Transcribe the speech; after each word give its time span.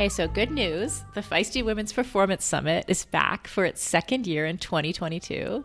Hey, 0.00 0.08
so 0.08 0.26
good 0.26 0.50
news. 0.50 1.04
The 1.12 1.20
Feisty 1.20 1.62
Women's 1.62 1.92
Performance 1.92 2.42
Summit 2.42 2.86
is 2.88 3.04
back 3.04 3.46
for 3.46 3.66
its 3.66 3.82
second 3.82 4.26
year 4.26 4.46
in 4.46 4.56
2022. 4.56 5.62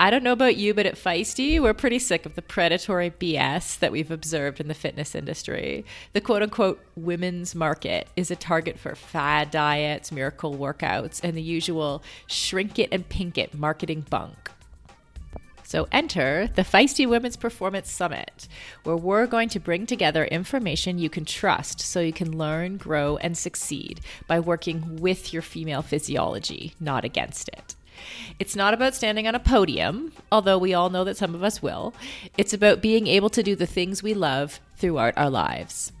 I 0.00 0.08
don't 0.08 0.22
know 0.22 0.32
about 0.32 0.56
you, 0.56 0.72
but 0.72 0.86
at 0.86 0.94
Feisty, 0.94 1.60
we're 1.60 1.74
pretty 1.74 1.98
sick 1.98 2.24
of 2.24 2.34
the 2.34 2.40
predatory 2.40 3.10
BS 3.10 3.78
that 3.80 3.92
we've 3.92 4.10
observed 4.10 4.58
in 4.58 4.68
the 4.68 4.74
fitness 4.74 5.14
industry. 5.14 5.84
The 6.14 6.22
quote 6.22 6.42
unquote 6.42 6.82
women's 6.96 7.54
market 7.54 8.08
is 8.16 8.30
a 8.30 8.36
target 8.36 8.78
for 8.78 8.94
fad 8.94 9.50
diets, 9.50 10.10
miracle 10.10 10.54
workouts, 10.54 11.20
and 11.22 11.36
the 11.36 11.42
usual 11.42 12.02
shrink 12.26 12.78
it 12.78 12.88
and 12.90 13.06
pink 13.06 13.36
it 13.36 13.52
marketing 13.52 14.06
bunk. 14.08 14.50
So 15.68 15.86
enter 15.92 16.48
the 16.54 16.62
Feisty 16.62 17.06
Women's 17.06 17.36
Performance 17.36 17.90
Summit, 17.90 18.48
where 18.84 18.96
we're 18.96 19.26
going 19.26 19.50
to 19.50 19.60
bring 19.60 19.84
together 19.84 20.24
information 20.24 20.98
you 20.98 21.10
can 21.10 21.26
trust 21.26 21.82
so 21.82 22.00
you 22.00 22.10
can 22.10 22.38
learn, 22.38 22.78
grow, 22.78 23.18
and 23.18 23.36
succeed 23.36 24.00
by 24.26 24.40
working 24.40 24.96
with 24.96 25.30
your 25.30 25.42
female 25.42 25.82
physiology, 25.82 26.72
not 26.80 27.04
against 27.04 27.48
it. 27.48 27.74
It's 28.38 28.56
not 28.56 28.72
about 28.72 28.94
standing 28.94 29.28
on 29.28 29.34
a 29.34 29.38
podium, 29.38 30.12
although 30.32 30.56
we 30.56 30.72
all 30.72 30.88
know 30.88 31.04
that 31.04 31.18
some 31.18 31.34
of 31.34 31.44
us 31.44 31.60
will. 31.60 31.92
It's 32.38 32.54
about 32.54 32.80
being 32.80 33.06
able 33.06 33.28
to 33.28 33.42
do 33.42 33.54
the 33.54 33.66
things 33.66 34.02
we 34.02 34.14
love 34.14 34.60
throughout 34.78 35.18
our 35.18 35.28
lives. 35.28 35.92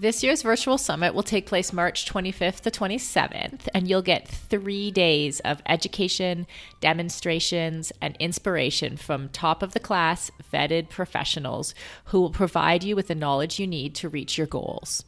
This 0.00 0.22
year's 0.22 0.42
virtual 0.42 0.78
summit 0.78 1.12
will 1.12 1.24
take 1.24 1.46
place 1.46 1.72
March 1.72 2.06
25th 2.08 2.60
to 2.60 2.70
27th, 2.70 3.66
and 3.74 3.88
you'll 3.88 4.00
get 4.00 4.28
three 4.28 4.92
days 4.92 5.40
of 5.40 5.60
education, 5.66 6.46
demonstrations, 6.80 7.90
and 8.00 8.16
inspiration 8.20 8.96
from 8.96 9.28
top 9.28 9.60
of 9.60 9.72
the 9.72 9.80
class, 9.80 10.30
vetted 10.52 10.88
professionals 10.88 11.74
who 12.04 12.20
will 12.20 12.30
provide 12.30 12.84
you 12.84 12.94
with 12.94 13.08
the 13.08 13.16
knowledge 13.16 13.58
you 13.58 13.66
need 13.66 13.96
to 13.96 14.08
reach 14.08 14.38
your 14.38 14.46
goals. 14.46 15.02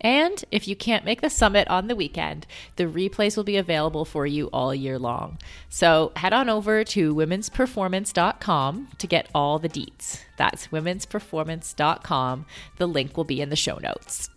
And 0.00 0.44
if 0.50 0.66
you 0.66 0.74
can't 0.74 1.04
make 1.04 1.20
the 1.20 1.30
summit 1.30 1.68
on 1.68 1.86
the 1.86 1.96
weekend, 1.96 2.46
the 2.76 2.84
replays 2.84 3.36
will 3.36 3.44
be 3.44 3.56
available 3.56 4.04
for 4.04 4.26
you 4.26 4.46
all 4.52 4.74
year 4.74 4.98
long. 4.98 5.38
So 5.68 6.12
head 6.16 6.32
on 6.32 6.48
over 6.48 6.84
to 6.84 7.14
womensperformance.com 7.14 8.88
to 8.98 9.06
get 9.06 9.28
all 9.34 9.58
the 9.58 9.68
deets. 9.68 10.20
That's 10.36 10.68
womensperformance.com. 10.68 12.46
The 12.78 12.86
link 12.86 13.16
will 13.16 13.24
be 13.24 13.40
in 13.40 13.50
the 13.50 13.56
show 13.56 13.78
notes. 13.78 14.30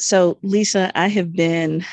So, 0.00 0.38
Lisa, 0.42 0.90
I 0.94 1.08
have 1.08 1.34
been 1.34 1.84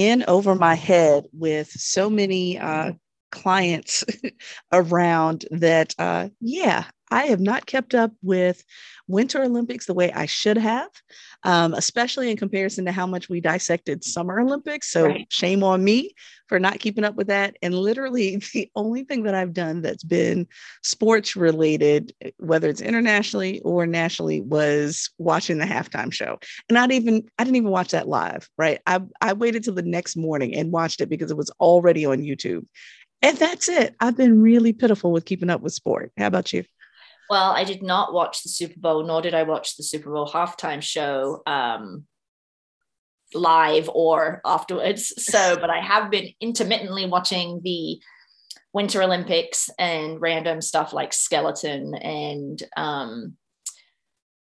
in 0.00 0.24
over 0.28 0.54
my 0.54 0.74
head 0.74 1.24
with 1.32 1.70
so 1.70 2.08
many 2.08 2.58
uh, 2.58 2.92
clients 3.30 4.04
around 4.72 5.44
that, 5.50 5.94
uh, 5.98 6.28
yeah, 6.40 6.84
I 7.10 7.26
have 7.26 7.40
not 7.40 7.66
kept 7.66 7.94
up 7.94 8.12
with 8.22 8.62
Winter 9.08 9.42
Olympics 9.42 9.86
the 9.86 9.94
way 9.94 10.12
I 10.12 10.26
should 10.26 10.56
have, 10.56 10.90
um, 11.42 11.74
especially 11.74 12.30
in 12.30 12.36
comparison 12.36 12.84
to 12.84 12.92
how 12.92 13.06
much 13.06 13.28
we 13.28 13.40
dissected 13.40 14.04
Summer 14.04 14.38
Olympics. 14.38 14.90
So 14.90 15.06
right. 15.06 15.26
shame 15.30 15.64
on 15.64 15.82
me 15.82 16.14
for 16.46 16.60
not 16.60 16.78
keeping 16.78 17.04
up 17.04 17.16
with 17.16 17.26
that. 17.26 17.56
And 17.62 17.74
literally, 17.74 18.36
the 18.52 18.70
only 18.76 19.04
thing 19.04 19.24
that 19.24 19.34
I've 19.34 19.52
done 19.52 19.82
that's 19.82 20.04
been 20.04 20.46
sports 20.82 21.34
related, 21.34 22.14
whether 22.38 22.68
it's 22.68 22.80
internationally 22.80 23.60
or 23.60 23.86
nationally, 23.86 24.40
was 24.40 25.10
watching 25.18 25.58
the 25.58 25.64
halftime 25.64 26.12
show. 26.12 26.38
And 26.68 26.74
not 26.74 26.92
even 26.92 27.28
I 27.38 27.44
didn't 27.44 27.56
even 27.56 27.70
watch 27.70 27.90
that 27.90 28.08
live. 28.08 28.48
Right? 28.56 28.80
I 28.86 29.00
I 29.20 29.32
waited 29.32 29.64
till 29.64 29.74
the 29.74 29.82
next 29.82 30.16
morning 30.16 30.54
and 30.54 30.70
watched 30.72 31.00
it 31.00 31.08
because 31.08 31.30
it 31.30 31.36
was 31.36 31.50
already 31.60 32.06
on 32.06 32.18
YouTube. 32.18 32.66
And 33.22 33.36
that's 33.36 33.68
it. 33.68 33.94
I've 34.00 34.16
been 34.16 34.40
really 34.40 34.72
pitiful 34.72 35.12
with 35.12 35.26
keeping 35.26 35.50
up 35.50 35.60
with 35.60 35.74
sport. 35.74 36.12
How 36.16 36.26
about 36.26 36.52
you? 36.52 36.64
Well, 37.30 37.52
I 37.52 37.62
did 37.62 37.80
not 37.80 38.12
watch 38.12 38.42
the 38.42 38.48
Super 38.48 38.80
Bowl, 38.80 39.04
nor 39.04 39.22
did 39.22 39.34
I 39.34 39.44
watch 39.44 39.76
the 39.76 39.84
Super 39.84 40.10
Bowl 40.10 40.28
halftime 40.28 40.82
show 40.82 41.42
um, 41.46 42.04
live 43.32 43.88
or 43.94 44.40
afterwards. 44.44 45.14
So, 45.16 45.56
but 45.60 45.70
I 45.70 45.78
have 45.78 46.10
been 46.10 46.30
intermittently 46.40 47.06
watching 47.06 47.60
the 47.62 48.00
Winter 48.72 49.00
Olympics 49.00 49.70
and 49.78 50.20
random 50.20 50.60
stuff 50.60 50.92
like 50.92 51.12
skeleton 51.12 51.94
and 51.94 52.60
um, 52.76 53.36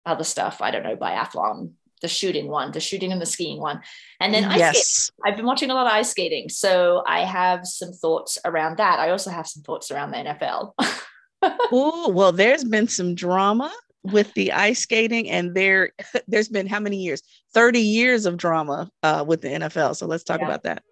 other 0.06 0.26
stuff. 0.26 0.62
I 0.62 0.72
don't 0.72 0.84
know, 0.84 0.98
biathlon, 0.98 1.72
the 2.02 2.10
shooting 2.10 2.50
one, 2.50 2.74
the 2.74 2.82
shooting 2.82 3.14
and 3.14 3.22
the 3.22 3.26
skiing 3.26 3.62
one. 3.62 3.84
And 4.20 4.34
then 4.34 4.44
ice 4.44 4.60
yes. 4.60 4.86
skating. 4.86 5.22
I've 5.26 5.38
been 5.38 5.46
watching 5.46 5.72
a 5.72 5.74
lot 5.74 5.88
of 5.88 5.94
ice 5.94 6.12
skating. 6.12 6.50
So 6.50 7.04
I 7.08 7.22
have 7.22 7.66
some 7.66 7.94
thoughts 7.94 8.38
around 8.44 8.80
that. 8.80 9.00
I 9.00 9.12
also 9.12 9.32
have 9.32 9.48
some 9.48 9.64
thoughts 9.64 9.92
around 9.92 10.12
the 10.12 10.18
NFL. 10.18 10.74
oh, 11.42 12.10
well, 12.10 12.32
there's 12.32 12.64
been 12.64 12.88
some 12.88 13.16
drama 13.16 13.72
with 14.04 14.34
the 14.34 14.52
ice 14.52 14.80
skating, 14.80 15.30
and 15.30 15.56
there 15.56 15.92
there's 16.28 16.50
been 16.50 16.68
how 16.68 16.80
many 16.80 16.98
years? 16.98 17.22
30 17.54 17.80
years 17.80 18.26
of 18.26 18.38
drama 18.38 18.90
uh, 19.04 19.24
with 19.28 19.42
the 19.42 19.50
NFL. 19.50 19.96
So 19.96 20.06
let's 20.06 20.24
talk 20.24 20.42
yeah. 20.42 20.46
about 20.46 20.64
that. 20.64 20.84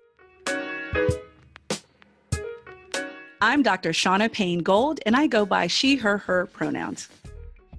I'm 3.42 3.62
Dr. 3.62 3.90
Shauna 3.90 4.32
Payne 4.32 4.60
Gold, 4.60 5.02
and 5.06 5.18
I 5.18 5.28
go 5.28 5.46
by 5.46 5.68
she, 5.68 5.98
her, 5.98 6.18
her 6.20 6.46
pronouns. 6.46 7.10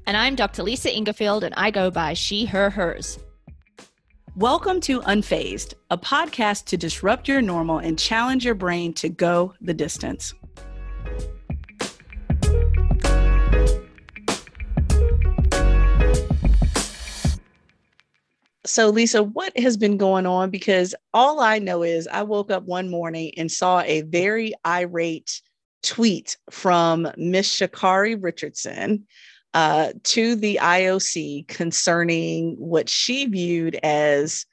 And 0.06 0.14
I'm 0.14 0.34
Dr. 0.34 0.62
Lisa 0.62 0.90
Ingarfield, 0.90 1.42
and 1.42 1.54
I 1.54 1.70
go 1.70 1.90
by 1.90 2.12
she, 2.12 2.44
her, 2.44 2.68
hers. 2.68 3.18
Welcome 4.36 4.80
to 4.82 5.00
Unfazed, 5.00 5.72
a 5.90 5.96
podcast 5.96 6.64
to 6.66 6.76
disrupt 6.76 7.28
your 7.28 7.40
normal 7.40 7.78
and 7.78 7.98
challenge 7.98 8.44
your 8.44 8.54
brain 8.54 8.92
to 8.94 9.08
go 9.08 9.54
the 9.62 9.72
distance. 9.72 10.34
So, 18.66 18.88
Lisa, 18.88 19.22
what 19.22 19.58
has 19.58 19.76
been 19.76 19.98
going 19.98 20.26
on? 20.26 20.50
Because 20.50 20.94
all 21.12 21.40
I 21.40 21.58
know 21.58 21.82
is 21.82 22.08
I 22.08 22.22
woke 22.22 22.50
up 22.50 22.64
one 22.64 22.90
morning 22.90 23.32
and 23.36 23.52
saw 23.52 23.80
a 23.80 24.02
very 24.02 24.54
irate 24.66 25.42
tweet 25.82 26.38
from 26.50 27.06
Miss 27.16 27.60
Sha'Carri 27.60 28.16
Richardson 28.22 29.06
uh, 29.52 29.92
to 30.02 30.34
the 30.34 30.58
IOC 30.62 31.46
concerning 31.46 32.56
what 32.58 32.88
she 32.88 33.26
viewed 33.26 33.78
as 33.82 34.46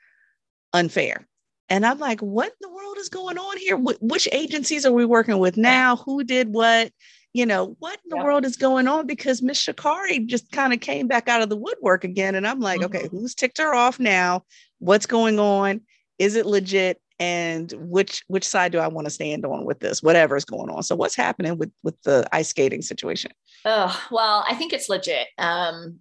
unfair. 0.74 1.28
And 1.70 1.86
I'm 1.86 2.00
like, 2.00 2.20
what 2.20 2.50
in 2.50 2.54
the 2.60 2.70
world 2.70 2.98
is 2.98 3.08
going 3.08 3.38
on 3.38 3.58
here? 3.58 3.78
Wh- 3.78 4.02
which 4.04 4.28
agencies 4.34 4.86
are 4.86 4.92
we 4.92 5.06
working 5.06 5.40
with 5.40 5.56
now? 5.56 5.96
Who 5.96 6.26
did 6.26 6.54
what? 6.54 6.92
You 7.34 7.46
know, 7.46 7.76
what 7.80 8.00
in 8.04 8.10
the 8.10 8.18
yep. 8.18 8.26
world 8.26 8.46
is 8.46 8.58
going 8.58 8.88
on? 8.88 9.08
Because 9.08 9.42
Miss 9.42 9.66
Sha'Carri 9.66 10.26
just 10.26 10.52
kind 10.52 10.74
of 10.74 10.82
came 10.82 11.08
back 11.08 11.30
out 11.30 11.42
of 11.42 11.50
the 11.50 11.56
woodwork 11.56 12.04
again. 12.04 12.36
And 12.36 12.46
I'm 12.46 12.60
like, 12.60 12.82
mm-hmm. 12.82 12.96
okay, 12.96 13.08
who's 13.10 13.34
ticked 13.34 13.58
her 13.58 13.74
off 13.74 14.00
now? 14.00 14.44
What's 14.80 15.06
going 15.06 15.40
on? 15.40 15.82
Is 16.20 16.36
it 16.36 16.46
legit? 16.46 17.02
And 17.20 17.72
which 17.78 18.24
which 18.28 18.48
side 18.48 18.72
do 18.72 18.80
I 18.80 18.88
want 18.88 19.06
to 19.06 19.12
stand 19.12 19.46
on 19.46 19.64
with 19.64 19.80
this? 19.80 20.02
Whatever 20.02 20.36
is 20.36 20.44
going 20.44 20.72
on. 20.72 20.82
So 20.82 20.96
what's 20.96 21.16
happening 21.16 21.58
with 21.58 21.72
with 21.84 22.02
the 22.02 22.28
ice 22.32 22.50
skating 22.50 22.82
situation? 22.82 23.32
Oh, 23.64 24.08
well, 24.10 24.44
I 24.50 24.56
think 24.56 24.74
it's 24.74 24.90
legit. 24.90 25.28
Um, 25.38 26.00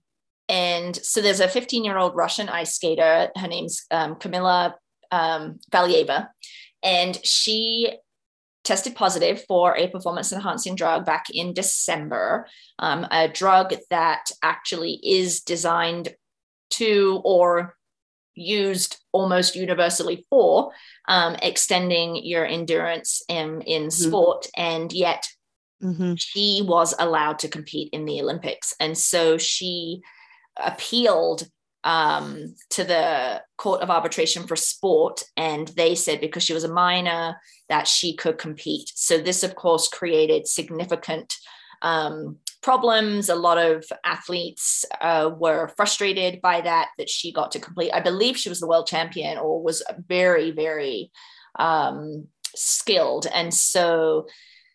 and 0.49 0.97
so 0.97 1.21
there's 1.21 1.41
a 1.41 1.47
15 1.47 1.85
year 1.85 1.99
old 1.99 2.17
Russian 2.17 2.49
ice 2.49 2.75
skater. 2.75 3.31
Her 3.37 3.49
name's 3.49 3.85
um, 3.91 4.17
Kamila 4.17 4.75
um, 5.13 5.61
Valieva. 5.71 6.29
And 6.83 7.19
she 7.25 7.93
tested 8.65 8.95
positive 8.95 9.45
for 9.47 9.77
a 9.77 9.89
performance 9.89 10.33
enhancing 10.33 10.75
drug 10.75 11.05
back 11.05 11.27
in 11.33 11.55
December, 11.55 12.47
um, 12.79 13.07
a 13.11 13.29
drug 13.29 13.75
that 13.91 14.31
actually 14.43 15.01
is 15.03 15.41
designed 15.41 16.15
to 16.71 17.21
or 17.25 17.75
used 18.35 18.99
almost 19.13 19.57
universally 19.57 20.27
for 20.31 20.73
um, 21.09 21.37
extending 21.43 22.17
your 22.17 22.47
endurance 22.47 23.23
in, 23.29 23.61
in 23.63 23.83
mm-hmm. 23.85 23.89
sport. 23.91 24.47
And 24.57 24.93
yet 24.93 25.27
mm-hmm. 25.83 26.15
she 26.17 26.63
was 26.65 26.95
allowed 26.99 27.39
to 27.41 27.49
compete 27.49 27.91
in 27.93 28.05
the 28.05 28.21
Olympics. 28.21 28.75
And 28.79 28.97
so 28.97 29.37
she 29.39 30.01
appealed 30.57 31.49
um, 31.85 32.55
to 32.71 32.85
the 32.85 33.43
Court 33.57 33.81
of 33.81 33.91
Arbitration 33.91 34.47
for 34.47 34.57
Sport, 34.57 35.23
and 35.37 35.69
they 35.69 35.95
said 35.95 36.21
because 36.21 36.43
she 36.43 36.55
was 36.55 36.65
a 36.65 36.73
minor 36.73 37.37
that 37.69 37.89
she 37.89 38.15
could 38.15 38.39
compete. 38.39 38.91
So 38.95 39.19
this, 39.19 39.43
of 39.43 39.55
course, 39.55 39.89
created 39.89 40.47
significant 40.47 41.35
um, 41.83 42.37
problems. 42.63 43.29
A 43.29 43.35
lot 43.35 43.59
of 43.59 43.85
athletes 44.05 44.85
uh, 45.01 45.31
were 45.35 45.69
frustrated 45.77 46.41
by 46.43 46.61
that 46.61 46.89
that 46.99 47.09
she 47.09 47.33
got 47.33 47.53
to 47.53 47.61
complete. 47.61 47.93
I 47.93 48.01
believe 48.01 48.37
she 48.37 48.49
was 48.49 48.61
the 48.61 48.69
world 48.69 48.87
champion 48.87 49.39
or 49.39 49.63
was 49.63 49.83
very, 50.07 50.51
very 50.51 51.11
um, 51.59 52.27
skilled, 52.55 53.27
and 53.33 53.53
so 53.55 54.27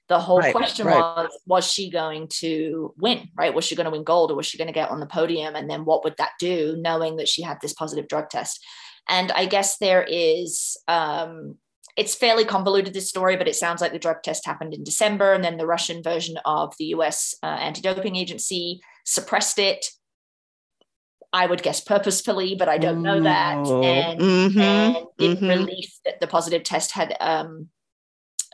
the 0.08 0.20
whole 0.20 0.40
right, 0.40 0.54
question 0.54 0.86
right. 0.86 0.98
was 0.98 1.40
was 1.46 1.72
she 1.72 1.90
going 1.90 2.28
to 2.28 2.94
win 2.98 3.28
right 3.36 3.54
was 3.54 3.66
she 3.66 3.76
going 3.76 3.86
to 3.86 3.92
win 3.92 4.04
gold 4.04 4.32
or 4.32 4.36
was 4.36 4.46
she 4.46 4.58
going 4.58 4.68
to 4.68 4.74
get 4.74 4.92
on 4.92 5.00
the 5.00 5.06
podium 5.08 5.56
and 5.56 5.70
then 5.70 5.84
what 5.84 6.04
would 6.04 6.16
that 6.18 6.32
do 6.40 6.76
knowing 6.78 7.16
that 7.16 7.28
she 7.28 7.42
had 7.42 7.60
this 7.62 7.74
positive 7.74 8.08
drug 8.08 8.30
test 8.30 8.64
and 9.10 9.32
i 9.32 9.46
guess 9.46 9.78
there 9.78 10.06
is 10.08 10.78
um, 10.88 11.58
it's 11.96 12.16
fairly 12.16 12.44
convoluted 12.44 12.94
this 12.94 13.08
story, 13.08 13.38
but 13.38 13.48
it 13.48 13.56
sounds 13.56 13.82
like 13.82 13.94
the 13.94 14.00
drug 14.00 14.22
test 14.22 14.46
happened 14.46 14.74
in 14.74 14.84
December, 14.84 15.34
and 15.34 15.44
then 15.44 15.58
the 15.58 15.66
Russian 15.66 16.04
version 16.04 16.38
of 16.44 16.74
the 16.78 16.86
U.S. 16.86 17.34
Uh, 17.42 17.46
anti-doping 17.46 18.16
agency 18.16 18.82
suppressed 19.06 19.60
it. 19.60 19.86
I 21.32 21.46
would 21.46 21.64
guess 21.64 21.82
purposefully, 21.82 22.56
but 22.56 22.70
I 22.70 22.78
don't 22.78 23.02
know 23.02 23.22
that. 23.22 23.58
Oh, 23.66 23.84
And, 23.84 24.20
mhm, 24.20 24.58
and 24.58 25.06
didn't 25.18 25.40
mhm. 25.44 25.50
release 25.50 26.00
that 26.06 26.20
the 26.20 26.28
positive 26.28 26.64
test 26.64 26.92
had 26.92 27.16
um, 27.20 27.70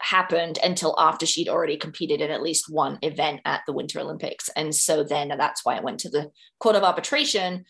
happened 0.02 0.60
until 0.64 0.96
after 0.98 1.26
she'd 1.26 1.50
already 1.50 1.78
competed 1.78 2.22
in 2.22 2.32
at 2.32 2.42
least 2.42 2.66
one 2.70 2.98
event 3.02 3.42
at 3.46 3.62
the 3.66 3.74
Winter 3.74 4.00
Olympics. 4.00 4.50
And 4.56 4.74
so 4.74 5.04
then 5.04 5.30
that's 5.38 5.64
why 5.66 5.76
it 5.78 5.84
went 5.84 6.00
to 6.02 6.10
the 6.10 6.32
Court 6.60 6.76
of 6.76 6.84
Arbitration 6.84 7.66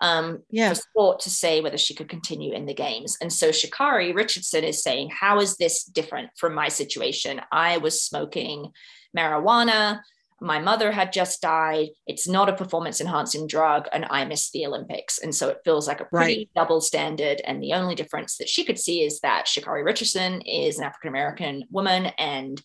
um, 0.00 0.42
Yeah. 0.50 0.68
for 0.70 0.74
sport 0.74 1.20
to 1.20 1.30
say 1.30 1.60
whether 1.60 1.78
she 1.78 1.94
could 1.94 2.08
continue 2.08 2.52
in 2.52 2.66
the 2.66 2.74
games. 2.74 3.16
And 3.20 3.32
so 3.32 3.48
Sha'Carri 3.50 4.14
Richardson 4.14 4.64
is 4.64 4.82
saying, 4.82 5.10
How 5.10 5.40
is 5.40 5.56
this 5.56 5.84
different 5.84 6.30
from 6.36 6.54
my 6.54 6.68
situation? 6.68 7.40
I 7.50 7.78
was 7.78 8.02
smoking 8.02 8.72
marijuana. 9.16 10.00
My 10.40 10.58
mother 10.58 10.92
had 10.92 11.12
just 11.12 11.40
died. 11.40 11.88
It's 12.06 12.28
not 12.28 12.48
a 12.48 12.56
performance 12.56 13.00
enhancing 13.00 13.46
drug, 13.46 13.88
and 13.92 14.06
I 14.10 14.24
missed 14.24 14.52
the 14.52 14.66
Olympics. 14.66 15.18
And 15.18 15.34
so 15.34 15.48
it 15.48 15.58
feels 15.64 15.88
like 15.88 16.00
a 16.00 16.04
pretty 16.04 16.50
double 16.54 16.80
standard. 16.80 17.40
And 17.44 17.62
the 17.62 17.72
only 17.72 17.94
difference 17.94 18.36
that 18.36 18.48
she 18.48 18.64
could 18.64 18.78
see 18.78 19.02
is 19.02 19.20
that 19.20 19.46
Sha'Carri 19.46 19.84
Richardson 19.84 20.42
is 20.42 20.78
an 20.78 20.84
African 20.84 21.08
American 21.08 21.64
woman 21.70 22.06
and 22.18 22.62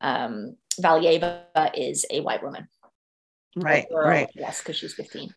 um, 0.00 0.56
Valieva 0.80 1.44
is 1.74 2.04
a 2.10 2.20
white 2.20 2.42
woman. 2.42 2.68
Right, 3.56 3.88
girl, 3.88 4.06
right. 4.06 4.28
Yes, 4.34 4.58
because 4.58 4.76
she's 4.76 4.94
15. 4.94 5.32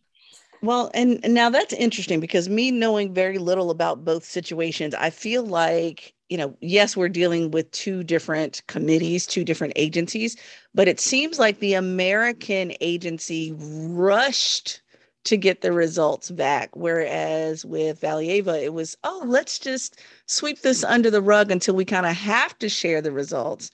Well, 0.62 0.90
and, 0.94 1.20
now 1.24 1.50
that's 1.50 1.74
interesting 1.74 2.20
because 2.20 2.50
me 2.50 2.72
knowing 2.72 3.14
very 3.14 3.38
little 3.38 3.70
about 3.70 4.04
both 4.04 4.26
situations, 4.26 4.96
I 4.96 5.10
feel 5.12 5.44
like, 5.46 6.14
you 6.30 6.38
know, 6.38 6.56
yes, 6.62 6.98
we're 6.98 7.10
dealing 7.10 7.52
with 7.52 7.70
two 7.72 8.04
different 8.04 8.62
committees, 8.68 9.28
two 9.28 9.44
different 9.44 9.74
agencies, 9.76 10.36
but 10.74 10.88
it 10.88 11.00
seems 11.00 11.38
like 11.40 11.60
the 11.60 11.76
American 11.76 12.74
agency 12.82 13.54
rushed 13.58 14.82
to 15.26 15.38
get 15.38 15.62
the 15.62 15.72
results 15.74 16.32
back. 16.32 16.70
Whereas 16.76 17.64
with 17.66 18.02
Valieva, 18.02 18.62
it 18.62 18.74
was, 18.74 18.98
oh, 19.04 19.24
let's 19.28 19.60
just 19.60 20.00
sweep 20.26 20.62
this 20.62 20.84
under 20.84 21.12
the 21.12 21.22
rug 21.22 21.52
until 21.52 21.76
we 21.76 21.86
kind 21.86 22.06
of 22.06 22.16
have 22.16 22.58
to 22.60 22.70
share 22.70 23.02
the 23.02 23.12
results 23.12 23.70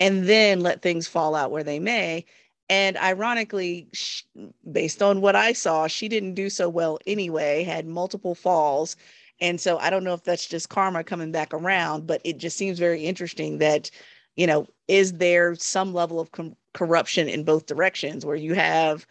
and 0.00 0.24
then 0.28 0.60
let 0.60 0.82
things 0.82 1.08
fall 1.08 1.34
out 1.34 1.50
where 1.50 1.64
they 1.64 1.80
may. 1.80 2.24
And 2.70 2.96
ironically, 2.98 3.88
sh- 3.92 4.22
based 4.70 5.02
on 5.02 5.20
what 5.20 5.34
I 5.34 5.52
saw, 5.52 5.86
she 5.86 6.08
didn't 6.08 6.34
do 6.34 6.50
so 6.50 6.68
well 6.68 6.98
anyway, 7.06 7.62
had 7.62 7.86
multiple 7.86 8.34
falls. 8.34 8.96
And 9.40 9.60
so 9.60 9.78
I 9.78 9.90
don't 9.90 10.04
know 10.04 10.14
if 10.14 10.24
that's 10.24 10.46
just 10.46 10.68
karma 10.68 11.04
coming 11.04 11.32
back 11.32 11.54
around, 11.54 12.06
but 12.06 12.20
it 12.24 12.38
just 12.38 12.56
seems 12.56 12.78
very 12.78 13.04
interesting 13.04 13.58
that, 13.58 13.90
you 14.36 14.46
know, 14.46 14.66
is 14.86 15.14
there 15.14 15.54
some 15.54 15.94
level 15.94 16.20
of 16.20 16.32
com- 16.32 16.56
corruption 16.74 17.28
in 17.28 17.44
both 17.44 17.66
directions 17.66 18.26
where 18.26 18.36
you 18.36 18.54
have, 18.54 19.06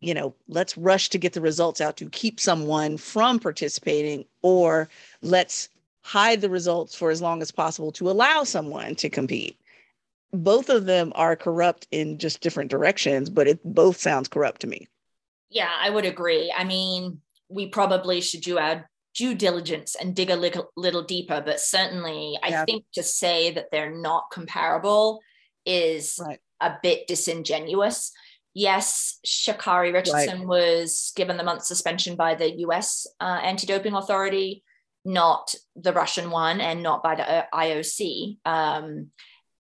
you 0.00 0.12
know, 0.14 0.34
let's 0.48 0.76
rush 0.76 1.08
to 1.10 1.18
get 1.18 1.32
the 1.32 1.40
results 1.40 1.80
out 1.80 1.96
to 1.96 2.10
keep 2.10 2.40
someone 2.40 2.96
from 2.96 3.38
participating, 3.38 4.24
or 4.42 4.88
let's 5.22 5.68
hide 6.02 6.40
the 6.40 6.50
results 6.50 6.94
for 6.94 7.10
as 7.10 7.22
long 7.22 7.40
as 7.40 7.50
possible 7.50 7.92
to 7.92 8.10
allow 8.10 8.44
someone 8.44 8.94
to 8.96 9.08
compete 9.08 9.58
both 10.32 10.68
of 10.68 10.86
them 10.86 11.12
are 11.14 11.36
corrupt 11.36 11.86
in 11.90 12.18
just 12.18 12.40
different 12.40 12.70
directions, 12.70 13.30
but 13.30 13.48
it 13.48 13.60
both 13.64 13.98
sounds 13.98 14.28
corrupt 14.28 14.60
to 14.62 14.66
me. 14.66 14.88
Yeah, 15.50 15.70
I 15.80 15.90
would 15.90 16.04
agree. 16.04 16.52
I 16.56 16.64
mean, 16.64 17.20
we 17.48 17.68
probably 17.68 18.20
should 18.20 18.42
do 18.42 18.58
our 18.58 18.90
due 19.14 19.34
diligence 19.34 19.96
and 19.96 20.14
dig 20.14 20.30
a 20.30 20.36
little, 20.36 20.70
little 20.76 21.02
deeper, 21.02 21.42
but 21.44 21.60
certainly 21.60 22.38
I 22.42 22.48
Yeah. 22.48 22.64
think 22.66 22.84
to 22.94 23.02
say 23.02 23.50
that 23.52 23.70
they're 23.72 23.94
not 23.94 24.30
comparable 24.30 25.20
is 25.64 26.18
Right. 26.22 26.38
a 26.60 26.76
bit 26.82 27.06
disingenuous. 27.06 28.12
Yes, 28.54 29.18
Sha'Carri 29.26 29.92
Richardson 29.92 30.46
was 30.46 31.12
given 31.16 31.36
the 31.36 31.44
month 31.44 31.64
suspension 31.64 32.16
by 32.16 32.34
the 32.34 32.58
US 32.60 33.06
uh, 33.20 33.40
anti 33.42 33.66
doping 33.66 33.94
authority, 33.94 34.62
not 35.04 35.54
the 35.74 35.92
Russian 35.92 36.30
one, 36.30 36.60
and 36.60 36.82
not 36.82 37.02
by 37.02 37.14
the 37.14 37.28
uh, 37.28 37.46
IOC. 37.54 38.38
Um, 38.44 39.10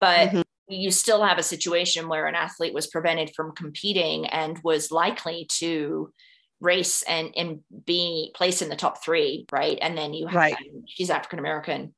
but 0.02 0.30
Mhm. 0.30 0.42
you 0.68 0.90
still 0.90 1.22
have 1.22 1.38
a 1.38 1.44
situation 1.44 2.08
where 2.08 2.26
an 2.26 2.34
athlete 2.34 2.74
was 2.74 2.88
prevented 2.88 3.32
from 3.36 3.54
competing 3.54 4.26
and 4.26 4.58
was 4.64 4.90
likely 4.90 5.46
to 5.58 6.12
race 6.60 7.02
and, 7.02 7.32
and 7.36 7.60
be 7.86 8.32
placed 8.34 8.62
in 8.62 8.68
the 8.68 8.76
top 8.76 9.02
three, 9.04 9.46
right? 9.52 9.78
And 9.80 9.96
then 9.96 10.12
you 10.12 10.26
have 10.26 10.36
Right. 10.36 10.56
she's 10.88 11.08
African 11.08 11.38
American, 11.38 11.94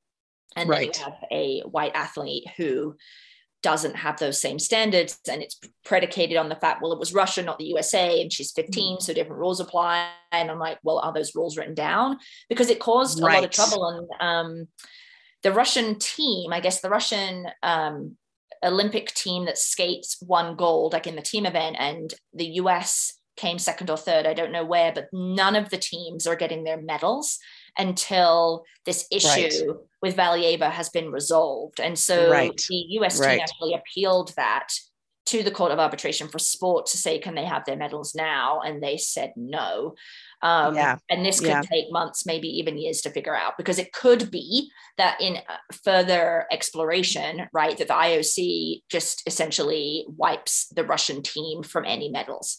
and 0.54 0.68
Right. 0.68 0.92
then 0.92 1.00
you 1.00 1.04
have 1.04 1.18
a 1.32 1.60
white 1.62 1.94
athlete 1.94 2.44
who 2.58 2.94
doesn't 3.62 3.96
have 3.96 4.18
those 4.18 4.38
same 4.38 4.58
standards 4.58 5.18
and 5.26 5.40
it's 5.42 5.58
predicated 5.86 6.36
on 6.36 6.50
the 6.50 6.54
fact 6.56 6.82
well 6.82 6.92
it 6.92 6.98
was 6.98 7.14
russia 7.14 7.42
not 7.42 7.58
the 7.58 7.64
usa 7.64 8.20
and 8.20 8.30
she's 8.30 8.52
15 8.52 9.00
so 9.00 9.14
different 9.14 9.40
rules 9.40 9.58
apply 9.58 10.10
and 10.32 10.50
i'm 10.50 10.58
like 10.58 10.78
well 10.82 10.98
are 10.98 11.14
those 11.14 11.34
rules 11.34 11.56
written 11.56 11.72
down 11.72 12.18
because 12.50 12.68
it 12.68 12.78
caused 12.78 13.20
a 13.20 13.22
lot 13.22 13.42
of 13.42 13.50
trouble 13.50 13.88
and 13.88 14.08
um, 14.20 14.68
the 15.44 15.52
russian 15.52 15.96
team 15.98 16.52
i 16.52 16.58
guess 16.58 16.80
the 16.80 16.90
russian 16.90 17.46
um, 17.62 18.16
olympic 18.64 19.14
team 19.14 19.44
that 19.44 19.58
skates 19.58 20.18
won 20.20 20.56
gold 20.56 20.92
like 20.92 21.06
in 21.06 21.16
the 21.16 21.22
team 21.22 21.46
event 21.46 21.76
and 21.78 22.14
the 22.32 22.46
us 22.46 23.20
came 23.36 23.58
second 23.58 23.88
or 23.90 23.96
third 23.96 24.26
i 24.26 24.34
don't 24.34 24.52
know 24.52 24.64
where 24.64 24.92
but 24.92 25.06
none 25.12 25.54
of 25.54 25.70
the 25.70 25.78
teams 25.78 26.26
are 26.26 26.36
getting 26.36 26.64
their 26.64 26.80
medals 26.82 27.38
until 27.78 28.64
this 28.86 29.06
issue 29.10 29.28
Right. 29.28 29.78
with 30.02 30.16
Valieva 30.16 30.70
has 30.70 30.90
been 30.90 31.10
resolved. 31.10 31.80
And 31.80 31.98
so 31.98 32.30
Right. 32.30 32.62
the 32.68 32.84
US 33.00 33.14
team 33.14 33.22
Right. 33.30 33.40
actually 33.40 33.74
appealed 33.74 34.32
that 34.36 34.68
to 35.26 35.42
the 35.42 35.50
Court 35.50 35.72
of 35.72 35.78
Arbitration 35.78 36.28
for 36.28 36.38
Sport 36.38 36.86
to 36.86 36.98
say, 36.98 37.18
can 37.18 37.34
they 37.34 37.46
have 37.46 37.64
their 37.64 37.76
medals 37.76 38.14
now? 38.14 38.60
And 38.60 38.82
they 38.82 38.98
said 38.98 39.32
no. 39.36 39.94
Um, 40.44 40.74
Yeah. 40.74 40.98
And 41.08 41.24
this 41.24 41.40
could 41.40 41.48
Yeah. 41.48 41.62
take 41.62 41.90
months, 41.90 42.26
maybe 42.26 42.48
even 42.48 42.76
years 42.78 43.00
to 43.00 43.10
figure 43.10 43.34
out, 43.34 43.54
because 43.56 43.78
it 43.78 43.92
could 43.92 44.30
be 44.30 44.70
that 44.98 45.20
in 45.20 45.38
uh, 45.38 45.56
further 45.82 46.46
exploration, 46.52 47.48
right, 47.52 47.76
that 47.78 47.88
the 47.88 47.94
IOC 47.94 48.84
just 48.90 49.22
essentially 49.26 50.04
wipes 50.08 50.68
the 50.68 50.84
Russian 50.84 51.22
team 51.22 51.62
from 51.62 51.84
any 51.86 52.10
medals. 52.10 52.58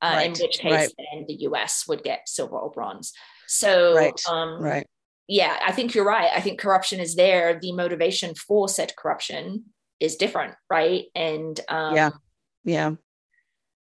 Uh, 0.00 0.22
in 0.24 0.32
which 0.32 0.58
case, 0.58 0.72
right. 0.72 0.92
then 0.96 1.26
the 1.28 1.34
US 1.48 1.86
would 1.86 2.02
get 2.02 2.28
silver 2.28 2.56
or 2.56 2.70
bronze. 2.70 3.12
So, 3.46 3.94
Right, 3.94 4.20
um, 4.28 4.62
Right. 4.62 4.86
yeah, 5.26 5.58
I 5.64 5.72
think 5.72 5.94
you're 5.94 6.06
right. 6.06 6.30
I 6.34 6.40
think 6.40 6.60
corruption 6.60 7.00
is 7.00 7.14
there. 7.14 7.58
The 7.60 7.72
motivation 7.72 8.34
for 8.34 8.68
said 8.68 8.94
corruption 8.96 9.74
is 10.00 10.16
different, 10.16 10.54
right? 10.70 11.06
And 11.14 11.60
um, 11.68 11.94
Yeah. 11.94 12.10
Yeah. 12.64 12.92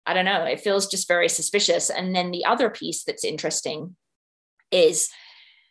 I 0.06 0.14
don't 0.14 0.25
know. 0.25 0.44
It 0.44 0.61
feels 0.61 0.87
just 0.87 1.08
very 1.08 1.28
suspicious. 1.28 1.90
And 1.90 2.14
then 2.14 2.30
the 2.30 2.44
other 2.44 2.70
piece 2.70 3.04
that's 3.04 3.25
interesting 3.25 3.96
is 4.70 5.08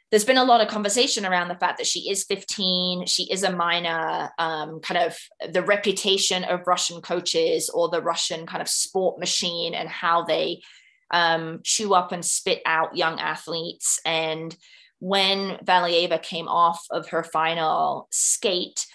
there's 0.10 0.25
been 0.25 0.38
a 0.38 0.44
lot 0.44 0.62
of 0.62 0.68
conversation 0.68 1.25
around 1.25 1.48
the 1.48 1.56
fact 1.56 1.80
that 1.80 1.88
she 1.88 2.10
is 2.12 2.24
15, 2.25 3.08
she 3.08 3.24
is 3.32 3.42
a 3.42 3.52
minor, 3.52 4.30
um, 4.38 4.80
kind 4.80 5.06
of 5.06 5.18
the 5.52 5.63
reputation 5.63 6.44
of 6.44 6.68
Russian 6.68 7.02
coaches 7.02 7.70
or 7.70 7.90
the 7.90 8.02
Russian 8.02 8.46
kind 8.46 8.62
of 8.62 8.68
sport 8.70 9.20
machine 9.20 9.74
and 9.74 9.90
how 9.90 10.24
they 10.24 10.62
um, 11.10 11.62
chew 11.63 11.94
up 11.94 12.12
and 12.12 12.24
spit 12.24 12.62
out 12.66 12.96
young 12.96 13.20
athletes. 13.20 14.00
And 14.06 14.56
when 15.00 15.58
Valieva 15.66 16.22
came 16.22 16.48
off 16.48 16.86
of 16.92 17.10
her 17.10 17.24
final 17.24 18.08
skate, 18.12 18.86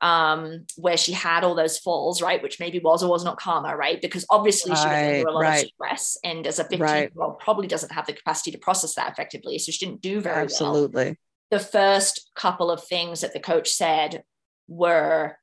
um, 0.00 0.64
where 0.76 0.96
she 0.96 1.12
had 1.12 1.42
all 1.44 1.54
those 1.54 1.78
falls, 1.78 2.22
right? 2.22 2.42
Which 2.42 2.60
maybe 2.60 2.78
was 2.78 3.02
or 3.02 3.10
was 3.10 3.24
not 3.24 3.38
karma, 3.38 3.76
right? 3.76 4.00
Because 4.00 4.24
obviously 4.30 4.70
she 4.70 4.88
was 4.88 4.96
Right, 4.96 5.16
under 5.18 5.28
a 5.28 5.32
lot 5.32 5.40
right. 5.40 5.64
of 5.64 5.70
stress, 5.74 6.16
and 6.22 6.46
as 6.46 6.58
a 6.58 6.64
15 6.64 6.80
Right. 6.80 7.12
year 7.14 7.22
old, 7.24 7.38
probably 7.40 7.66
doesn't 7.66 7.92
have 7.92 8.06
the 8.06 8.12
capacity 8.12 8.52
to 8.52 8.58
process 8.58 8.94
that 8.94 9.10
effectively. 9.10 9.58
So 9.58 9.72
she 9.72 9.84
didn't 9.84 10.00
do 10.00 10.20
very 10.20 10.34
well. 10.36 10.42
Absolutely. 10.44 11.18
The 11.50 11.58
first 11.58 12.30
couple 12.36 12.70
of 12.70 12.84
things 12.84 13.22
that 13.22 13.32
the 13.32 13.40
coach 13.40 13.70
said 13.70 14.22
were 14.68 15.36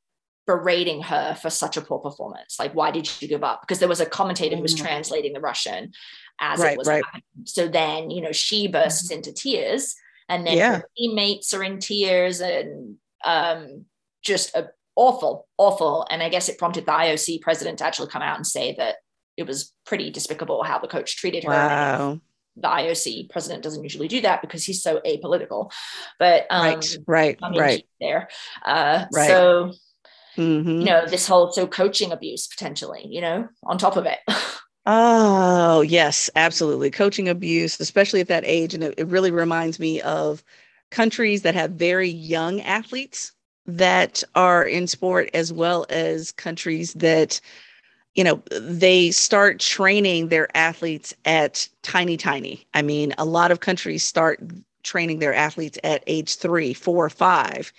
berating 0.47 1.01
her 1.01 1.33
for 1.35 1.49
such 1.49 1.75
a 1.75 1.81
poor 1.81 1.97
performance. 1.99 2.57
Like, 2.59 2.75
why 2.75 2.91
did 2.91 3.09
you 3.19 3.27
give 3.27 3.43
up? 3.43 3.61
Because 3.61 3.79
there 3.79 3.89
was 3.89 3.99
a 3.99 4.05
commentator 4.05 4.55
who 4.55 4.61
was 4.61 4.75
Mm. 4.75 4.81
translating 4.81 5.33
the 5.33 5.39
Russian 5.41 5.91
as 6.39 6.59
Right, 6.59 6.73
it 6.73 6.77
was 6.77 6.87
right. 6.87 7.03
happening. 7.03 7.23
So 7.45 7.67
then, 7.67 8.11
you 8.11 8.21
know, 8.21 8.31
she 8.31 8.67
bursts 8.67 9.09
into 9.09 9.33
tears, 9.33 9.95
and 10.29 10.45
then 10.45 10.55
Yeah. 10.57 10.81
teammates 10.95 11.53
are 11.53 11.63
in 11.63 11.79
tears, 11.79 12.39
and 12.41 12.97
um, 13.23 13.85
just 14.25 14.55
a, 14.55 14.69
awful, 14.95 15.47
awful. 15.57 16.05
And 16.09 16.23
I 16.23 16.29
guess 16.29 16.49
it 16.49 16.57
prompted 16.57 16.85
the 16.85 16.91
IOC 16.91 17.41
president 17.41 17.79
to 17.79 17.85
actually 17.85 18.09
come 18.09 18.21
out 18.21 18.37
and 18.37 18.47
say 18.47 18.75
that 18.77 18.95
it 19.37 19.45
was 19.45 19.73
pretty 19.85 20.09
despicable 20.11 20.63
how 20.63 20.79
the 20.79 20.87
coach 20.87 21.17
treated 21.17 21.43
her. 21.43 21.51
Wow. 21.51 22.21
The 22.57 22.67
IOC 22.69 23.29
president 23.29 23.63
doesn't 23.63 23.83
usually 23.83 24.07
do 24.07 24.21
that 24.21 24.41
because 24.41 24.63
he's 24.63 24.81
so 24.81 25.01
apolitical, 25.05 25.71
but 26.19 26.47
um, 26.49 26.65
right. 26.65 26.97
Right. 27.05 27.39
I 27.43 27.49
mean, 27.49 27.59
right. 27.59 27.87
there. 27.99 28.29
Uh, 28.65 29.05
Right. 29.13 29.27
So 29.27 29.73
Mhm. 30.37 30.79
you 30.79 30.85
know, 30.85 31.05
this 31.05 31.27
whole 31.27 31.51
so 31.53 31.65
coaching 31.65 32.11
abuse 32.11 32.47
potentially, 32.47 33.05
you 33.09 33.21
know, 33.21 33.47
on 33.63 33.77
top 33.77 33.97
of 33.97 34.05
it. 34.05 34.19
Oh, 34.87 35.81
yes, 35.81 36.29
absolutely. 36.35 36.91
Coaching 36.91 37.27
abuse, 37.27 37.79
especially 37.79 38.21
at 38.21 38.27
that 38.27 38.43
age. 38.45 38.75
And 38.75 38.83
it, 38.83 38.93
it 38.99 39.07
really 39.07 39.31
reminds 39.31 39.79
me 39.79 39.99
of 40.01 40.43
countries 40.91 41.41
that 41.41 41.55
have 41.55 41.71
very 41.71 42.07
young 42.07 42.61
athletes 42.61 43.31
that 43.67 44.23
are 44.35 44.63
in 44.63 44.87
sport 44.87 45.29
as 45.33 45.51
well 45.51 45.85
as 45.89 46.31
countries 46.31 46.93
that 46.93 47.39
you 48.13 48.23
know 48.23 48.41
they 48.51 49.11
start 49.11 49.59
training 49.59 50.29
their 50.29 50.55
athletes 50.55 51.13
at 51.25 51.67
tiny 51.81 52.17
tiny. 52.17 52.65
I 52.73 52.81
mean 52.81 53.13
a 53.17 53.25
lot 53.25 53.51
of 53.51 53.59
countries 53.59 54.03
start 54.03 54.39
training 54.83 55.19
their 55.19 55.33
athletes 55.33 55.79
at 55.83 56.03
age 56.07 56.35
three 56.35 56.73
four 56.73 57.09
five 57.09 57.73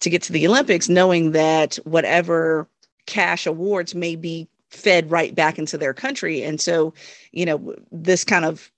to 0.00 0.10
get 0.10 0.22
to 0.22 0.32
the 0.32 0.46
olympics 0.46 0.88
knowing 0.88 1.32
that 1.32 1.76
whatever 1.84 2.68
cash 3.06 3.46
awards 3.46 3.94
may 3.94 4.16
be 4.16 4.46
fed 4.70 5.10
right 5.10 5.34
back 5.34 5.58
into 5.58 5.76
their 5.76 5.92
country. 5.92 6.42
And 6.42 6.60
so 6.60 6.94
you 7.32 7.44
know 7.44 7.74
this 7.90 8.24
kind 8.24 8.44
of 8.44 8.70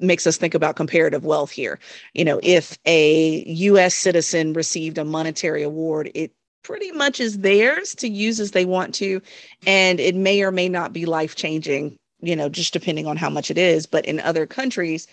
makes 0.00 0.26
us 0.26 0.36
think 0.36 0.54
about 0.54 0.76
comparative 0.76 1.24
wealth 1.24 1.50
here. 1.50 1.78
You 2.14 2.24
know, 2.24 2.40
if 2.42 2.78
a 2.86 3.44
US 3.46 3.94
citizen 3.94 4.52
received 4.52 4.98
a 4.98 5.04
monetary 5.04 5.62
award, 5.62 6.10
it 6.14 6.32
pretty 6.62 6.92
much 6.92 7.20
is 7.20 7.38
theirs 7.38 7.94
to 7.96 8.08
use 8.08 8.40
as 8.40 8.50
they 8.50 8.64
want 8.64 8.94
to. 8.96 9.20
And 9.66 10.00
it 10.00 10.14
may 10.14 10.42
or 10.42 10.50
may 10.50 10.68
not 10.68 10.92
be 10.92 11.06
life 11.06 11.34
changing, 11.34 11.96
you 12.20 12.36
know, 12.36 12.48
just 12.48 12.72
depending 12.72 13.06
on 13.06 13.16
how 13.16 13.30
much 13.30 13.50
it 13.50 13.58
is. 13.58 13.86
But 13.86 14.04
in 14.06 14.20
other 14.20 14.46
countries, 14.46 15.06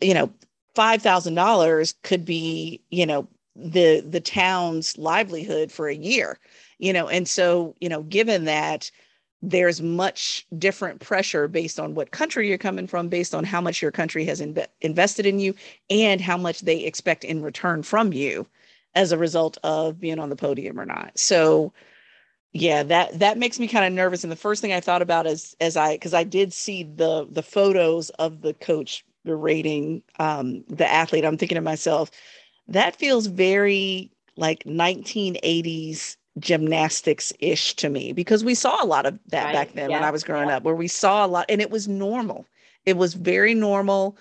you 0.00 0.14
know, 0.14 0.32
$5,000 0.74 1.94
could 2.02 2.24
be, 2.24 2.80
you 2.90 3.06
know, 3.06 3.28
the 3.56 4.00
the 4.00 4.20
town's 4.20 4.96
livelihood 4.96 5.72
for 5.72 5.88
a 5.88 5.94
year 5.94 6.38
you 6.78 6.92
know 6.92 7.08
and 7.08 7.28
so 7.28 7.74
you 7.80 7.88
know 7.88 8.02
given 8.04 8.44
that 8.44 8.90
there's 9.42 9.80
much 9.80 10.46
different 10.58 11.00
pressure 11.00 11.48
based 11.48 11.80
on 11.80 11.94
what 11.94 12.10
country 12.10 12.48
you're 12.48 12.58
coming 12.58 12.86
from, 12.86 13.08
based 13.08 13.34
on 13.34 13.44
how 13.44 13.60
much 13.60 13.80
your 13.80 13.90
country 13.90 14.24
has 14.26 14.40
inv- 14.40 14.66
invested 14.82 15.26
in 15.26 15.40
you, 15.40 15.54
and 15.88 16.20
how 16.20 16.36
much 16.36 16.60
they 16.60 16.80
expect 16.80 17.24
in 17.24 17.42
return 17.42 17.82
from 17.82 18.12
you 18.12 18.46
as 18.94 19.12
a 19.12 19.18
result 19.18 19.56
of 19.62 20.00
being 20.00 20.18
on 20.18 20.28
the 20.28 20.36
podium 20.36 20.78
or 20.78 20.84
not. 20.84 21.18
So, 21.18 21.72
yeah, 22.52 22.82
that 22.82 23.18
that 23.20 23.38
makes 23.38 23.58
me 23.58 23.68
kind 23.68 23.84
of 23.86 23.92
nervous. 23.92 24.24
And 24.24 24.32
the 24.32 24.36
first 24.36 24.60
thing 24.60 24.72
I 24.72 24.80
thought 24.80 25.02
about 25.02 25.26
is 25.26 25.56
as 25.60 25.76
I 25.76 25.94
because 25.94 26.14
I 26.14 26.24
did 26.24 26.52
see 26.52 26.82
the 26.82 27.26
the 27.30 27.42
photos 27.42 28.10
of 28.10 28.42
the 28.42 28.54
coach 28.54 29.04
berating 29.24 30.02
um, 30.18 30.64
the 30.68 30.90
athlete. 30.90 31.24
I'm 31.24 31.36
thinking 31.36 31.56
to 31.56 31.62
myself, 31.62 32.10
that 32.68 32.96
feels 32.96 33.26
very 33.26 34.10
like 34.36 34.64
1980s 34.64 36.16
gymnastics 36.40 37.32
ish 37.38 37.74
to 37.76 37.88
me 37.88 38.12
because 38.12 38.44
we 38.44 38.54
saw 38.54 38.82
a 38.82 38.86
lot 38.86 39.06
of 39.06 39.18
that 39.28 39.44
right. 39.44 39.54
back 39.54 39.72
then 39.74 39.90
yeah. 39.90 39.96
when 39.96 40.04
I 40.04 40.10
was 40.10 40.24
growing 40.24 40.48
yeah. 40.48 40.56
up, 40.56 40.62
where 40.62 40.74
we 40.74 40.88
saw 40.88 41.24
a 41.24 41.28
lot 41.28 41.46
and 41.48 41.60
it 41.60 41.70
was 41.70 41.86
normal. 41.86 42.46
It 42.86 42.96
was 42.96 43.14
very 43.14 43.54
normal. 43.54 44.16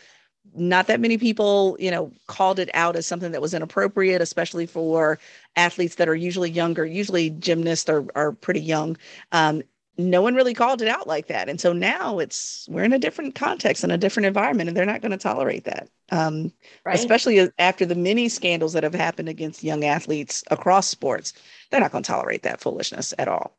Not 0.55 0.87
that 0.87 0.99
many 0.99 1.17
people, 1.17 1.77
you 1.79 1.91
know, 1.91 2.11
called 2.27 2.59
it 2.59 2.69
out 2.73 2.95
as 2.95 3.05
something 3.05 3.31
that 3.31 3.41
was 3.41 3.53
inappropriate, 3.53 4.21
especially 4.21 4.65
for 4.65 5.19
athletes 5.55 5.95
that 5.95 6.09
are 6.09 6.15
usually 6.15 6.49
younger. 6.49 6.85
Usually, 6.85 7.29
gymnasts 7.29 7.89
are, 7.89 8.05
are 8.15 8.31
pretty 8.31 8.61
young. 8.61 8.97
Um, 9.31 9.61
no 9.99 10.21
one 10.21 10.33
really 10.33 10.53
called 10.53 10.81
it 10.81 10.87
out 10.87 11.07
like 11.07 11.27
that. 11.27 11.49
And 11.49 11.59
so 11.59 11.73
now 11.73 12.19
it's 12.19 12.67
we're 12.69 12.83
in 12.83 12.93
a 12.93 12.99
different 12.99 13.35
context 13.35 13.83
and 13.83 13.91
a 13.91 13.97
different 13.97 14.27
environment, 14.27 14.69
and 14.69 14.77
they're 14.77 14.85
not 14.85 15.01
going 15.01 15.11
to 15.11 15.17
tolerate 15.17 15.65
that. 15.65 15.89
Um, 16.11 16.53
right. 16.85 16.95
Especially 16.95 17.49
after 17.59 17.85
the 17.85 17.95
many 17.95 18.29
scandals 18.29 18.73
that 18.73 18.83
have 18.83 18.95
happened 18.95 19.29
against 19.29 19.63
young 19.63 19.83
athletes 19.83 20.43
across 20.49 20.87
sports, 20.87 21.33
they're 21.69 21.81
not 21.81 21.91
going 21.91 22.03
to 22.03 22.07
tolerate 22.07 22.43
that 22.43 22.61
foolishness 22.61 23.13
at 23.19 23.27
all. 23.27 23.57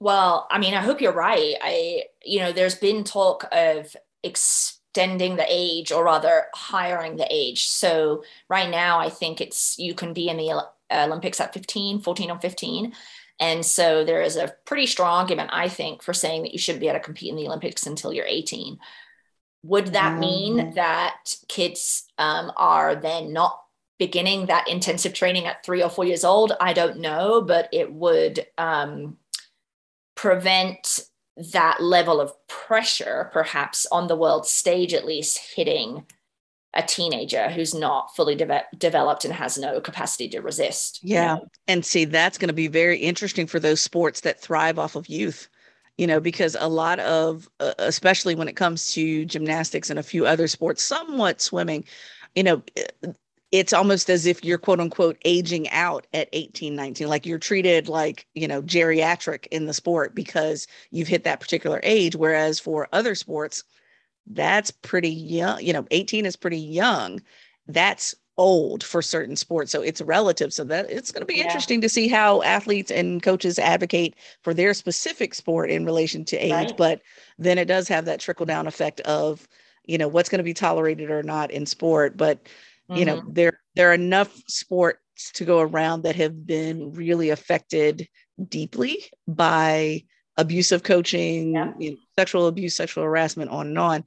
Well, 0.00 0.46
I 0.50 0.58
mean, 0.58 0.74
I 0.74 0.82
hope 0.82 1.00
you're 1.00 1.12
right. 1.12 1.54
I, 1.62 2.02
you 2.22 2.40
know, 2.40 2.52
there's 2.52 2.74
been 2.74 3.02
talk 3.02 3.46
of 3.52 3.96
extending 4.22 5.36
the 5.36 5.46
age, 5.48 5.92
or 5.92 6.04
rather, 6.04 6.46
hiring 6.54 7.16
the 7.16 7.26
age. 7.30 7.68
So 7.68 8.24
right 8.50 8.68
now, 8.68 8.98
I 8.98 9.08
think 9.08 9.40
it's 9.40 9.78
you 9.78 9.94
can 9.94 10.12
be 10.12 10.28
in 10.28 10.36
the 10.36 10.64
Olympics 10.92 11.40
at 11.40 11.54
15, 11.54 12.00
14 12.00 12.30
or 12.30 12.38
15 12.40 12.92
and 13.38 13.64
so 13.64 14.04
there 14.04 14.22
is 14.22 14.36
a 14.36 14.54
pretty 14.64 14.86
strong 14.86 15.20
argument, 15.20 15.50
I 15.52 15.68
think, 15.68 16.02
for 16.02 16.14
saying 16.14 16.42
that 16.42 16.52
you 16.52 16.58
shouldn't 16.58 16.80
be 16.80 16.88
able 16.88 16.98
to 16.98 17.04
compete 17.04 17.30
in 17.30 17.36
the 17.36 17.46
Olympics 17.46 17.86
until 17.86 18.12
you're 18.12 18.26
18. 18.26 18.78
Would 19.64 19.88
that 19.88 20.18
mean 20.18 20.74
that 20.74 21.34
kids 21.48 22.06
um, 22.18 22.52
are 22.56 22.94
then 22.94 23.32
not 23.32 23.60
beginning 23.98 24.46
that 24.46 24.68
intensive 24.68 25.12
training 25.12 25.46
at 25.46 25.64
three 25.64 25.82
or 25.82 25.90
four 25.90 26.04
years 26.04 26.24
old? 26.24 26.52
I 26.60 26.72
don't 26.72 27.00
know, 27.00 27.42
but 27.42 27.68
it 27.72 27.92
would 27.92 28.46
um, 28.56 29.16
prevent 30.14 31.00
that 31.52 31.82
level 31.82 32.20
of 32.20 32.32
pressure, 32.46 33.30
perhaps 33.32 33.86
on 33.92 34.06
the 34.06 34.16
world 34.16 34.46
stage 34.46 34.94
at 34.94 35.04
least, 35.04 35.38
hitting 35.54 36.06
a 36.76 36.82
teenager 36.82 37.48
who's 37.48 37.74
not 37.74 38.14
fully 38.14 38.34
de- 38.34 38.64
developed 38.78 39.24
and 39.24 39.34
has 39.34 39.56
no 39.58 39.80
capacity 39.80 40.28
to 40.28 40.40
resist. 40.40 41.00
Yeah. 41.02 41.34
You 41.34 41.40
know? 41.40 41.48
And 41.68 41.84
see, 41.84 42.04
that's 42.04 42.38
going 42.38 42.48
to 42.48 42.54
be 42.54 42.68
very 42.68 42.98
interesting 42.98 43.46
for 43.46 43.58
those 43.58 43.80
sports 43.80 44.20
that 44.20 44.40
thrive 44.40 44.78
off 44.78 44.96
of 44.96 45.08
youth, 45.08 45.48
you 45.96 46.06
know, 46.06 46.20
because 46.20 46.56
a 46.58 46.68
lot 46.68 46.98
of, 47.00 47.48
uh, 47.60 47.74
especially 47.78 48.34
when 48.34 48.48
it 48.48 48.56
comes 48.56 48.92
to 48.92 49.24
gymnastics 49.24 49.90
and 49.90 49.98
a 49.98 50.04
few 50.04 50.26
other 50.26 50.46
sports, 50.48 50.82
somewhat 50.82 51.40
swimming, 51.40 51.84
you 52.34 52.42
know, 52.42 52.62
it's 53.52 53.72
almost 53.72 54.10
as 54.10 54.26
if 54.26 54.44
you're 54.44 54.58
quote 54.58 54.80
unquote 54.80 55.16
aging 55.24 55.68
out 55.70 56.06
at 56.12 56.28
18 56.32 56.74
19 56.74 57.08
like 57.08 57.24
you're 57.24 57.38
treated 57.38 57.88
like 57.88 58.26
you 58.34 58.48
know 58.48 58.60
geriatric 58.60 59.46
in 59.52 59.66
the 59.66 59.72
sport 59.72 60.16
because 60.16 60.66
you've 60.90 61.08
hit 61.08 61.22
that 61.24 61.38
particular 61.38 61.80
age 61.84 62.16
whereas 62.16 62.58
for 62.58 62.88
other 62.92 63.14
sports 63.14 63.62
that's 64.26 64.70
pretty 64.70 65.10
young. 65.10 65.60
You 65.60 65.72
know, 65.72 65.86
18 65.90 66.26
is 66.26 66.36
pretty 66.36 66.58
young. 66.58 67.20
That's 67.68 68.14
old 68.38 68.84
for 68.84 69.00
certain 69.00 69.36
sports. 69.36 69.72
So 69.72 69.82
it's 69.82 70.02
relative. 70.02 70.52
So 70.52 70.64
that 70.64 70.90
it's 70.90 71.10
going 71.10 71.22
to 71.22 71.26
be 71.26 71.36
yeah. 71.36 71.44
interesting 71.44 71.80
to 71.80 71.88
see 71.88 72.08
how 72.08 72.42
athletes 72.42 72.90
and 72.90 73.22
coaches 73.22 73.58
advocate 73.58 74.14
for 74.42 74.52
their 74.52 74.74
specific 74.74 75.34
sport 75.34 75.70
in 75.70 75.84
relation 75.84 76.24
to 76.26 76.36
age. 76.36 76.52
Right. 76.52 76.76
But 76.76 77.02
then 77.38 77.58
it 77.58 77.66
does 77.66 77.88
have 77.88 78.04
that 78.06 78.20
trickle 78.20 78.46
down 78.46 78.66
effect 78.66 79.00
of, 79.00 79.48
you 79.84 79.98
know, 79.98 80.08
what's 80.08 80.28
going 80.28 80.38
to 80.38 80.44
be 80.44 80.54
tolerated 80.54 81.10
or 81.10 81.22
not 81.22 81.50
in 81.50 81.66
sport. 81.66 82.16
But, 82.16 82.44
mm-hmm. 82.44 82.96
you 82.96 83.04
know, 83.04 83.18
mm-hmm. 83.18 83.32
there 83.32 83.60
there 83.74 83.90
are 83.90 83.94
enough 83.94 84.34
sports 84.48 85.00
to 85.34 85.44
go 85.44 85.60
around 85.60 86.02
that 86.02 86.16
have 86.16 86.46
been 86.46 86.92
really 86.92 87.30
affected 87.30 88.08
deeply 88.48 89.04
by 89.26 90.02
abusive 90.36 90.82
coaching, 90.82 91.54
yeah. 91.54 91.72
you 91.78 91.92
know, 91.92 91.96
sexual 92.18 92.46
abuse, 92.46 92.76
sexual 92.76 93.04
harassment, 93.04 93.50
on 93.50 93.68
and 93.68 93.78
on, 93.78 94.04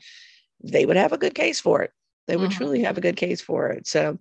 they 0.64 0.86
would 0.86 0.98
have 0.98 1.14
a 1.14 1.18
good 1.18 1.36
case 1.36 1.60
for 1.60 1.82
it. 1.82 1.92
They 2.28 2.36
would 2.36 2.52
mm-hmm. 2.52 2.58
truly 2.58 2.84
have 2.84 2.98
a 2.98 3.02
good 3.02 3.16
case 3.16 3.42
for 3.42 3.70
it. 3.70 3.88
So, 3.88 4.20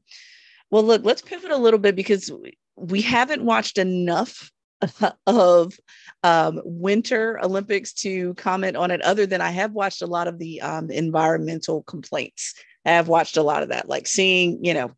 well, 0.70 0.82
look, 0.82 1.04
let's 1.04 1.22
pivot 1.22 1.50
a 1.50 1.56
little 1.56 1.80
bit 1.80 1.96
because 1.96 2.30
we 2.76 3.02
haven't 3.02 3.44
watched 3.44 3.78
enough 3.78 4.50
of 5.26 5.78
um, 6.22 6.60
Winter 6.64 7.38
Olympics 7.42 7.92
to 7.94 8.34
comment 8.34 8.76
on 8.76 8.90
it, 8.90 9.02
other 9.02 9.26
than 9.26 9.40
I 9.40 9.50
have 9.50 9.72
watched 9.72 10.02
a 10.02 10.06
lot 10.06 10.28
of 10.28 10.38
the 10.38 10.60
um, 10.62 10.90
environmental 10.90 11.82
complaints. 11.82 12.54
I 12.86 12.92
have 12.92 13.08
watched 13.08 13.36
a 13.36 13.42
lot 13.42 13.62
of 13.62 13.68
that, 13.70 13.88
like 13.88 14.06
seeing, 14.06 14.64
you 14.64 14.74
know, 14.74 14.92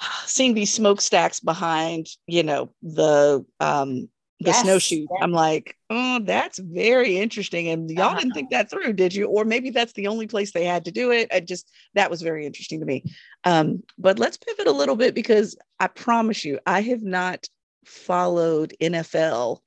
seeing 0.26 0.54
these 0.54 0.72
smokestacks 0.72 1.40
behind, 1.40 2.06
you 2.26 2.42
know, 2.42 2.72
the 2.82 3.44
um, 3.60 4.08
the 4.40 4.50
yes, 4.50 4.62
snowshoe. 4.62 5.06
Yes. 5.10 5.20
I'm 5.20 5.32
like, 5.32 5.76
oh, 5.90 6.20
that's 6.22 6.58
very 6.58 7.18
interesting. 7.18 7.68
And 7.68 7.90
y'all 7.90 8.06
uh-huh. 8.06 8.18
didn't 8.18 8.34
think 8.34 8.50
that 8.50 8.70
through, 8.70 8.92
did 8.94 9.14
you? 9.14 9.26
Or 9.26 9.44
maybe 9.44 9.70
that's 9.70 9.92
the 9.92 10.08
only 10.08 10.26
place 10.26 10.52
they 10.52 10.64
had 10.64 10.84
to 10.86 10.92
do 10.92 11.12
it. 11.12 11.28
I 11.32 11.40
just 11.40 11.70
that 11.94 12.10
was 12.10 12.22
very 12.22 12.46
interesting 12.46 12.80
to 12.80 12.86
me. 12.86 13.04
Um, 13.44 13.82
but 13.98 14.18
let's 14.18 14.36
pivot 14.36 14.66
a 14.66 14.72
little 14.72 14.96
bit 14.96 15.14
because 15.14 15.56
I 15.78 15.86
promise 15.86 16.44
you, 16.44 16.58
I 16.66 16.82
have 16.82 17.02
not 17.02 17.46
followed 17.84 18.74
NFL 18.80 19.60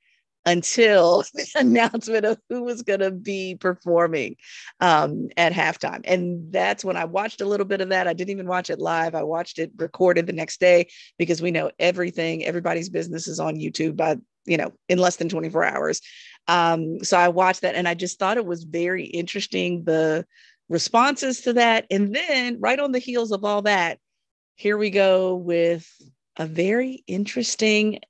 until 0.48 1.22
the 1.34 1.46
announcement 1.56 2.24
of 2.24 2.38
who 2.48 2.62
was 2.62 2.82
going 2.82 3.00
to 3.00 3.10
be 3.10 3.54
performing 3.54 4.36
um, 4.80 5.28
at 5.36 5.52
halftime. 5.52 6.00
And 6.04 6.52
that's 6.52 6.84
when 6.84 6.96
I 6.96 7.04
watched 7.04 7.40
a 7.40 7.46
little 7.46 7.66
bit 7.66 7.80
of 7.80 7.90
that. 7.90 8.08
I 8.08 8.12
didn't 8.12 8.30
even 8.30 8.46
watch 8.46 8.70
it 8.70 8.80
live. 8.80 9.14
I 9.14 9.22
watched 9.22 9.58
it 9.58 9.72
recorded 9.76 10.26
the 10.26 10.32
next 10.32 10.60
day 10.60 10.88
because 11.18 11.42
we 11.42 11.50
know 11.50 11.70
everything, 11.78 12.44
everybody's 12.44 12.88
business 12.88 13.28
is 13.28 13.40
on 13.40 13.56
YouTube 13.56 13.96
by 13.96 14.16
you 14.48 14.56
know, 14.56 14.72
in 14.88 14.98
less 14.98 15.16
than 15.16 15.28
24 15.28 15.64
hours. 15.64 16.00
Um, 16.46 17.04
so 17.04 17.18
I 17.18 17.28
watched 17.28 17.60
that 17.60 17.74
and 17.74 17.86
I 17.86 17.94
just 17.94 18.18
thought 18.18 18.38
it 18.38 18.46
was 18.46 18.64
very 18.64 19.04
interesting 19.04 19.84
the 19.84 20.24
responses 20.68 21.42
to 21.42 21.52
that. 21.54 21.86
And 21.90 22.14
then 22.14 22.58
right 22.60 22.78
on 22.78 22.92
the 22.92 22.98
heels 22.98 23.32
of 23.32 23.44
all 23.44 23.62
that, 23.62 23.98
here 24.56 24.76
we 24.76 24.90
go 24.90 25.34
with 25.34 25.88
a 26.36 26.46
very 26.46 27.04
interesting 27.06 28.00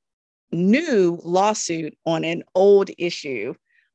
new 0.50 1.18
lawsuit 1.22 1.96
on 2.06 2.24
an 2.24 2.42
old 2.54 2.90
issue 2.96 3.54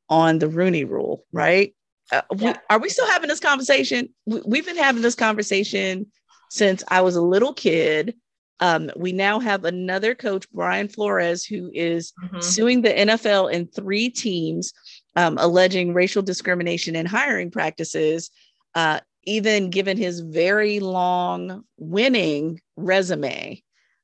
on 0.09 0.39
the 0.39 0.47
Rooney 0.47 0.83
rule, 0.83 1.25
right? 1.31 1.73
Uh, 2.11 2.21
yeah. 2.35 2.51
we, 2.51 2.59
are 2.69 2.79
we 2.79 2.89
still 2.89 3.07
having 3.07 3.29
this 3.29 3.39
conversation? 3.39 4.09
We, 4.25 4.41
we've 4.45 4.65
been 4.65 4.77
having 4.77 5.01
this 5.01 5.15
conversation 5.15 6.11
since 6.49 6.83
I 6.89 7.01
was 7.01 7.15
a 7.15 7.21
little 7.21 7.53
kid. 7.53 8.15
Um, 8.59 8.91
we 8.95 9.11
now 9.11 9.39
have 9.39 9.65
another 9.65 10.15
coach, 10.15 10.49
Brian 10.51 10.87
Flores, 10.87 11.45
who 11.45 11.71
is 11.73 12.13
mm-hmm. 12.23 12.39
suing 12.39 12.81
the 12.81 12.89
NFL 12.89 13.51
in 13.51 13.67
three 13.67 14.09
teams, 14.09 14.73
um, 15.15 15.37
alleging 15.39 15.93
racial 15.93 16.21
discrimination 16.21 16.95
in 16.95 17.05
hiring 17.05 17.51
practices, 17.51 18.29
uh, 18.75 18.99
even 19.25 19.69
given 19.69 19.97
his 19.97 20.21
very 20.21 20.79
long 20.79 21.63
winning 21.77 22.61
resume. 22.75 23.61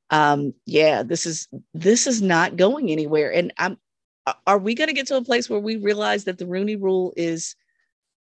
um, 0.10 0.54
yeah, 0.66 1.04
this 1.04 1.26
is 1.26 1.48
this 1.74 2.08
is 2.08 2.22
not 2.22 2.58
going 2.58 2.90
anywhere. 2.90 3.32
And 3.32 3.54
I'm 3.58 3.78
are 4.46 4.58
we 4.58 4.76
going 4.76 4.88
to 4.88 4.94
get 4.94 5.08
to 5.08 5.18
a 5.18 5.24
place 5.24 5.50
where 5.50 5.60
we 5.60 5.78
realize 5.78 6.26
that 6.26 6.38
the 6.38 6.46
Rooney 6.46 6.76
Rule 6.76 7.14
is, 7.18 7.56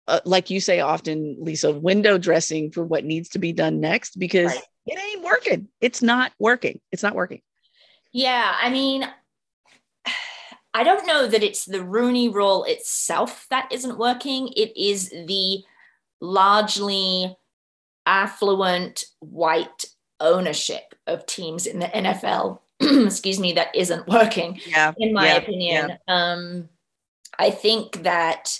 uh, 0.06 0.21
like 0.25 0.50
you 0.50 0.61
say 0.61 0.80
often, 0.80 1.37
Lisa, 1.40 1.73
window 1.73 2.18
dressing 2.18 2.71
for 2.71 2.85
what 2.85 3.04
needs 3.04 3.28
to 3.30 3.38
be 3.38 3.52
done 3.52 3.80
next 3.80 4.18
because 4.18 4.52
right. 4.54 4.62
It 4.87 4.99
ain't 4.99 5.25
working. 5.25 5.69
It's 5.81 6.02
not 6.02 6.33
working. 6.38 6.81
It's 6.93 7.02
not 7.02 7.14
working. 7.14 7.43
Yeah, 8.12 8.55
I 8.61 8.71
mean, 8.71 9.07
I 10.73 10.85
don't 10.85 11.07
know 11.07 11.26
that 11.26 11.43
it's 11.43 11.64
the 11.64 11.83
Rooney 11.83 12.28
Rule 12.28 12.64
itself 12.64 13.47
that 13.50 13.71
isn't 13.73 13.99
working. 13.99 14.49
It 14.57 14.76
is 14.76 15.11
the 15.11 15.64
largely 16.21 17.37
affluent 18.07 19.05
white 19.19 19.87
ownership 20.21 20.95
of 21.07 21.26
teams 21.26 21.66
in 21.66 21.78
the 21.78 21.87
NFL 21.87 22.61
excuse 22.81 23.40
me, 23.40 23.55
that 23.55 23.75
isn't 23.75 24.07
working, 24.07 24.61
yeah, 24.66 24.93
in 24.99 25.12
my 25.12 25.28
yeah, 25.28 25.37
opinion. 25.37 25.88
Yeah. 25.88 25.97
Um, 26.09 26.69
I 27.38 27.50
think 27.50 28.02
that, 28.02 28.59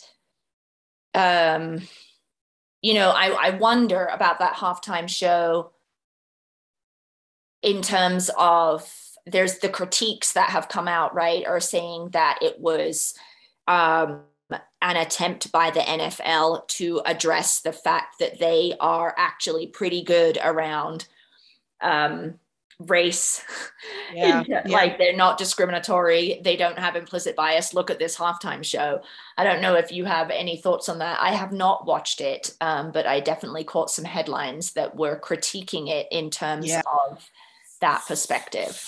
um, 1.15 1.83
you 2.81 2.95
know, 2.95 3.11
I, 3.11 3.49
I 3.49 3.51
wonder 3.51 4.07
about 4.07 4.39
that 4.39 4.55
halftime 4.55 5.09
show 5.09 5.73
in 7.67 7.83
terms 7.83 8.31
of 8.39 8.89
there's 9.27 9.59
the 9.59 9.69
critiques 9.69 10.35
that 10.35 10.51
have 10.51 10.69
come 10.69 10.87
out, 10.87 11.15
right, 11.15 11.45
are 11.45 11.59
saying 11.59 12.11
that 12.13 12.39
it 12.41 12.61
was 12.61 13.13
um, 13.67 14.21
an 14.81 14.97
attempt 14.97 15.51
by 15.51 15.71
the 15.71 15.81
NFL 15.81 16.69
to 16.69 17.03
address 17.05 17.61
the 17.61 17.73
fact 17.73 18.21
that 18.21 18.39
they 18.39 18.75
are 18.79 19.13
actually 19.19 19.67
pretty 19.67 20.05
good 20.05 20.39
around 20.43 21.09
um, 21.83 22.35
race. 22.79 23.43
Yeah, 24.15 24.45
like 24.67 24.99
they're 24.99 25.17
not 25.17 25.37
discriminatory. 25.37 26.41
They 26.43 26.57
don't 26.57 26.79
have 26.79 26.97
implicit 26.97 27.37
bias. 27.37 27.75
Look 27.75 27.91
at 27.91 27.99
this 27.99 28.17
halftime 28.17 28.65
show. 28.65 29.03
I 29.37 29.45
don't 29.45 29.61
know 29.61 29.75
if 29.75 29.93
you 29.93 30.05
have 30.05 30.31
any 30.31 30.57
thoughts 30.57 30.89
on 30.89 31.01
that. 31.01 31.19
I 31.21 31.33
have 31.33 31.53
not 31.53 31.87
watched 31.87 32.21
it 32.21 32.55
um, 32.61 32.93
but 32.93 33.07
i 33.07 33.21
definitely 33.21 33.65
caught 33.65 33.91
some 33.91 34.05
headlines 34.05 34.73
that 34.73 34.97
were 34.97 35.21
critiquing 35.21 35.89
it 35.91 36.07
in 36.11 36.31
terms 36.31 36.69
yeah. 36.69 36.83
of 37.11 37.29
that 37.81 38.03
perspective 38.07 38.81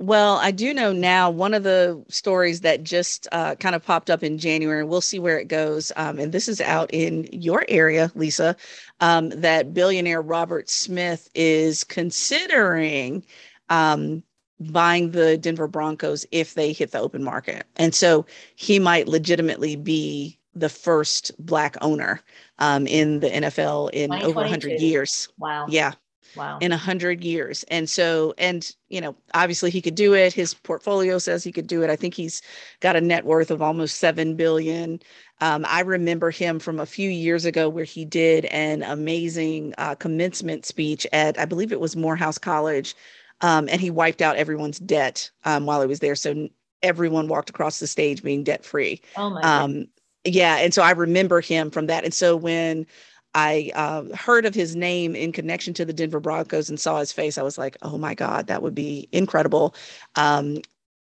well, 0.00 0.36
I 0.36 0.50
do 0.50 0.72
know 0.72 0.94
now 0.94 1.28
one 1.28 1.52
of 1.52 1.62
the 1.62 2.02
stories 2.08 2.62
that 2.62 2.82
just 2.82 3.28
uh, 3.32 3.54
kind 3.56 3.74
of 3.74 3.84
popped 3.84 4.08
up 4.08 4.22
in 4.22 4.38
January, 4.38 4.80
and 4.80 4.88
we'll 4.88 5.02
see 5.02 5.18
where 5.18 5.38
it 5.38 5.46
goes. 5.46 5.92
Um, 5.94 6.18
and 6.18 6.32
this 6.32 6.48
is 6.48 6.58
out 6.62 6.88
in 6.90 7.28
your 7.32 7.66
area, 7.68 8.10
Lisa, 8.14 8.56
um, 9.00 9.28
that 9.28 9.74
billionaire 9.74 10.22
Robert 10.22 10.70
Smith 10.70 11.28
is 11.34 11.84
considering 11.84 13.22
um, 13.68 14.22
buying 14.58 15.10
the 15.10 15.36
Denver 15.36 15.68
Broncos 15.68 16.24
if 16.32 16.54
they 16.54 16.72
hit 16.72 16.92
the 16.92 17.00
open 17.00 17.22
market. 17.22 17.66
And 17.76 17.94
so 17.94 18.24
he 18.56 18.78
might 18.78 19.06
legitimately 19.06 19.76
be 19.76 20.38
the 20.54 20.70
first 20.70 21.30
Black 21.38 21.76
owner 21.82 22.22
um, 22.58 22.86
in 22.86 23.20
the 23.20 23.28
NFL 23.28 23.90
in 23.92 24.10
over 24.14 24.40
100 24.40 24.80
years. 24.80 25.28
Wow. 25.38 25.66
Yeah 25.68 25.92
wow. 26.36 26.58
in 26.60 26.72
a 26.72 26.76
hundred 26.76 27.24
years. 27.24 27.64
And 27.64 27.88
so, 27.88 28.34
and 28.38 28.70
you 28.88 29.00
know, 29.00 29.16
obviously 29.34 29.70
he 29.70 29.82
could 29.82 29.94
do 29.94 30.14
it. 30.14 30.32
His 30.32 30.54
portfolio 30.54 31.18
says 31.18 31.44
he 31.44 31.52
could 31.52 31.66
do 31.66 31.82
it. 31.82 31.90
I 31.90 31.96
think 31.96 32.14
he's 32.14 32.42
got 32.80 32.96
a 32.96 33.00
net 33.00 33.24
worth 33.24 33.50
of 33.50 33.62
almost 33.62 33.98
seven 33.98 34.36
billion. 34.36 35.00
Um, 35.40 35.64
I 35.68 35.80
remember 35.80 36.30
him 36.30 36.58
from 36.58 36.80
a 36.80 36.86
few 36.86 37.08
years 37.08 37.44
ago 37.44 37.68
where 37.68 37.84
he 37.84 38.04
did 38.04 38.44
an 38.46 38.82
amazing 38.82 39.74
uh, 39.78 39.94
commencement 39.94 40.66
speech 40.66 41.06
at, 41.12 41.38
I 41.38 41.44
believe 41.46 41.72
it 41.72 41.80
was 41.80 41.96
Morehouse 41.96 42.38
College, 42.38 42.94
um, 43.40 43.68
and 43.70 43.80
he 43.80 43.90
wiped 43.90 44.20
out 44.20 44.36
everyone's 44.36 44.78
debt 44.78 45.30
um, 45.44 45.64
while 45.64 45.80
he 45.80 45.86
was 45.86 46.00
there. 46.00 46.14
So 46.14 46.48
everyone 46.82 47.28
walked 47.28 47.50
across 47.50 47.78
the 47.78 47.86
stage 47.86 48.22
being 48.22 48.44
debt 48.44 48.64
free. 48.64 49.00
Oh 49.16 49.30
my. 49.30 49.40
Um, 49.40 49.88
yeah, 50.24 50.56
and 50.56 50.74
so 50.74 50.82
I 50.82 50.90
remember 50.90 51.40
him 51.40 51.70
from 51.70 51.86
that. 51.86 52.04
And 52.04 52.12
so 52.12 52.36
when 52.36 52.86
I 53.34 53.70
uh, 53.74 54.04
heard 54.16 54.46
of 54.46 54.54
his 54.54 54.74
name 54.74 55.14
in 55.14 55.32
connection 55.32 55.72
to 55.74 55.84
the 55.84 55.92
Denver 55.92 56.20
Broncos 56.20 56.68
and 56.68 56.80
saw 56.80 56.98
his 56.98 57.12
face. 57.12 57.38
I 57.38 57.42
was 57.42 57.58
like, 57.58 57.76
oh 57.82 57.98
my 57.98 58.14
God, 58.14 58.48
that 58.48 58.62
would 58.62 58.74
be 58.74 59.08
incredible. 59.12 59.74
Um, 60.16 60.58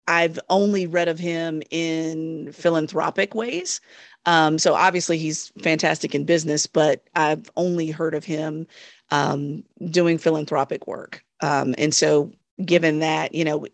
I've 0.07 0.39
only 0.49 0.87
read 0.87 1.07
of 1.07 1.19
him 1.19 1.61
in 1.69 2.51
philanthropic 2.51 3.35
ways. 3.35 3.79
Um, 4.25 4.57
so 4.57 4.73
obviously 4.73 5.17
he's 5.17 5.51
fantastic 5.61 6.15
in 6.15 6.25
business, 6.25 6.65
but 6.65 7.03
I've 7.15 7.49
only 7.55 7.91
heard 7.91 8.15
of 8.15 8.25
him 8.25 8.67
um, 9.11 9.63
doing 9.89 10.17
philanthropic 10.17 10.87
work. 10.87 11.23
Um, 11.41 11.75
and 11.77 11.93
so 11.93 12.31
given 12.65 12.99
that 12.99 13.33
you 13.33 13.43
know 13.43 13.65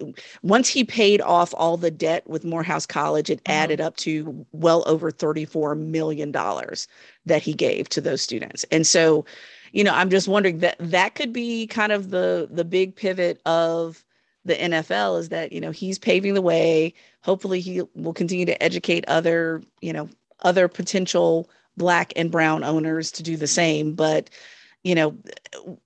once 0.43 0.69
he 0.69 0.83
paid 0.83 1.21
off 1.21 1.53
all 1.57 1.77
the 1.77 1.91
debt 1.91 2.27
with 2.27 2.45
morehouse 2.45 2.85
college 2.85 3.29
it 3.29 3.43
mm-hmm. 3.43 3.51
added 3.51 3.81
up 3.81 3.95
to 3.97 4.45
well 4.51 4.83
over 4.85 5.11
34 5.11 5.75
million 5.75 6.31
dollars 6.31 6.87
that 7.25 7.41
he 7.41 7.53
gave 7.53 7.89
to 7.89 8.01
those 8.01 8.21
students. 8.21 8.63
And 8.71 8.85
so 8.85 9.25
you 9.71 9.83
know 9.83 9.93
i'm 9.93 10.09
just 10.09 10.27
wondering 10.27 10.59
that 10.59 10.77
that 10.79 11.15
could 11.15 11.33
be 11.33 11.67
kind 11.67 11.91
of 11.91 12.09
the 12.09 12.47
the 12.51 12.63
big 12.63 12.95
pivot 12.95 13.41
of 13.45 14.03
the 14.45 14.55
nfl 14.55 15.19
is 15.19 15.29
that 15.29 15.51
you 15.51 15.59
know 15.59 15.71
he's 15.71 15.99
paving 15.99 16.33
the 16.33 16.41
way. 16.41 16.93
Hopefully 17.23 17.59
he 17.59 17.81
will 17.95 18.13
continue 18.13 18.45
to 18.45 18.63
educate 18.63 19.03
other 19.07 19.63
you 19.81 19.91
know 19.91 20.07
other 20.41 20.67
potential 20.67 21.49
black 21.77 22.13
and 22.15 22.31
brown 22.31 22.63
owners 22.63 23.11
to 23.11 23.23
do 23.23 23.35
the 23.35 23.47
same. 23.47 23.93
But 23.93 24.29
you 24.85 24.93
know, 24.93 25.17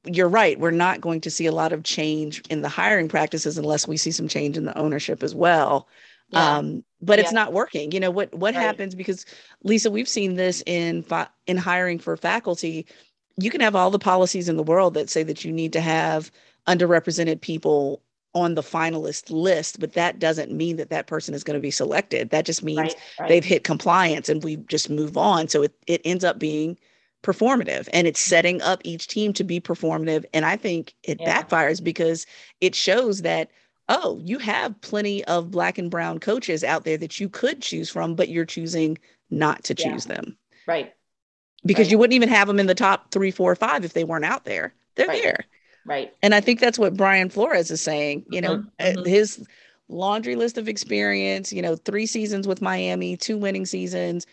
you're 0.06 0.28
right. 0.28 0.60
We're 0.60 0.72
not 0.72 1.00
going 1.00 1.22
to 1.22 1.32
see 1.32 1.46
a 1.46 1.54
lot 1.54 1.72
of 1.72 1.84
change 1.84 2.42
in 2.50 2.62
the 2.62 2.68
hiring 2.68 3.08
practices 3.08 3.58
unless 3.58 3.88
we 3.88 3.96
see 3.96 4.12
some 4.12 4.28
change 4.28 4.58
in 4.58 4.66
the 4.66 4.78
ownership 4.78 5.24
as 5.24 5.34
well. 5.34 5.88
Yeah. 6.32 6.58
Um, 6.58 6.84
but 7.02 7.18
yeah. 7.18 7.24
it's 7.24 7.32
not 7.32 7.54
working. 7.54 7.94
You 7.94 8.02
know 8.02 8.12
what? 8.12 8.36
What 8.36 8.56
right. 8.56 8.62
happens 8.62 8.94
because 8.94 9.26
Lisa, 9.64 9.90
we've 9.90 10.08
seen 10.08 10.36
this 10.36 10.62
in 10.66 11.06
in 11.48 11.56
hiring 11.56 11.98
for 11.98 12.18
faculty. 12.18 12.86
You 13.38 13.50
can 13.50 13.62
have 13.62 13.74
all 13.74 13.90
the 13.90 14.00
policies 14.00 14.50
in 14.50 14.58
the 14.58 14.64
world 14.64 14.96
that 14.96 15.10
say 15.10 15.24
that 15.24 15.46
you 15.46 15.54
need 15.54 15.72
to 15.74 15.82
have 15.82 16.30
underrepresented 16.68 17.40
people 17.40 18.02
on 18.36 18.56
the 18.56 18.62
finalist 18.62 19.32
list, 19.32 19.80
but 19.80 19.94
that 19.94 20.20
doesn't 20.20 20.52
mean 20.52 20.76
that 20.76 20.90
that 20.90 21.08
person 21.08 21.34
is 21.34 21.44
going 21.44 21.56
to 21.56 21.62
be 21.62 21.72
selected. 21.72 22.32
That 22.32 22.46
just 22.46 22.64
means 22.64 22.80
right, 22.80 22.96
right. 23.18 23.30
they've 23.30 23.46
hit 23.46 23.64
compliance 23.64 24.28
and 24.28 24.44
we 24.44 24.58
just 24.58 24.90
move 24.90 25.18
on. 25.18 25.48
So 25.48 25.64
it, 25.64 25.74
it 25.88 26.02
ends 26.04 26.26
up 26.26 26.38
being 26.38 26.78
performative 27.24 27.90
and 27.92 28.08
it's 28.08 28.20
setting 28.20 28.62
up 28.62 28.82
each 28.84 29.08
team 29.08 29.34
to 29.34 29.44
be 29.44 29.60
performative 29.60 30.24
and 30.34 30.46
i 30.46 30.56
think 30.56 30.94
it 31.04 31.20
yeah. 31.20 31.42
backfires 31.42 31.84
because 31.84 32.26
it 32.62 32.74
shows 32.74 33.24
that 33.24 33.50
oh 33.90 34.22
you 34.24 34.40
have 34.40 34.80
plenty 34.82 35.24
of 35.26 35.52
black 35.52 35.78
and 35.78 35.92
brown 35.92 36.20
coaches 36.20 36.64
out 36.64 36.86
there 36.86 36.98
that 36.98 37.20
you 37.20 37.28
could 37.28 37.62
choose 37.62 37.90
from 37.90 38.16
but 38.16 38.30
you're 38.30 38.46
choosing 38.46 38.98
not 39.30 39.64
to 39.64 39.76
choose 39.76 40.08
yeah. 40.08 40.16
them 40.16 40.38
right 40.66 40.94
because 41.66 41.88
right. 41.88 41.92
you 41.92 41.98
wouldn't 41.98 42.16
even 42.16 42.30
have 42.30 42.48
them 42.48 42.60
in 42.60 42.68
the 42.68 42.76
top 42.76 43.12
three 43.12 43.32
four 43.32 43.54
five 43.54 43.84
if 43.84 43.94
they 43.94 44.06
weren't 44.06 44.26
out 44.26 44.46
there 44.46 44.74
they're 44.96 45.08
right. 45.08 45.22
there 45.22 45.46
right 45.86 46.14
and 46.24 46.34
i 46.34 46.40
think 46.40 46.62
that's 46.62 46.80
what 46.80 46.96
brian 46.96 47.30
flores 47.30 47.70
is 47.70 47.82
saying 47.82 48.24
you 48.30 48.40
know 48.40 48.58
mm-hmm. 48.58 48.86
mm-hmm. 48.86 49.10
his 49.10 49.46
laundry 49.90 50.38
list 50.38 50.58
of 50.58 50.70
experience 50.70 51.52
you 51.52 51.62
know 51.62 51.76
three 51.76 52.06
seasons 52.06 52.48
with 52.48 52.62
miami 52.62 53.18
two 53.18 53.38
winning 53.38 53.66
seasons 53.66 54.26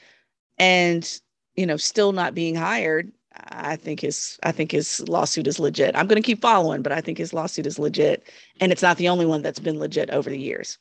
and 0.58 1.20
you 1.56 1.66
know, 1.66 1.76
still 1.76 2.12
not 2.12 2.34
being 2.34 2.54
hired, 2.54 3.12
I 3.48 3.76
think 3.76 4.00
his 4.00 4.38
I 4.42 4.52
think 4.52 4.72
his 4.72 5.06
lawsuit 5.08 5.46
is 5.46 5.58
legit. 5.58 5.96
I'm 5.96 6.06
going 6.06 6.20
to 6.20 6.26
keep 6.26 6.40
following, 6.40 6.82
but 6.82 6.92
I 6.92 7.00
think 7.00 7.18
his 7.18 7.32
lawsuit 7.32 7.66
is 7.66 7.78
legit, 7.78 8.28
and 8.60 8.72
it's 8.72 8.82
not 8.82 8.96
the 8.96 9.08
only 9.08 9.26
one 9.26 9.42
that's 9.42 9.58
been 9.58 9.78
legit 9.78 10.10
over 10.10 10.30
the 10.30 10.38
years. 10.38 10.78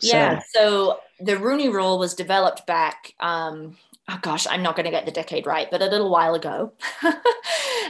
Yeah. 0.00 0.40
So, 0.40 0.44
so 0.54 1.00
the 1.20 1.36
Rooney 1.36 1.68
Rule 1.68 1.98
was 1.98 2.14
developed 2.14 2.66
back. 2.66 3.14
Um, 3.20 3.76
oh 4.08 4.18
gosh, 4.22 4.46
I'm 4.48 4.62
not 4.62 4.76
going 4.76 4.84
to 4.84 4.90
get 4.90 5.06
the 5.06 5.12
decade 5.12 5.46
right, 5.46 5.70
but 5.70 5.82
a 5.82 5.86
little 5.86 6.10
while 6.10 6.34
ago. 6.34 6.72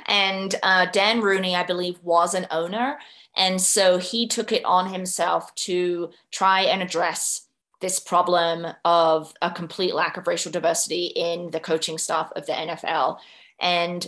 and 0.07 0.55
uh, 0.63 0.87
Dan 0.87 1.21
Rooney, 1.21 1.55
I 1.55 1.65
believe, 1.65 1.99
was 2.03 2.35
an 2.35 2.47
owner, 2.51 2.99
and 3.37 3.61
so 3.61 3.99
he 3.99 4.27
took 4.27 4.53
it 4.53 4.65
on 4.65 4.93
himself 4.93 5.55
to 5.57 6.11
try 6.31 6.63
and 6.63 6.83
address 6.83 7.48
this 7.81 8.01
problem 8.01 8.67
of 8.85 9.33
a 9.41 9.51
complete 9.51 9.95
lack 9.95 10.17
of 10.17 10.27
racial 10.27 10.51
diversity 10.51 11.07
in 11.07 11.51
the 11.51 11.61
coaching 11.61 11.99
staff 11.99 12.33
of 12.35 12.47
the 12.47 12.53
NFL. 12.53 13.19
And 13.61 14.07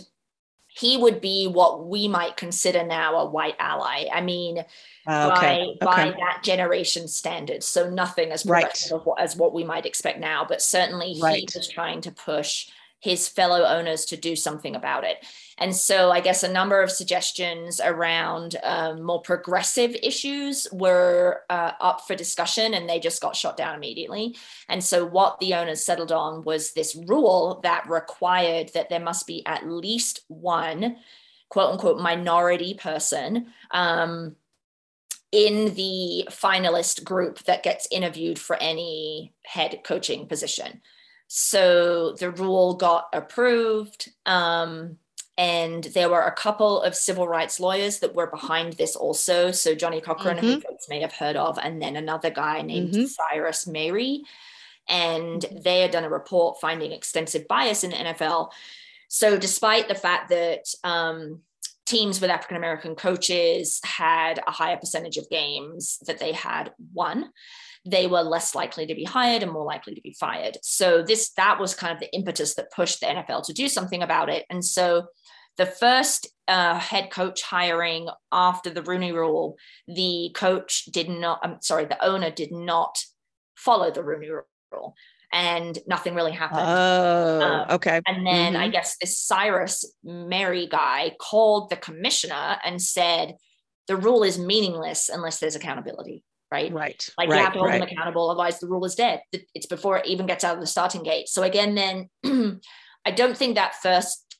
he 0.73 0.97
would 0.97 1.19
be 1.19 1.47
what 1.47 1.87
we 1.87 2.07
might 2.07 2.37
consider 2.37 2.85
now 2.85 3.17
a 3.17 3.29
white 3.29 3.55
ally. 3.59 4.05
I 4.11 4.21
mean, 4.21 4.63
uh, 5.05 5.31
okay. 5.33 5.77
by, 5.81 5.91
okay. 5.91 6.11
by 6.11 6.17
that 6.17 6.41
generation 6.43 7.07
standards. 7.07 7.65
So 7.65 7.89
nothing 7.89 8.31
as 8.31 8.45
right. 8.45 8.91
as 9.19 9.35
what 9.35 9.53
we 9.53 9.63
might 9.65 9.85
expect 9.85 10.19
now, 10.19 10.45
but 10.47 10.61
certainly 10.61 11.17
right. 11.21 11.39
he 11.39 11.47
was 11.53 11.67
trying 11.67 12.01
to 12.01 12.11
push 12.11 12.69
his 13.01 13.27
fellow 13.27 13.63
owners 13.63 14.05
to 14.05 14.15
do 14.15 14.35
something 14.35 14.75
about 14.75 15.03
it. 15.03 15.25
And 15.57 15.75
so, 15.75 16.11
I 16.11 16.21
guess 16.21 16.43
a 16.43 16.51
number 16.51 16.81
of 16.81 16.89
suggestions 16.89 17.81
around 17.83 18.55
um, 18.63 19.01
more 19.01 19.21
progressive 19.21 19.95
issues 20.01 20.67
were 20.71 21.41
uh, 21.49 21.73
up 21.81 22.01
for 22.07 22.15
discussion 22.15 22.73
and 22.73 22.87
they 22.87 22.99
just 22.99 23.21
got 23.21 23.35
shot 23.35 23.57
down 23.57 23.75
immediately. 23.75 24.37
And 24.69 24.83
so, 24.83 25.05
what 25.05 25.39
the 25.39 25.55
owners 25.55 25.83
settled 25.83 26.11
on 26.11 26.43
was 26.43 26.73
this 26.73 26.95
rule 26.95 27.59
that 27.63 27.89
required 27.89 28.71
that 28.73 28.89
there 28.89 28.99
must 28.99 29.27
be 29.27 29.45
at 29.45 29.67
least 29.67 30.21
one 30.27 30.97
quote 31.49 31.73
unquote 31.73 31.99
minority 31.99 32.73
person 32.73 33.47
um, 33.71 34.35
in 35.31 35.73
the 35.75 36.27
finalist 36.29 37.03
group 37.03 37.39
that 37.43 37.63
gets 37.63 37.87
interviewed 37.91 38.39
for 38.39 38.55
any 38.57 39.33
head 39.45 39.81
coaching 39.83 40.27
position. 40.27 40.81
So 41.33 42.11
the 42.11 42.29
rule 42.29 42.73
got 42.73 43.07
approved. 43.13 44.11
Um, 44.25 44.97
and 45.37 45.85
there 45.85 46.09
were 46.09 46.23
a 46.23 46.33
couple 46.33 46.81
of 46.81 46.93
civil 46.93 47.25
rights 47.25 47.57
lawyers 47.57 47.99
that 47.99 48.13
were 48.13 48.27
behind 48.27 48.73
this 48.73 48.97
also. 48.97 49.51
So 49.51 49.73
Johnnie 49.73 50.01
Cochran, 50.01 50.35
mm-hmm. 50.35 50.45
who 50.45 50.59
folks 50.59 50.89
may 50.89 50.99
have 50.99 51.13
heard 51.13 51.37
of, 51.37 51.57
and 51.57 51.81
then 51.81 51.95
another 51.95 52.31
guy 52.31 52.63
named 52.63 52.93
mm-hmm. 52.93 53.05
Cyrus 53.05 53.63
Mehri. 53.63 54.23
And 54.89 55.45
they 55.63 55.79
had 55.79 55.91
done 55.91 56.03
a 56.03 56.09
report 56.09 56.59
finding 56.59 56.91
extensive 56.91 57.47
bias 57.47 57.85
in 57.85 57.91
the 57.91 57.95
NFL. 57.95 58.51
So, 59.07 59.37
despite 59.37 59.87
the 59.87 59.95
fact 59.95 60.31
that 60.31 60.65
um, 60.83 61.39
teams 61.85 62.19
with 62.19 62.29
African 62.29 62.57
American 62.57 62.95
coaches 62.95 63.79
had 63.85 64.41
a 64.45 64.51
higher 64.51 64.75
percentage 64.75 65.15
of 65.15 65.29
games 65.29 65.97
that 66.07 66.19
they 66.19 66.33
had 66.33 66.73
won, 66.93 67.31
they 67.85 68.07
were 68.07 68.21
less 68.21 68.53
likely 68.53 68.85
to 68.85 68.95
be 68.95 69.03
hired 69.03 69.43
and 69.43 69.51
more 69.51 69.65
likely 69.65 69.95
to 69.95 70.01
be 70.01 70.15
fired. 70.19 70.57
So 70.61 71.01
this 71.01 71.31
that 71.33 71.59
was 71.59 71.73
kind 71.73 71.93
of 71.93 71.99
the 71.99 72.13
impetus 72.13 72.55
that 72.55 72.71
pushed 72.71 72.99
the 72.99 73.07
NFL 73.07 73.45
to 73.45 73.53
do 73.53 73.67
something 73.67 74.03
about 74.03 74.29
it. 74.29 74.45
And 74.49 74.63
so 74.63 75.07
the 75.57 75.65
first 75.65 76.29
uh, 76.47 76.79
head 76.79 77.11
coach 77.11 77.41
hiring 77.41 78.07
after 78.31 78.69
the 78.69 78.83
Rooney 78.83 79.11
Rule, 79.11 79.57
the 79.87 80.31
coach 80.35 80.85
did 80.85 81.09
not. 81.09 81.39
I'm 81.43 81.61
sorry, 81.61 81.85
the 81.85 82.03
owner 82.03 82.31
did 82.31 82.51
not 82.51 82.97
follow 83.55 83.91
the 83.91 84.03
Rooney 84.03 84.29
Rule 84.71 84.95
and 85.33 85.79
nothing 85.87 86.13
really 86.13 86.31
happened. 86.31 86.61
Oh, 86.63 87.41
um, 87.41 87.75
okay. 87.75 88.01
And 88.05 88.25
then 88.25 88.53
mm-hmm. 88.53 88.61
I 88.61 88.67
guess 88.67 88.97
this 88.99 89.17
Cyrus 89.19 89.85
Mehri 90.05 90.69
guy 90.69 91.15
called 91.19 91.69
the 91.69 91.77
commissioner 91.77 92.57
and 92.63 92.81
said 92.81 93.35
the 93.87 93.95
rule 93.95 94.23
is 94.23 94.37
meaningless 94.37 95.09
unless 95.09 95.39
there's 95.39 95.55
accountability. 95.55 96.23
Right. 96.51 96.71
Right. 96.71 97.09
Like 97.17 97.29
right, 97.29 97.37
you 97.37 97.43
have 97.43 97.53
to 97.53 97.59
hold 97.59 97.71
right. 97.71 97.79
them 97.79 97.87
accountable, 97.89 98.29
otherwise 98.29 98.59
the 98.59 98.67
rule 98.67 98.83
is 98.85 98.95
dead. 98.95 99.21
It's 99.31 99.67
before 99.67 99.99
it 99.99 100.07
even 100.07 100.25
gets 100.25 100.43
out 100.43 100.55
of 100.55 100.61
the 100.61 100.67
starting 100.67 101.03
gate. 101.03 101.29
So 101.29 101.43
again, 101.43 101.75
then 101.75 102.09
I 103.05 103.11
don't 103.11 103.37
think 103.37 103.55
that 103.55 103.75
first 103.75 104.31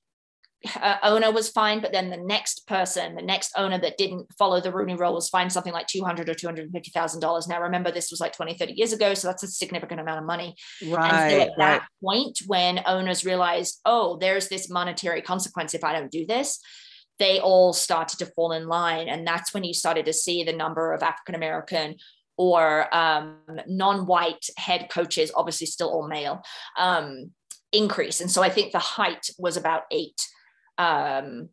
uh, 0.76 0.98
owner 1.04 1.32
was 1.32 1.50
fined, 1.50 1.82
but 1.82 1.92
then 1.92 2.10
the 2.10 2.18
next 2.18 2.68
person, 2.68 3.16
the 3.16 3.22
next 3.22 3.52
owner 3.58 3.80
that 3.80 3.98
didn't 3.98 4.28
follow 4.38 4.62
the 4.62 4.72
Rooney 4.72 4.96
rule 4.96 5.14
was 5.14 5.30
fined 5.30 5.52
something 5.52 5.74
like 5.74 5.88
200 5.88 6.30
or 6.30 6.34
$250,000. 6.34 7.48
Now, 7.48 7.62
remember, 7.62 7.92
this 7.92 8.12
was 8.12 8.20
like 8.20 8.34
20, 8.34 8.58
30 8.58 8.74
years 8.74 8.94
ago. 8.94 9.14
So 9.14 9.28
that's 9.28 9.44
a 9.44 9.48
significant 9.48 10.00
amount 10.02 10.20
of 10.20 10.26
money. 10.26 10.56
Right. 10.86 11.12
And 11.14 11.32
so 11.32 11.42
at 11.42 11.50
that 11.58 11.80
right. 11.80 11.82
point, 12.04 12.40
when 12.46 12.82
owners 12.86 13.26
realized, 13.26 13.80
oh, 13.86 14.18
there's 14.18 14.50
this 14.50 14.70
monetary 14.70 15.22
consequence 15.22 15.74
if 15.74 15.84
I 15.84 15.94
don't 15.94 16.12
do 16.12 16.26
this, 16.28 16.60
they 17.20 17.40
all 17.40 17.74
started 17.74 18.20
to 18.20 18.26
fall 18.26 18.52
in 18.52 18.68
line. 18.68 19.08
And 19.08 19.26
that's 19.26 19.54
when 19.54 19.64
you 19.64 19.74
started 19.74 20.06
to 20.06 20.14
see 20.14 20.44
the 20.44 20.54
number 20.54 20.94
of 20.94 21.04
African 21.04 21.36
American 21.36 21.96
or 22.38 22.94
um, 22.96 23.38
non 23.68 24.06
white 24.06 24.48
head 24.58 24.90
coaches, 24.90 25.32
obviously 25.36 25.68
still 25.68 25.90
all 25.90 26.08
male, 26.08 26.42
um, 26.78 27.32
increase. 27.72 28.22
And 28.22 28.32
so 28.32 28.42
I 28.42 28.50
think 28.50 28.72
the 28.72 28.80
height 28.80 29.30
was 29.38 29.58
about 29.58 29.84
eight 29.92 30.20
um, 30.78 31.50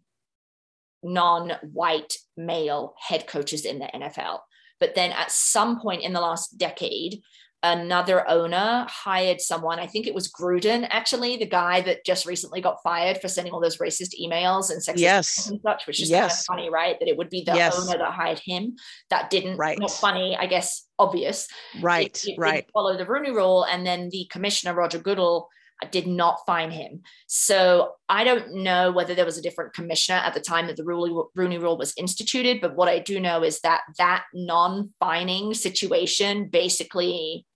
non-white 1.02 2.16
male 2.36 2.94
head 2.98 3.26
coaches 3.26 3.64
in 3.64 3.78
the 3.78 3.90
NFL. 3.94 4.40
But 4.80 4.94
then 4.94 5.12
at 5.12 5.30
some 5.30 5.80
point 5.80 6.02
in 6.02 6.12
the 6.12 6.20
last 6.20 6.58
decade, 6.58 7.20
another 7.62 8.28
owner 8.28 8.86
hired 8.88 9.40
someone. 9.40 9.78
I 9.78 9.86
think 9.86 10.06
it 10.06 10.14
was 10.14 10.30
Gruden, 10.30 10.86
actually, 10.90 11.36
the 11.36 11.46
guy 11.46 11.80
that 11.82 12.04
just 12.04 12.26
recently 12.26 12.60
got 12.60 12.82
fired 12.82 13.20
for 13.20 13.28
sending 13.28 13.52
all 13.52 13.60
those 13.60 13.78
racist 13.78 14.14
emails 14.20 14.70
and 14.70 14.80
sexist 14.80 15.00
yes. 15.00 15.48
and 15.48 15.60
such, 15.62 15.86
which 15.86 16.00
is 16.00 16.10
yes. 16.10 16.46
kind 16.46 16.60
of 16.60 16.62
funny, 16.62 16.70
right? 16.70 16.98
That 17.00 17.08
it 17.08 17.16
would 17.16 17.30
be 17.30 17.42
the 17.42 17.54
yes. 17.54 17.78
owner 17.78 17.98
that 17.98 18.12
hired 18.12 18.38
him. 18.38 18.76
That 19.10 19.30
didn't 19.30 19.56
right. 19.56 19.78
not 19.78 19.90
funny, 19.90 20.36
I 20.36 20.46
guess, 20.46 20.86
obvious. 20.98 21.48
Right, 21.80 22.16
it, 22.24 22.32
it 22.32 22.38
right. 22.38 22.66
Follow 22.72 22.96
the 22.96 23.06
Rooney 23.06 23.30
Rule, 23.30 23.64
and 23.64 23.86
then 23.86 24.08
the 24.10 24.26
commissioner 24.30 24.74
Roger 24.74 24.98
Goodell 24.98 25.48
I 25.82 25.86
did 25.86 26.06
not 26.06 26.40
find 26.46 26.72
him. 26.72 27.02
So 27.26 27.92
I 28.08 28.24
don't 28.24 28.54
know 28.54 28.90
whether 28.90 29.14
there 29.14 29.24
was 29.24 29.38
a 29.38 29.42
different 29.42 29.74
commissioner 29.74 30.18
at 30.18 30.34
the 30.34 30.40
time 30.40 30.66
that 30.66 30.76
the 30.76 30.84
Rooney 30.84 31.58
Rule 31.58 31.78
was 31.78 31.94
instituted, 31.96 32.60
but 32.60 32.74
what 32.74 32.88
I 32.88 32.98
do 32.98 33.20
know 33.20 33.42
is 33.42 33.60
that 33.60 33.82
that 33.98 34.24
non-fining 34.34 35.54
situation 35.54 36.48
basically 36.48 37.46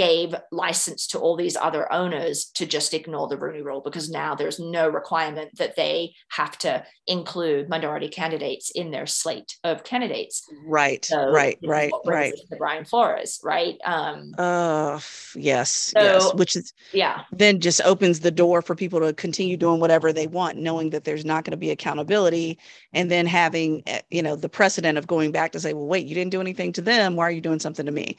gave 0.00 0.34
license 0.50 1.06
to 1.06 1.18
all 1.18 1.36
these 1.36 1.56
other 1.56 1.92
owners 1.92 2.46
to 2.54 2.64
just 2.64 2.94
ignore 2.94 3.28
the 3.28 3.36
Rooney 3.36 3.60
Rule 3.60 3.82
because 3.82 4.08
now 4.08 4.34
there's 4.34 4.58
no 4.58 4.88
requirement 4.88 5.50
that 5.58 5.76
they 5.76 6.14
have 6.30 6.56
to 6.60 6.82
include 7.06 7.68
minority 7.68 8.08
candidates 8.08 8.70
in 8.70 8.90
their 8.92 9.04
slate 9.04 9.58
of 9.62 9.84
candidates. 9.84 10.48
Right, 10.64 11.04
so 11.04 11.30
right, 11.30 11.58
right, 11.62 11.92
right. 12.06 12.32
The 12.48 12.56
Brian 12.56 12.86
Flores, 12.86 13.40
right? 13.44 13.76
Um, 13.84 14.32
uh, 14.38 15.00
yes, 15.34 15.68
so, 15.70 16.00
yes. 16.00 16.34
Which 16.34 16.56
is 16.56 16.72
yeah, 16.94 17.24
then 17.30 17.60
just 17.60 17.82
opens 17.82 18.20
the 18.20 18.30
door 18.30 18.62
for 18.62 18.74
people 18.74 19.00
to 19.00 19.12
continue 19.12 19.58
doing 19.58 19.80
whatever 19.80 20.14
they 20.14 20.26
want, 20.26 20.56
knowing 20.56 20.88
that 20.90 21.04
there's 21.04 21.26
not 21.26 21.44
going 21.44 21.50
to 21.50 21.58
be 21.58 21.72
accountability, 21.72 22.58
and 22.94 23.10
then 23.10 23.26
having 23.26 23.82
eh, 23.86 24.00
you 24.08 24.22
know 24.22 24.34
the 24.34 24.48
precedent 24.48 24.96
of 24.96 25.06
going 25.06 25.30
back 25.30 25.52
to 25.52 25.60
say, 25.60 25.74
well, 25.74 25.86
wait, 25.86 26.06
you 26.06 26.14
didn't 26.14 26.30
do 26.30 26.40
anything 26.40 26.72
to 26.72 26.80
them. 26.80 27.16
Why 27.16 27.24
are 27.24 27.30
you 27.30 27.42
doing 27.42 27.60
something 27.60 27.84
to 27.84 27.92
me? 27.92 28.16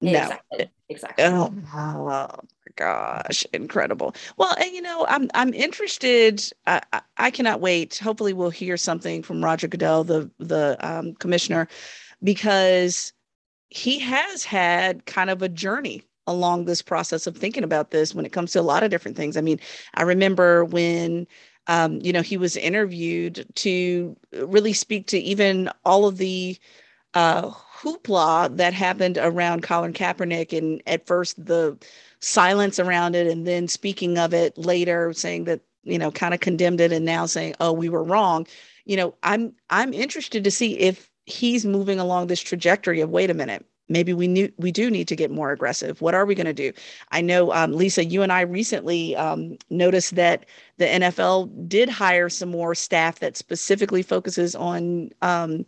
No. 0.00 0.18
Exactly. 0.20 0.70
Exactly. 0.88 1.24
Oh, 1.24 1.52
oh 1.74 2.06
my 2.06 2.72
gosh, 2.76 3.44
incredible. 3.52 4.14
Well, 4.36 4.54
and 4.58 4.72
you 4.72 4.80
know, 4.82 5.04
I'm 5.08 5.28
I'm 5.34 5.52
interested. 5.52 6.42
I, 6.66 6.80
I, 6.92 7.00
I 7.16 7.30
cannot 7.30 7.60
wait. 7.60 7.98
Hopefully, 7.98 8.32
we'll 8.32 8.50
hear 8.50 8.76
something 8.76 9.22
from 9.22 9.44
Roger 9.44 9.66
Goodell, 9.66 10.04
the 10.04 10.30
the 10.38 10.76
um, 10.80 11.14
commissioner, 11.14 11.66
because 12.22 13.12
he 13.68 13.98
has 13.98 14.44
had 14.44 15.06
kind 15.06 15.28
of 15.30 15.42
a 15.42 15.48
journey 15.48 16.02
along 16.28 16.64
this 16.64 16.82
process 16.82 17.26
of 17.26 17.36
thinking 17.36 17.64
about 17.64 17.90
this 17.90 18.14
when 18.14 18.26
it 18.26 18.32
comes 18.32 18.52
to 18.52 18.60
a 18.60 18.62
lot 18.62 18.82
of 18.82 18.90
different 18.90 19.16
things. 19.16 19.36
I 19.36 19.40
mean, 19.40 19.60
I 19.94 20.02
remember 20.02 20.64
when 20.64 21.26
um, 21.66 22.00
you 22.00 22.12
know 22.12 22.22
he 22.22 22.36
was 22.36 22.56
interviewed 22.56 23.44
to 23.56 24.16
really 24.32 24.72
speak 24.72 25.08
to 25.08 25.18
even 25.18 25.68
all 25.84 26.06
of 26.06 26.18
the 26.18 26.56
uh, 27.16 27.50
hoopla 27.50 28.56
that 28.58 28.74
happened 28.74 29.18
around 29.18 29.64
Colin 29.64 29.94
Kaepernick, 29.94 30.56
and 30.56 30.82
at 30.86 31.06
first 31.08 31.44
the 31.46 31.78
silence 32.20 32.78
around 32.80 33.16
it, 33.16 33.26
and 33.28 33.46
then 33.48 33.68
speaking 33.68 34.18
of 34.18 34.34
it 34.34 34.58
later, 34.58 35.12
saying 35.14 35.44
that 35.46 35.62
you 35.84 35.98
know 35.98 36.12
kind 36.12 36.34
of 36.34 36.40
condemned 36.40 36.80
it, 36.82 36.92
and 36.92 37.06
now 37.06 37.26
saying, 37.26 37.56
"Oh, 37.60 37.72
we 37.72 37.90
were 37.90 38.04
wrong." 38.04 38.46
You 38.86 38.98
know, 38.98 39.14
I'm 39.24 39.54
I'm 39.70 39.94
interested 39.94 40.44
to 40.44 40.52
see 40.52 40.78
if 40.78 41.10
he's 41.26 41.66
moving 41.66 42.00
along 42.00 42.28
this 42.28 42.40
trajectory 42.42 43.00
of 43.02 43.10
wait 43.10 43.30
a 43.30 43.34
minute 43.34 43.66
maybe 43.88 44.12
we 44.12 44.26
knew 44.26 44.50
we 44.56 44.72
do 44.72 44.90
need 44.90 45.08
to 45.08 45.16
get 45.16 45.30
more 45.30 45.52
aggressive. 45.52 46.00
What 46.00 46.14
are 46.14 46.26
we 46.26 46.34
going 46.34 46.46
to 46.46 46.52
do? 46.52 46.72
I 47.12 47.20
know 47.20 47.52
um, 47.52 47.72
lisa 47.72 48.04
you 48.04 48.22
and 48.22 48.32
i 48.32 48.40
recently 48.40 49.14
um, 49.16 49.56
noticed 49.70 50.14
that 50.14 50.46
the 50.78 50.84
nfl 50.84 51.68
did 51.68 51.88
hire 51.88 52.28
some 52.28 52.50
more 52.50 52.74
staff 52.74 53.18
that 53.20 53.36
specifically 53.36 54.02
focuses 54.02 54.54
on 54.54 55.10
um, 55.22 55.64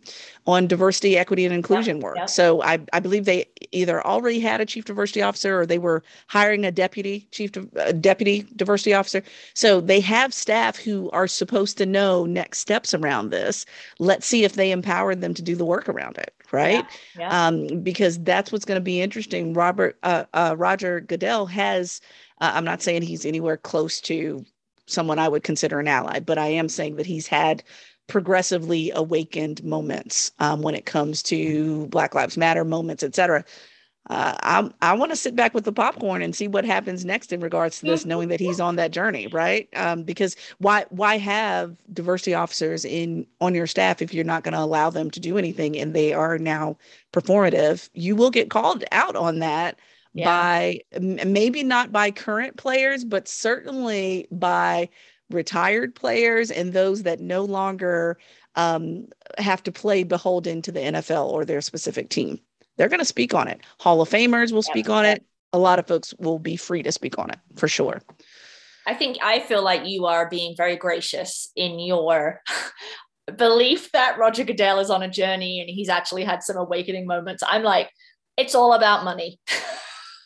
on 0.47 0.67
diversity 0.67 1.17
equity 1.17 1.45
and 1.45 1.53
inclusion 1.53 1.97
yeah, 1.97 2.03
work. 2.03 2.17
yeah. 2.17 2.25
so 2.25 2.61
I, 2.63 2.79
I 2.93 2.99
believe 2.99 3.25
they 3.25 3.45
either 3.71 4.05
already 4.05 4.39
had 4.39 4.61
a 4.61 4.65
chief 4.65 4.85
diversity 4.85 5.21
officer 5.21 5.59
or 5.59 5.65
they 5.65 5.79
were 5.79 6.03
hiring 6.27 6.65
a 6.65 6.71
deputy 6.71 7.27
chief 7.31 7.51
uh, 7.57 7.91
deputy 7.93 8.45
diversity 8.55 8.93
officer. 8.93 9.23
So 9.53 9.81
they 9.81 9.99
have 9.99 10.33
staff 10.33 10.77
who 10.77 11.09
are 11.11 11.27
supposed 11.27 11.77
to 11.77 11.85
know 11.85 12.25
next 12.25 12.59
steps 12.59 12.93
around 12.93 13.29
this. 13.29 13.65
Let's 13.99 14.25
see 14.25 14.43
if 14.43 14.53
they 14.53 14.71
empowered 14.71 15.21
them 15.21 15.33
to 15.33 15.41
do 15.41 15.55
the 15.55 15.65
work 15.65 15.87
around 15.87 16.17
it 16.17 16.33
right? 16.51 16.85
Yeah, 17.15 17.19
yeah. 17.29 17.47
Um, 17.47 17.81
because 17.81 18.19
that's 18.19 18.51
what's 18.51 18.65
going 18.65 18.79
to 18.79 18.83
be 18.83 19.01
interesting. 19.01 19.53
Robert 19.53 19.97
uh, 20.03 20.25
uh, 20.33 20.55
Roger 20.57 20.99
Goodell 21.01 21.45
has. 21.47 22.01
Uh, 22.41 22.51
I'm 22.53 22.65
not 22.65 22.81
saying 22.81 23.01
he's 23.01 23.25
anywhere 23.25 23.57
close 23.57 23.99
to 24.01 24.45
someone 24.85 25.19
I 25.19 25.27
would 25.27 25.43
consider 25.43 25.79
an 25.79 25.87
ally, 25.87 26.19
but 26.19 26.37
I 26.37 26.47
am 26.47 26.69
saying 26.69 26.95
that 26.95 27.05
he's 27.05 27.27
had 27.27 27.63
progressively 28.07 28.91
awakened 28.95 29.63
moments 29.63 30.31
um, 30.39 30.61
when 30.61 30.73
it 30.73 30.85
comes 30.85 31.21
to 31.23 31.85
Black 31.87 32.15
Lives 32.15 32.37
Matter 32.37 32.65
moments, 32.65 33.03
et 33.03 33.13
cetera 33.13 33.45
uh, 34.09 34.33
I 34.41 34.69
I 34.81 34.93
want 34.93 35.11
to 35.11 35.15
sit 35.15 35.35
back 35.35 35.53
with 35.53 35.65
the 35.65 35.71
popcorn 35.71 36.23
and 36.23 36.35
see 36.35 36.47
what 36.47 36.65
happens 36.65 37.05
next 37.05 37.31
in 37.31 37.41
regards 37.41 37.79
to 37.79 37.85
this, 37.85 38.05
knowing 38.05 38.29
that 38.29 38.39
he's 38.39 38.59
on 38.59 38.75
that 38.77 38.89
journey, 38.89 39.27
right? 39.27 39.69
Um, 39.75 40.03
because 40.03 40.35
why 40.57 40.85
why 40.89 41.19
have 41.19 41.75
diversity 41.93 42.33
officers 42.33 42.85
in 42.85 43.27
on 43.39 43.53
your 43.53 43.67
staff 43.67 44.01
if 44.01 44.11
you're 44.11 44.23
not 44.23 44.43
going 44.43 44.55
to 44.55 44.59
allow 44.59 44.89
them 44.89 45.11
to 45.11 45.19
do 45.19 45.37
anything 45.37 45.77
and 45.77 45.93
they 45.93 46.11
are 46.11 46.39
now 46.39 46.75
performative? 47.13 47.87
You 47.93 48.15
will 48.15 48.31
get 48.31 48.49
called 48.49 48.83
out 48.91 49.15
on 49.15 49.39
that 49.39 49.77
yeah. 50.13 50.25
by 50.25 50.79
maybe 50.99 51.63
not 51.63 51.91
by 51.91 52.09
current 52.09 52.57
players, 52.57 53.05
but 53.05 53.27
certainly 53.27 54.27
by 54.31 54.89
retired 55.29 55.93
players 55.93 56.49
and 56.49 56.73
those 56.73 57.03
that 57.03 57.19
no 57.19 57.43
longer 57.43 58.17
um, 58.55 59.05
have 59.37 59.61
to 59.61 59.71
play 59.71 60.03
beholden 60.03 60.63
to 60.63 60.71
the 60.71 60.79
NFL 60.79 61.27
or 61.27 61.45
their 61.45 61.61
specific 61.61 62.09
team 62.09 62.39
they're 62.79 62.89
going 62.89 62.99
to 62.99 63.05
speak 63.05 63.33
on 63.33 63.49
it. 63.49 63.59
Hall 63.81 64.01
of 64.01 64.09
Famers 64.09 64.53
will 64.53 64.63
speak 64.63 64.89
on 64.89 65.05
it. 65.05 65.23
A 65.51 65.59
lot 65.59 65.79
of 65.79 65.85
folks 65.85 66.13
will 66.17 66.39
be 66.39 66.55
free 66.55 66.81
to 66.81 66.93
speak 66.93 67.19
on 67.19 67.29
it 67.29 67.37
for 67.57 67.67
sure. 67.67 68.01
I 68.87 68.93
think 68.93 69.17
I 69.21 69.41
feel 69.41 69.61
like 69.61 69.85
you 69.85 70.05
are 70.05 70.29
being 70.29 70.55
very 70.55 70.77
gracious 70.77 71.51
in 71.57 71.77
your 71.77 72.41
belief 73.37 73.91
that 73.91 74.17
Roger 74.17 74.45
Goodell 74.45 74.79
is 74.79 74.89
on 74.89 75.03
a 75.03 75.09
journey 75.09 75.59
and 75.59 75.69
he's 75.69 75.89
actually 75.89 76.23
had 76.23 76.41
some 76.41 76.55
awakening 76.55 77.05
moments. 77.05 77.43
I'm 77.45 77.63
like, 77.63 77.91
it's 78.37 78.55
all 78.55 78.71
about 78.71 79.03
money. 79.03 79.41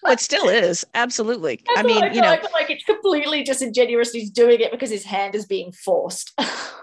it 0.06 0.20
still 0.20 0.48
is 0.48 0.86
absolutely. 0.94 1.60
I, 1.76 1.80
I 1.80 1.84
mean, 1.84 2.02
like, 2.02 2.14
you 2.14 2.22
know, 2.22 2.28
I 2.28 2.40
like 2.54 2.70
it's 2.70 2.84
completely 2.84 3.44
disingenuous. 3.44 4.12
He's 4.12 4.30
doing 4.30 4.60
it 4.60 4.72
because 4.72 4.92
his 4.92 5.06
hand 5.06 5.34
is 5.34 5.48
being 5.48 5.72
forced. 5.72 6.40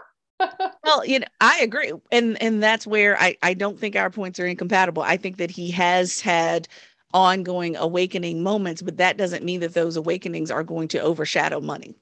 well, 0.85 1.05
you 1.05 1.21
know, 1.21 1.27
I 1.41 1.61
agree, 1.61 1.93
and 2.11 2.41
and 2.43 2.63
that's 2.63 2.87
where 2.87 3.21
I 3.21 3.37
I 3.43 3.55
don't 3.55 3.79
think 3.79 3.97
our 3.97 4.11
points 4.11 4.41
are 4.41 4.47
incompatible. 4.47 5.03
I 5.03 5.17
think 5.17 5.37
that 5.39 5.51
he 5.51 5.71
has 5.73 6.21
had 6.21 6.69
ongoing 7.13 7.77
awakening 7.77 8.43
moments, 8.43 8.83
but 8.83 8.97
that 8.99 9.17
doesn't 9.17 9.45
mean 9.45 9.61
that 9.61 9.75
those 9.75 9.97
awakenings 9.97 10.51
are 10.51 10.65
going 10.65 10.89
to 10.89 11.01
overshadow 11.01 11.61
money. 11.61 11.95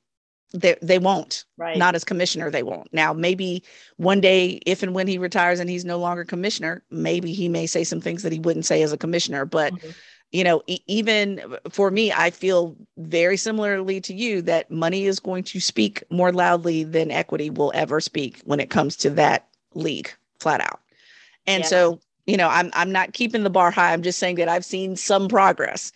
They 0.53 0.77
they 0.81 0.99
won't. 0.99 1.45
Right. 1.57 1.77
Not 1.77 1.95
as 1.95 2.05
commissioner, 2.05 2.51
they 2.51 2.63
won't. 2.63 2.93
Now, 2.93 3.13
maybe 3.13 3.63
one 3.97 4.21
day, 4.21 4.61
if 4.65 4.83
and 4.83 4.95
when 4.95 5.07
he 5.07 5.19
retires 5.19 5.61
and 5.61 5.69
he's 5.69 5.85
no 5.85 5.99
longer 5.99 6.25
commissioner, 6.25 6.83
maybe 6.91 7.33
he 7.33 7.49
may 7.49 7.67
say 7.67 7.85
some 7.85 8.01
things 8.01 8.23
that 8.23 8.33
he 8.33 8.39
wouldn't 8.39 8.67
say 8.67 8.83
as 8.83 8.93
a 8.93 8.99
commissioner. 8.99 9.45
But 9.45 9.75
mm-hmm 9.75 9.91
you 10.31 10.45
know 10.45 10.63
e- 10.67 10.81
even 10.87 11.57
for 11.71 11.91
me 11.91 12.13
i 12.13 12.31
feel 12.31 12.77
very 12.99 13.37
similarly 13.37 14.01
to 14.01 14.15
you 14.15 14.43
that 14.43 14.71
money 14.71 15.07
is 15.07 15.21
going 15.21 15.43
to 15.43 15.61
speak 15.61 16.03
more 16.11 16.33
loudly 16.33 16.85
than 16.85 17.11
equity 17.11 17.51
will 17.51 17.73
ever 17.75 18.01
speak 18.01 18.41
when 18.45 18.61
it 18.61 18.71
comes 18.71 18.97
to 18.97 19.11
that 19.11 19.49
league 19.75 20.11
flat 20.41 20.61
out. 20.61 20.81
And 21.47 21.63
yeah. 21.63 21.69
so 21.69 22.01
you 22.27 22.37
know 22.37 22.49
i'm 22.49 22.71
i'm 22.75 22.93
not 22.93 23.13
keeping 23.13 23.43
the 23.43 23.51
bar 23.51 23.71
high. 23.71 23.93
I'm 23.93 24.03
just 24.03 24.19
saying 24.19 24.37
that 24.37 24.49
i've 24.49 24.65
seen 24.65 24.97
some 24.97 25.29
progress. 25.29 25.93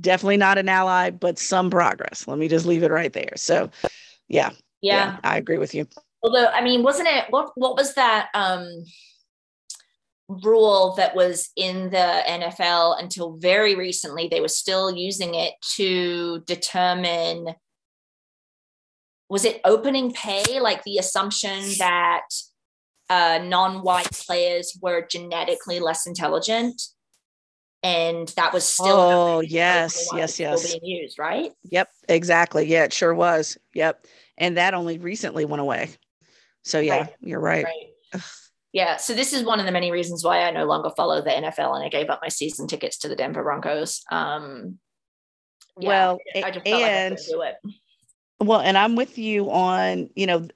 Definitely 0.00 0.38
not 0.38 0.58
an 0.58 0.68
ally 0.68 1.10
but 1.10 1.38
some 1.38 1.70
progress. 1.70 2.26
Let 2.26 2.38
me 2.38 2.48
just 2.48 2.66
leave 2.66 2.82
it 2.82 2.90
right 2.90 3.12
there. 3.12 3.32
So 3.36 3.70
yeah. 4.28 4.50
Yeah, 4.80 4.96
yeah 4.96 5.18
i 5.24 5.36
agree 5.36 5.58
with 5.58 5.74
you. 5.74 5.86
Although 6.22 6.46
i 6.46 6.62
mean 6.62 6.82
wasn't 6.82 7.08
it 7.08 7.24
what 7.30 7.50
what 7.56 7.76
was 7.76 7.94
that 7.94 8.28
um 8.34 8.68
rule 10.28 10.94
that 10.96 11.14
was 11.14 11.50
in 11.56 11.90
the 11.90 12.22
NFL 12.26 13.00
until 13.00 13.36
very 13.36 13.74
recently. 13.74 14.28
They 14.28 14.40
were 14.40 14.48
still 14.48 14.94
using 14.94 15.34
it 15.34 15.54
to 15.76 16.40
determine 16.46 17.54
was 19.28 19.44
it 19.44 19.60
opening 19.64 20.12
pay, 20.12 20.60
like 20.60 20.82
the 20.84 20.98
assumption 20.98 21.60
that 21.78 22.22
uh, 23.10 23.40
non 23.42 23.82
white 23.82 24.10
players 24.12 24.78
were 24.80 25.06
genetically 25.10 25.80
less 25.80 26.06
intelligent? 26.06 26.80
And 27.82 28.28
that 28.36 28.54
was 28.54 28.64
still 28.66 28.86
oh 28.96 29.40
yes 29.40 30.08
yes 30.14 30.40
yes. 30.40 30.72
being 30.72 30.84
used 31.02 31.18
right? 31.18 31.52
Yep 31.64 31.88
exactly. 32.08 32.66
Yeah 32.66 32.84
it 32.84 32.92
sure 32.92 33.14
was. 33.14 33.58
Yep. 33.74 34.06
And 34.38 34.56
that 34.56 34.72
only 34.72 34.98
recently 34.98 35.44
went 35.44 35.60
away. 35.60 35.90
So 36.62 36.80
yeah 36.80 37.00
right. 37.00 37.14
you're 37.20 37.40
right, 37.40 37.64
right 37.64 38.22
yeah, 38.74 38.96
so 38.96 39.14
this 39.14 39.32
is 39.32 39.44
one 39.44 39.60
of 39.60 39.66
the 39.66 39.72
many 39.72 39.92
reasons 39.92 40.24
why 40.24 40.40
I 40.40 40.50
no 40.50 40.64
longer 40.64 40.90
follow 40.96 41.22
the 41.22 41.30
NFL 41.30 41.76
and 41.76 41.84
I 41.84 41.88
gave 41.88 42.10
up 42.10 42.18
my 42.20 42.28
season 42.28 42.66
tickets 42.66 42.98
to 42.98 43.08
the 43.08 43.14
Denver 43.14 43.44
Broncos. 43.44 44.02
Um, 44.10 44.80
yeah, 45.78 45.88
well, 45.88 46.18
I 46.34 46.50
just 46.50 46.66
and 46.66 47.14
like 47.14 47.24
do 47.24 47.42
it. 47.42 47.54
Well, 48.40 48.58
and 48.58 48.76
I'm 48.76 48.96
with 48.96 49.16
you 49.16 49.48
on, 49.48 50.10
you 50.16 50.26
know, 50.26 50.48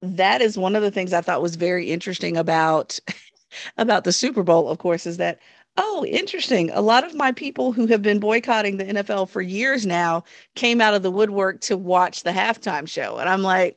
that 0.00 0.40
is 0.42 0.56
one 0.56 0.76
of 0.76 0.82
the 0.82 0.92
things 0.92 1.12
I 1.12 1.22
thought 1.22 1.42
was 1.42 1.56
very 1.56 1.90
interesting 1.90 2.36
about 2.36 3.00
about 3.76 4.04
the 4.04 4.12
Super 4.12 4.44
Bowl, 4.44 4.68
of 4.68 4.78
course, 4.78 5.04
is 5.04 5.16
that 5.16 5.40
oh, 5.76 6.04
interesting. 6.06 6.70
A 6.70 6.80
lot 6.80 7.02
of 7.02 7.16
my 7.16 7.32
people 7.32 7.72
who 7.72 7.86
have 7.88 8.00
been 8.00 8.20
boycotting 8.20 8.76
the 8.76 8.84
NFL 8.84 9.28
for 9.28 9.42
years 9.42 9.86
now 9.86 10.22
came 10.54 10.80
out 10.80 10.94
of 10.94 11.02
the 11.02 11.10
woodwork 11.10 11.60
to 11.62 11.76
watch 11.76 12.22
the 12.22 12.30
halftime 12.30 12.88
show. 12.88 13.18
And 13.18 13.28
I'm 13.28 13.42
like, 13.42 13.76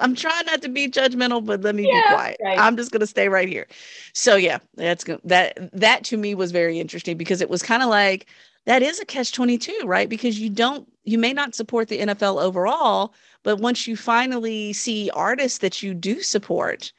I'm 0.00 0.14
trying 0.14 0.46
not 0.46 0.62
to 0.62 0.68
be 0.68 0.88
judgmental, 0.88 1.44
but 1.44 1.62
let 1.62 1.74
me 1.74 1.86
yeah, 1.86 2.00
be 2.00 2.14
quiet. 2.14 2.36
Right. 2.42 2.58
I'm 2.58 2.76
just 2.76 2.92
gonna 2.92 3.06
stay 3.06 3.28
right 3.28 3.48
here. 3.48 3.66
So 4.12 4.36
yeah, 4.36 4.58
that's 4.74 5.04
good. 5.04 5.20
That 5.24 5.70
that 5.72 6.04
to 6.04 6.16
me 6.16 6.34
was 6.34 6.52
very 6.52 6.80
interesting 6.80 7.16
because 7.16 7.40
it 7.40 7.50
was 7.50 7.62
kind 7.62 7.82
of 7.82 7.88
like 7.88 8.26
that 8.66 8.82
is 8.82 8.98
a 9.00 9.04
catch 9.04 9.32
22, 9.32 9.82
right? 9.84 10.08
Because 10.08 10.38
you 10.38 10.50
don't 10.50 10.88
you 11.04 11.18
may 11.18 11.32
not 11.32 11.54
support 11.54 11.88
the 11.88 12.00
NFL 12.00 12.42
overall, 12.42 13.14
but 13.42 13.58
once 13.58 13.86
you 13.86 13.96
finally 13.96 14.72
see 14.72 15.10
artists 15.14 15.58
that 15.58 15.82
you 15.82 15.94
do 15.94 16.20
support 16.20 16.92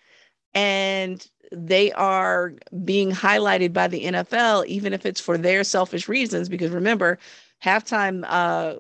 and 0.54 1.30
they 1.52 1.92
are 1.94 2.54
being 2.84 3.12
highlighted 3.12 3.74
by 3.74 3.88
the 3.88 4.06
NFL, 4.06 4.66
even 4.66 4.94
if 4.94 5.06
it's 5.06 5.22
for 5.22 5.38
their 5.38 5.64
selfish 5.64 6.08
reasons, 6.10 6.50
because 6.50 6.72
remember, 6.72 7.20
halftime 7.64 8.24
uh 8.28 8.76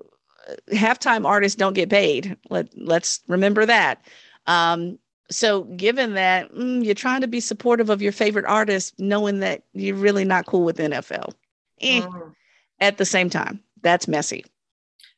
halftime 0.72 1.26
artists 1.26 1.56
don't 1.56 1.74
get 1.74 1.90
paid. 1.90 2.38
Let 2.50 2.70
let's 2.78 3.22
remember 3.28 3.66
that. 3.66 4.06
Um, 4.46 4.98
so 5.30 5.64
given 5.64 6.14
that 6.14 6.52
mm, 6.54 6.84
you're 6.84 6.96
trying 6.96 7.22
to 7.22 7.28
be 7.28 7.40
supportive 7.40 7.90
of 7.90 8.02
your 8.02 8.12
favorite 8.12 8.46
artist, 8.46 8.94
knowing 8.98 9.40
that 9.40 9.64
you're 9.74 9.96
really 9.96 10.26
not 10.26 10.46
cool 10.46 10.64
with 10.64 10.78
NFL, 10.78 11.34
eh, 11.82 12.02
mm. 12.02 12.34
at 12.80 12.98
the 12.98 13.06
same 13.06 13.30
time, 13.30 13.62
that's 13.82 14.08
messy. 14.08 14.46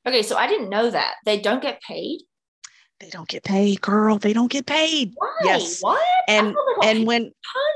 Okay, 0.05 0.23
so 0.23 0.35
I 0.35 0.47
didn't 0.47 0.69
know 0.69 0.89
that 0.89 1.15
they 1.25 1.39
don't 1.39 1.61
get 1.61 1.81
paid. 1.81 2.21
They 2.99 3.09
don't 3.09 3.29
get 3.29 3.43
paid, 3.43 3.81
girl. 3.81 4.17
They 4.17 4.33
don't 4.33 4.51
get 4.51 4.65
paid. 4.65 5.13
Why? 5.15 5.37
Yes. 5.43 5.81
What? 5.81 6.01
And 6.27 6.55
and 6.83 7.07
when 7.07 7.31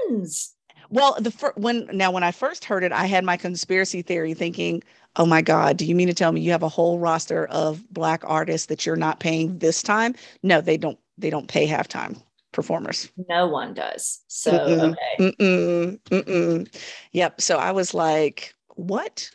tons. 0.10 0.54
Well, 0.90 1.16
the 1.20 1.32
fir- 1.32 1.54
when 1.56 1.88
now 1.94 2.12
when 2.12 2.24
I 2.24 2.32
first 2.32 2.66
heard 2.66 2.84
it, 2.84 2.92
I 2.92 3.06
had 3.06 3.24
my 3.24 3.38
conspiracy 3.38 4.02
theory 4.02 4.34
thinking, 4.34 4.84
oh 5.16 5.26
my 5.26 5.42
God, 5.42 5.78
do 5.78 5.86
you 5.86 5.96
mean 5.96 6.08
to 6.08 6.14
tell 6.14 6.32
me 6.32 6.42
you 6.42 6.52
have 6.52 6.64
a 6.64 6.70
whole 6.70 7.00
roster 7.00 7.46
of 7.48 7.84
black 7.92 8.24
artists 8.26 8.68
that 8.68 8.86
you're 8.86 8.96
not 8.96 9.20
paying 9.20 9.58
this 9.60 9.84
time? 9.84 10.16
No, 10.42 10.62
they 10.62 10.78
don't, 10.78 11.00
they 11.18 11.30
don't 11.30 11.48
pay 11.48 11.68
halftime 11.68 12.22
performers. 12.52 13.12
No 13.30 13.48
one 13.48 13.74
does. 13.74 14.22
So, 14.28 14.52
mm-mm, 14.52 14.92
okay. 14.92 15.34
Mm-mm, 15.40 16.00
mm-mm. 16.02 16.82
Yep. 17.12 17.42
So 17.42 17.58
I 17.58 17.72
was 17.72 17.94
like, 17.94 18.54
what? 18.76 19.30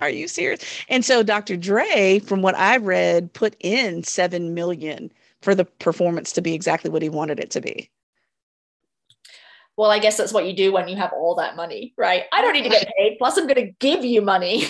Are 0.00 0.10
you 0.10 0.28
serious? 0.28 0.60
And 0.88 1.04
so 1.04 1.22
Dr. 1.22 1.56
Dre, 1.56 2.18
from 2.18 2.42
what 2.42 2.56
I 2.56 2.76
read, 2.76 3.32
put 3.32 3.56
in 3.60 4.02
7 4.04 4.52
million 4.52 5.10
for 5.40 5.54
the 5.54 5.64
performance 5.64 6.32
to 6.32 6.42
be 6.42 6.54
exactly 6.54 6.90
what 6.90 7.02
he 7.02 7.08
wanted 7.08 7.40
it 7.40 7.50
to 7.52 7.60
be 7.60 7.90
well, 9.76 9.90
I 9.90 9.98
guess 9.98 10.16
that's 10.16 10.32
what 10.32 10.46
you 10.46 10.52
do 10.52 10.72
when 10.72 10.88
you 10.88 10.96
have 10.96 11.12
all 11.12 11.34
that 11.36 11.56
money, 11.56 11.94
right? 11.96 12.24
I 12.32 12.42
don't 12.42 12.52
need 12.52 12.62
to 12.64 12.68
get 12.68 12.92
paid. 12.98 13.16
Plus, 13.18 13.36
I'm 13.36 13.46
going 13.46 13.66
to 13.66 13.72
give 13.80 14.04
you 14.04 14.22
money 14.22 14.64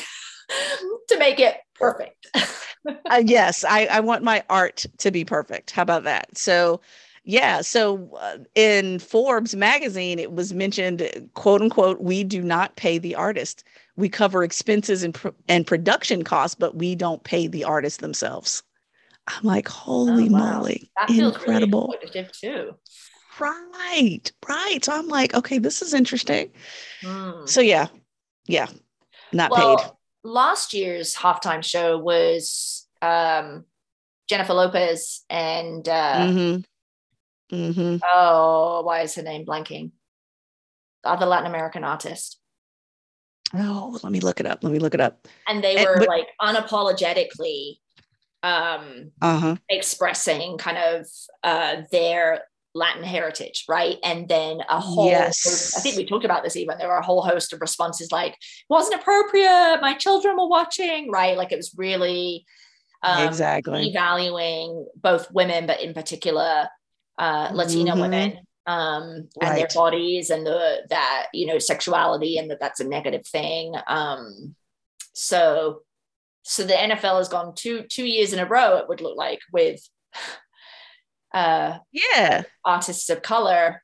to 1.09 1.19
make 1.19 1.41
it 1.41 1.57
perfect. 1.75 2.27
uh, 2.35 3.23
yes, 3.25 3.65
I, 3.65 3.87
I 3.87 4.01
want 4.01 4.23
my 4.23 4.43
art 4.49 4.87
to 4.99 5.11
be 5.11 5.25
perfect. 5.25 5.73
How 5.73 5.83
about 5.83 6.05
that? 6.05 6.37
So, 6.37 6.81
yeah. 7.25 7.61
So 7.61 8.11
uh, 8.21 8.39
in 8.55 8.99
Forbes 8.99 9.55
magazine, 9.55 10.19
it 10.19 10.33
was 10.33 10.53
mentioned, 10.53 11.31
quote 11.35 11.63
unquote, 11.63 12.01
we 12.01 12.25
do 12.25 12.43
not 12.43 12.77
pay 12.77 12.99
the 12.99 13.15
artist. 13.15 13.65
We 13.97 14.09
cover 14.09 14.43
expenses 14.43 15.03
and, 15.03 15.15
pr- 15.15 15.29
and 15.49 15.67
production 15.67 16.25
costs, 16.25 16.55
but 16.55 16.77
we 16.77 16.95
don't 16.95 17.25
pay 17.25 17.47
the 17.47 17.65
artists 17.65 17.99
themselves. 17.99 18.63
I'm 19.27 19.45
like, 19.45 19.69
holy 19.69 20.29
oh, 20.29 20.33
wow. 20.33 20.59
moly, 20.59 20.91
that 20.99 21.09
incredible. 21.09 21.95
Really 22.03 22.29
too. 22.33 22.75
Right, 23.39 24.31
right. 24.49 24.85
So 24.85 24.93
I'm 24.93 25.09
like, 25.09 25.35
okay, 25.35 25.59
this 25.59 25.83
is 25.83 25.95
interesting. 25.95 26.51
Mm. 27.03 27.49
So 27.49 27.61
yeah, 27.61 27.89
yeah, 28.47 28.69
not 29.33 29.51
well, 29.51 29.77
paid. 29.77 29.87
Last 30.23 30.73
year's 30.73 31.15
halftime 31.15 31.63
show 31.63 31.99
was 31.99 32.87
um, 33.03 33.65
Jennifer 34.29 34.55
Lopez 34.55 35.25
and 35.29 35.87
uh, 35.89 36.17
mm-hmm. 36.17 37.55
Mm-hmm. 37.55 37.97
oh, 38.05 38.83
why 38.83 39.01
is 39.01 39.15
her 39.17 39.23
name 39.23 39.45
blanking? 39.45 39.93
The 41.03 41.11
other 41.11 41.27
Latin 41.27 41.47
American 41.47 41.85
artist. 41.85 42.39
Oh, 43.53 43.99
let 44.03 44.13
me 44.13 44.21
look 44.21 44.41
it 44.41 44.47
up. 44.47 44.65
Let 44.65 44.73
me 44.73 44.79
look 44.79 44.95
it 44.95 45.01
up. 45.01 45.29
And 45.47 45.63
they 45.63 45.77
were 45.77 45.93
and, 45.93 46.01
but, 46.01 46.09
like 46.09 46.29
unapologetically 46.41 47.79
um, 48.43 49.13
uh-huh. 49.21 49.57
expressing 49.69 50.59
kind 50.59 50.79
of 50.79 51.07
uh, 51.43 51.83
their 51.93 52.43
Latin 52.75 53.05
heritage, 53.05 53.65
right? 53.69 53.99
And 54.03 54.29
then 54.29 54.61
a 54.69 54.81
whole, 54.81 55.07
yes. 55.07 55.75
I 55.77 55.81
think 55.81 55.97
we 55.97 56.05
talked 56.05 56.25
about 56.25 56.43
this 56.43 56.57
even. 56.57 56.77
There 56.79 56.89
were 56.89 56.99
a 56.99 57.05
whole 57.05 57.23
host 57.23 57.53
of 57.53 57.61
responses 57.61 58.11
like, 58.11 58.37
wasn't 58.69 59.01
appropriate. 59.01 59.79
My 59.81 59.95
children 59.95 60.37
were 60.37 60.49
watching, 60.49 61.11
right? 61.11 61.37
Like 61.37 61.53
it 61.53 61.57
was 61.57 61.75
really 61.77 62.45
um, 63.03 63.29
exactly 63.29 63.93
devaluing 63.95 64.87
both 64.97 65.31
women, 65.31 65.67
but 65.67 65.81
in 65.81 65.95
particular, 65.95 66.69
uh, 67.19 67.51
Latino 67.53 67.93
mm-hmm. 67.93 68.01
women 68.01 68.39
um, 68.67 69.29
right. 69.41 69.51
and 69.51 69.59
their 69.59 69.69
bodies 69.75 70.31
and 70.31 70.47
the 70.47 70.83
that 70.91 71.27
you 71.33 71.47
know 71.47 71.59
sexuality 71.59 72.39
and 72.39 72.51
that 72.51 72.61
that's 72.61 72.81
a 72.81 72.89
negative 72.89 73.27
thing. 73.27 73.75
Um, 73.87 74.55
so, 75.13 75.83
so 76.43 76.65
the 76.65 76.73
NFL 76.73 77.19
has 77.19 77.29
gone 77.29 77.55
two 77.55 77.85
two 77.89 78.07
years 78.07 78.33
in 78.33 78.39
a 78.39 78.47
row. 78.47 78.79
It 78.79 78.89
would 78.89 79.01
look 79.01 79.17
like 79.17 79.41
with 79.53 79.89
uh, 81.35 81.79
yeah 81.93 82.43
artists 82.65 83.11
of 83.11 83.23
color 83.23 83.83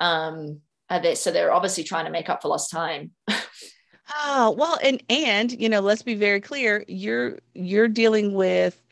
um, 0.00 0.60
they, 0.90 1.14
so 1.14 1.30
they're 1.30 1.52
obviously 1.52 1.84
trying 1.84 2.04
to 2.04 2.10
make 2.10 2.28
up 2.28 2.42
for 2.42 2.48
lost 2.48 2.70
time 2.70 3.10
Oh, 4.14 4.54
well, 4.58 4.78
and 4.82 5.02
and 5.08 5.52
you 5.60 5.68
know, 5.68 5.80
let's 5.80 6.02
be 6.02 6.14
very 6.14 6.40
clear, 6.40 6.84
you're 6.88 7.38
you're 7.54 7.88
dealing 7.88 8.34
with 8.34 8.82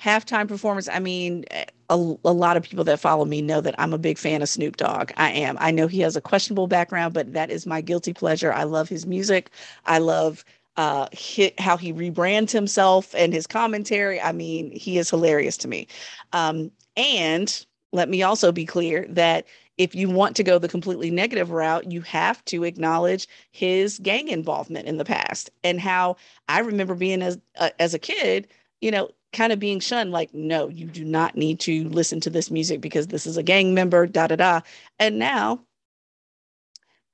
halftime 0.00 0.48
performance. 0.48 0.88
I 0.88 0.98
mean, 1.00 1.44
a, 1.90 1.94
a 2.24 2.32
lot 2.32 2.56
of 2.56 2.62
people 2.62 2.84
that 2.84 3.00
follow 3.00 3.24
me 3.24 3.42
know 3.42 3.60
that 3.60 3.74
I'm 3.78 3.92
a 3.92 3.98
big 3.98 4.18
fan 4.18 4.42
of 4.42 4.48
Snoop 4.48 4.76
Dogg. 4.76 5.12
I 5.16 5.30
am. 5.32 5.56
I 5.60 5.70
know 5.70 5.86
he 5.86 6.00
has 6.00 6.16
a 6.16 6.20
questionable 6.20 6.66
background, 6.66 7.14
but 7.14 7.32
that 7.34 7.50
is 7.50 7.66
my 7.66 7.80
guilty 7.80 8.12
pleasure. 8.12 8.52
I 8.52 8.64
love 8.64 8.88
his 8.88 9.06
music. 9.06 9.50
I 9.86 9.98
love 9.98 10.44
uh 10.76 11.08
hit 11.12 11.58
how 11.60 11.76
he 11.76 11.92
rebrands 11.92 12.50
himself 12.52 13.14
and 13.14 13.32
his 13.32 13.46
commentary. 13.46 14.20
I 14.20 14.32
mean, 14.32 14.70
he 14.72 14.98
is 14.98 15.10
hilarious 15.10 15.56
to 15.58 15.68
me. 15.68 15.88
Um, 16.32 16.70
and 16.96 17.66
let 17.92 18.08
me 18.08 18.22
also 18.22 18.52
be 18.52 18.66
clear 18.66 19.06
that 19.10 19.46
if 19.76 19.94
you 19.94 20.08
want 20.08 20.36
to 20.36 20.44
go 20.44 20.58
the 20.58 20.68
completely 20.68 21.10
negative 21.10 21.50
route, 21.50 21.90
you 21.90 22.00
have 22.02 22.44
to 22.46 22.64
acknowledge 22.64 23.26
his 23.50 23.98
gang 23.98 24.28
involvement 24.28 24.86
in 24.86 24.98
the 24.98 25.04
past 25.04 25.50
and 25.64 25.80
how 25.80 26.16
I 26.48 26.60
remember 26.60 26.94
being 26.94 27.22
as 27.22 27.38
uh, 27.58 27.70
as 27.78 27.94
a 27.94 27.98
kid, 27.98 28.48
you 28.80 28.90
know, 28.90 29.10
kind 29.32 29.52
of 29.52 29.58
being 29.58 29.80
shunned 29.80 30.12
like 30.12 30.32
no, 30.32 30.68
you 30.68 30.86
do 30.86 31.04
not 31.04 31.36
need 31.36 31.60
to 31.60 31.88
listen 31.88 32.20
to 32.20 32.30
this 32.30 32.50
music 32.50 32.80
because 32.80 33.08
this 33.08 33.26
is 33.26 33.36
a 33.36 33.42
gang 33.42 33.74
member, 33.74 34.06
da 34.06 34.28
da 34.28 34.36
da. 34.36 34.60
And 34.98 35.18
now 35.18 35.60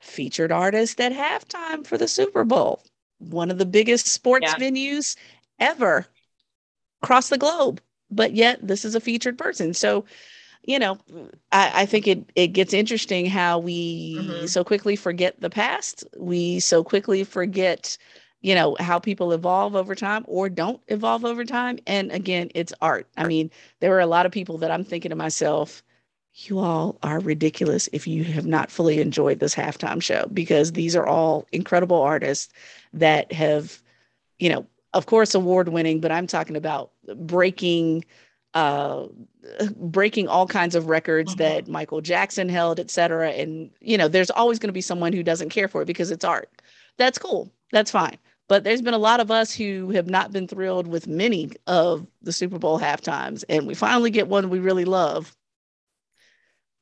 featured 0.01 0.53
artist 0.53 1.01
at 1.01 1.13
halftime 1.13 1.87
for 1.87 1.99
the 1.99 2.09
Super 2.09 2.45
Bowl, 2.45 2.83
one 3.19 3.51
of 3.51 3.59
the 3.59 3.67
biggest 3.67 4.07
sports 4.07 4.47
yeah. 4.47 4.57
venues 4.57 5.17
ever 5.59 6.07
across 7.03 7.29
the 7.29 7.39
globe. 7.39 7.81
But 8.11 8.35
yet 8.35 8.59
this 8.67 8.85
is 8.85 8.95
a 8.95 9.01
featured 9.01 9.39
person. 9.39 9.75
So 9.75 10.05
you 10.63 10.79
know, 10.79 10.99
I, 11.53 11.83
I, 11.83 11.87
think 11.87 12.07
it 12.07 12.31
it 12.35 12.49
gets 12.49 12.75
interesting 12.75 13.27
how 13.27 13.59
we 13.59 14.17
mm-hmm. 14.19 14.47
so 14.47 14.63
quickly 14.63 14.95
forget 14.97 15.41
the 15.41 15.51
past. 15.51 16.05
We 16.17 16.61
so 16.61 16.85
quickly 16.85 17.25
forget, 17.25 17.97
you 18.43 18.55
know, 18.55 18.77
how 18.79 18.99
people 18.99 19.33
evolve 19.33 19.75
over 19.75 19.95
time 19.95 20.25
or 20.29 20.49
don't 20.49 20.81
evolve 20.89 21.25
over 21.25 21.45
time. 21.45 21.79
And 21.87 22.13
again, 22.13 22.51
it's 22.55 22.75
art. 22.83 23.07
I 23.17 23.27
mean, 23.27 23.51
there 23.81 23.95
are 23.95 24.01
a 24.01 24.07
lot 24.07 24.27
of 24.27 24.33
people 24.33 24.59
that 24.59 24.71
I'm 24.71 24.85
thinking 24.85 25.11
to 25.11 25.17
myself, 25.17 25.83
you 26.35 26.59
all 26.59 26.99
are 27.03 27.21
ridiculous 27.21 27.89
if 27.93 28.07
you 28.07 28.23
have 28.25 28.47
not 28.47 28.71
fully 28.71 29.01
enjoyed 29.01 29.41
this 29.41 29.55
halftime 29.55 30.03
show 30.03 30.29
because 30.33 30.73
these 30.73 30.95
are 30.95 31.07
all 31.07 31.47
incredible 31.53 32.01
artists 32.01 32.53
that 32.93 33.33
have, 33.33 33.81
you 34.39 34.49
know, 34.49 34.67
of 34.93 35.07
course, 35.07 35.35
award 35.35 35.69
winning, 35.69 36.01
but 36.01 36.13
I'm 36.13 36.27
talking 36.27 36.57
about 36.57 36.93
breaking 37.17 38.05
uh, 38.55 39.07
breaking 39.77 40.29
all 40.29 40.47
kinds 40.47 40.75
of 40.75 40.89
records 40.89 41.33
mm-hmm. 41.33 41.43
that 41.43 41.69
Michael 41.69 42.01
Jackson 42.01 42.49
held, 42.49 42.81
et 42.81 42.91
cetera. 42.91 43.31
And, 43.31 43.71
you 43.81 43.97
know, 43.97 44.09
there's 44.09 44.31
always 44.31 44.59
going 44.59 44.69
to 44.69 44.73
be 44.73 44.81
someone 44.81 45.13
who 45.13 45.23
doesn't 45.23 45.51
care 45.51 45.69
for 45.69 45.83
it 45.83 45.87
because 45.87 46.11
it's 46.11 46.25
art. 46.25 46.51
That's 46.99 47.19
cool. 47.19 47.53
That's 47.73 47.91
fine. 47.91 48.19
But 48.49 48.65
there's 48.65 48.83
been 48.83 48.95
a 48.95 48.99
lot 48.99 49.21
of 49.21 49.31
us 49.31 49.55
who 49.55 49.91
have 49.91 50.09
not 50.09 50.33
been 50.33 50.49
thrilled 50.49 50.89
with 50.89 51.07
many 51.07 51.53
of 51.69 52.07
the 52.23 52.33
Super 52.33 52.59
Bowl 52.59 52.79
half 52.79 53.01
times. 53.01 53.45
And 53.45 53.67
we 53.67 53.75
finally 53.75 54.11
get 54.11 54.27
one 54.27 54.51
we 54.51 54.59
really 54.59 54.85
love. 54.85 55.37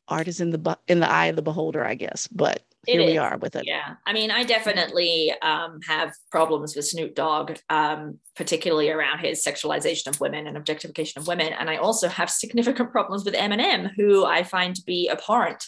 Art 0.09 0.29
is 0.29 0.41
in 0.41 0.51
the 0.51 0.79
in 0.89 1.01
the 1.01 1.11
eye 1.11 1.27
of 1.27 1.37
the 1.37 1.43
beholder, 1.43 1.85
I 1.85 1.95
guess. 1.95 2.27
But 2.29 2.63
here 2.89 3.07
we 3.07 3.19
are 3.19 3.37
with 3.39 3.57
it. 3.57 3.67
Yeah. 3.67 3.95
I 4.07 4.13
mean, 4.13 4.31
I 4.31 4.45
definitely 4.45 5.33
um, 5.43 5.81
have 5.87 6.13
problems 6.31 6.75
with 6.75 6.87
Snoop 6.87 7.15
Dogg, 7.15 7.59
um, 7.69 8.19
particularly 8.35 8.91
around 8.91 9.19
his 9.19 9.45
sexualization 9.45 10.09
of 10.09 10.21
women 10.21 10.47
and 10.47 10.57
objectification 10.57 11.21
of 11.21 11.29
women. 11.29 11.53
And 11.53 11.69
I 11.69 11.77
also 11.77 12.09
have 12.09 12.31
significant 12.31 12.91
problems 12.91 13.25
with 13.25 13.35
Eminem, 13.35 13.91
who 13.97 14.25
I 14.25 14.43
find 14.43 14.75
to 14.75 14.83
be 14.85 15.11
abhorrent 15.11 15.65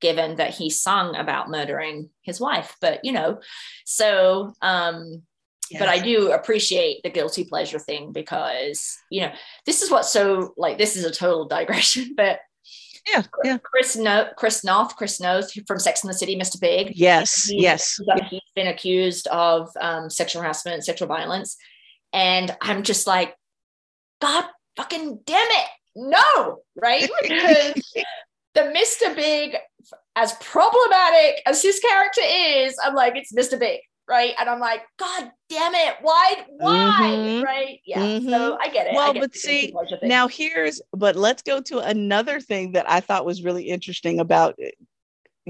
given 0.00 0.36
that 0.36 0.50
he 0.50 0.68
sung 0.68 1.14
about 1.16 1.48
murdering 1.48 2.10
his 2.22 2.40
wife. 2.40 2.76
But, 2.80 3.00
you 3.04 3.12
know, 3.12 3.40
so, 3.86 4.52
um, 4.60 5.22
yes. 5.70 5.78
but 5.78 5.88
I 5.88 6.00
do 6.00 6.32
appreciate 6.32 7.02
the 7.02 7.10
guilty 7.10 7.44
pleasure 7.44 7.78
thing 7.78 8.12
because, 8.12 8.98
you 9.10 9.22
know, 9.22 9.32
this 9.64 9.80
is 9.80 9.90
what's 9.90 10.12
so 10.12 10.54
like, 10.56 10.76
this 10.76 10.96
is 10.96 11.04
a 11.04 11.10
total 11.10 11.46
digression, 11.46 12.14
but 12.16 12.40
yeah, 13.06 13.22
yeah. 13.44 13.58
Chris 13.58 13.96
no- 13.96 14.28
Chris 14.36 14.64
Noth, 14.64 14.96
Chris 14.96 15.20
Noth 15.20 15.50
from 15.66 15.78
Sex 15.78 16.02
and 16.02 16.10
the 16.10 16.16
City, 16.16 16.36
Mr. 16.36 16.60
Big. 16.60 16.92
Yes, 16.94 17.44
he's, 17.44 17.62
yes. 17.62 18.00
He's 18.30 18.40
been 18.54 18.68
accused 18.68 19.26
of 19.28 19.70
um, 19.80 20.08
sexual 20.10 20.42
harassment, 20.42 20.84
sexual 20.84 21.08
violence, 21.08 21.56
and 22.12 22.54
I'm 22.60 22.82
just 22.82 23.06
like, 23.06 23.34
God 24.20 24.44
fucking 24.76 25.20
damn 25.26 25.48
it, 25.50 25.68
no, 25.96 26.62
right? 26.80 27.08
Because 27.22 27.74
the 28.54 28.60
Mr. 28.62 29.14
Big, 29.16 29.56
as 30.14 30.34
problematic 30.34 31.42
as 31.46 31.62
his 31.62 31.80
character 31.80 32.20
is, 32.24 32.76
I'm 32.84 32.94
like, 32.94 33.16
it's 33.16 33.32
Mr. 33.32 33.58
Big 33.58 33.80
right? 34.08 34.34
And 34.38 34.48
I'm 34.48 34.60
like, 34.60 34.82
God 34.98 35.30
damn 35.48 35.74
it, 35.74 35.94
why, 36.02 36.44
why, 36.58 37.00
mm-hmm. 37.02 37.42
right? 37.42 37.80
Yeah. 37.86 38.00
Mm-hmm. 38.00 38.28
So 38.28 38.58
I 38.60 38.68
get 38.68 38.86
it. 38.86 38.94
Well, 38.94 39.12
get 39.12 39.20
but 39.20 39.34
see, 39.34 39.74
now 40.02 40.28
here's, 40.28 40.80
but 40.92 41.16
let's 41.16 41.42
go 41.42 41.60
to 41.62 41.78
another 41.78 42.40
thing 42.40 42.72
that 42.72 42.90
I 42.90 43.00
thought 43.00 43.24
was 43.24 43.42
really 43.42 43.64
interesting 43.64 44.20
about 44.20 44.56
eh, 44.60 44.70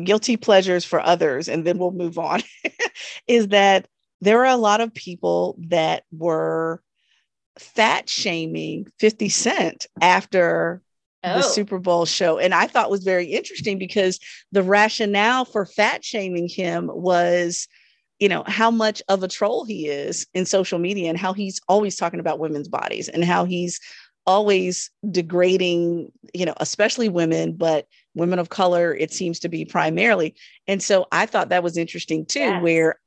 guilty 0.03 0.37
pleasures 0.37 0.85
for 0.85 1.01
others, 1.01 1.49
and 1.49 1.67
then 1.67 1.79
we'll 1.79 1.93
move 1.93 2.19
on. 2.19 2.43
is 3.27 3.49
that 3.49 3.89
there 4.21 4.41
are 4.41 4.55
a 4.55 4.57
lot 4.57 4.81
of 4.81 4.95
people 4.95 5.57
that 5.69 6.05
were 6.13 6.83
fat 7.59 8.09
shaming 8.09 8.87
50 8.99 9.29
Cent 9.29 9.87
after 10.01 10.83
Oh. 11.25 11.37
the 11.37 11.43
Super 11.43 11.79
Bowl 11.79 12.05
show. 12.05 12.39
And 12.39 12.53
I 12.53 12.67
thought 12.67 12.91
was 12.91 13.05
very 13.05 13.27
interesting 13.27 13.79
because 13.79 14.19
the 14.51 14.63
rationale 14.63 15.45
for 15.45 15.65
fat 15.65 16.05
shaming 16.05 16.49
him 16.49 16.91
was 16.93 17.69
you 18.23 18.29
know 18.29 18.45
how 18.47 18.71
much 18.71 19.03
of 19.09 19.25
a 19.25 19.29
troll 19.29 19.65
he 19.65 19.89
is 19.89 20.29
in 20.33 20.47
social 20.47 20.79
media 20.79 21.11
and 21.11 21.19
how 21.19 21.33
he's 21.33 21.61
always 21.69 21.97
talking 21.97 22.21
about 22.21 22.39
women's 22.39 22.69
bodies 22.69 23.09
and 23.09 23.25
how 23.25 23.45
he's 23.45 23.81
always 24.27 24.93
degrading 25.11 26.09
you 26.33 26.47
know 26.47 26.55
especially 26.59 27.09
women 27.09 27.53
but 27.53 27.89
women 28.15 28.39
of 28.39 28.49
color 28.49 28.95
it 28.95 29.13
seems 29.13 29.41
to 29.41 29.49
be 29.49 29.65
primarily 29.65 30.37
and 30.69 30.81
so 30.81 31.05
i 31.11 31.27
thought 31.27 31.49
that 31.49 31.65
was 31.65 31.77
interesting 31.77 32.25
too 32.25 32.39
yes. 32.39 32.63
where 32.63 33.01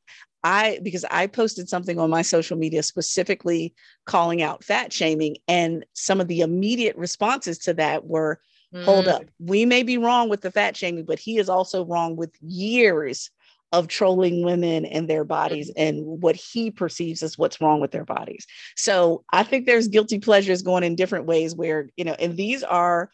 i 0.44 0.78
because 0.84 1.06
i 1.10 1.26
posted 1.26 1.70
something 1.70 1.98
on 1.98 2.10
my 2.10 2.22
social 2.22 2.58
media 2.58 2.84
specifically 2.84 3.74
calling 4.06 4.42
out 4.42 4.66
fat 4.66 4.92
shaming 4.92 5.38
and 5.48 5.86
some 5.94 6.20
of 6.20 6.28
the 6.28 6.42
immediate 6.42 6.98
responses 6.98 7.58
to 7.58 7.74
that 7.74 8.06
were 8.06 8.42
mm. 8.74 8.84
hold 8.84 9.08
up 9.08 9.24
we 9.40 9.66
may 9.66 9.82
be 9.82 9.98
wrong 9.98 10.28
with 10.28 10.42
the 10.42 10.52
fat 10.52 10.76
shaming 10.76 11.06
but 11.06 11.20
he 11.20 11.38
is 11.38 11.48
also 11.48 11.86
wrong 11.86 12.18
with 12.18 12.36
years 12.42 13.32
of 13.76 13.88
trolling 13.88 14.44
women 14.44 14.86
and 14.86 15.10
their 15.10 15.24
bodies 15.24 15.70
mm-hmm. 15.70 15.88
and 15.88 16.22
what 16.22 16.36
he 16.36 16.72
perceives 16.72 17.22
as 17.22 17.38
what's 17.38 17.60
wrong 17.60 17.82
with 17.82 17.92
their 17.92 18.06
bodies. 18.06 18.48
So 18.76 19.24
I 19.32 19.44
think 19.44 19.66
there's 19.66 19.88
guilty 19.90 20.20
pleasures 20.20 20.62
going 20.62 20.84
in 20.84 20.96
different 20.96 21.26
ways 21.26 21.54
where, 21.54 21.90
you 21.98 22.06
know, 22.06 22.16
and 22.18 22.38
these 22.38 22.64
are 22.64 23.12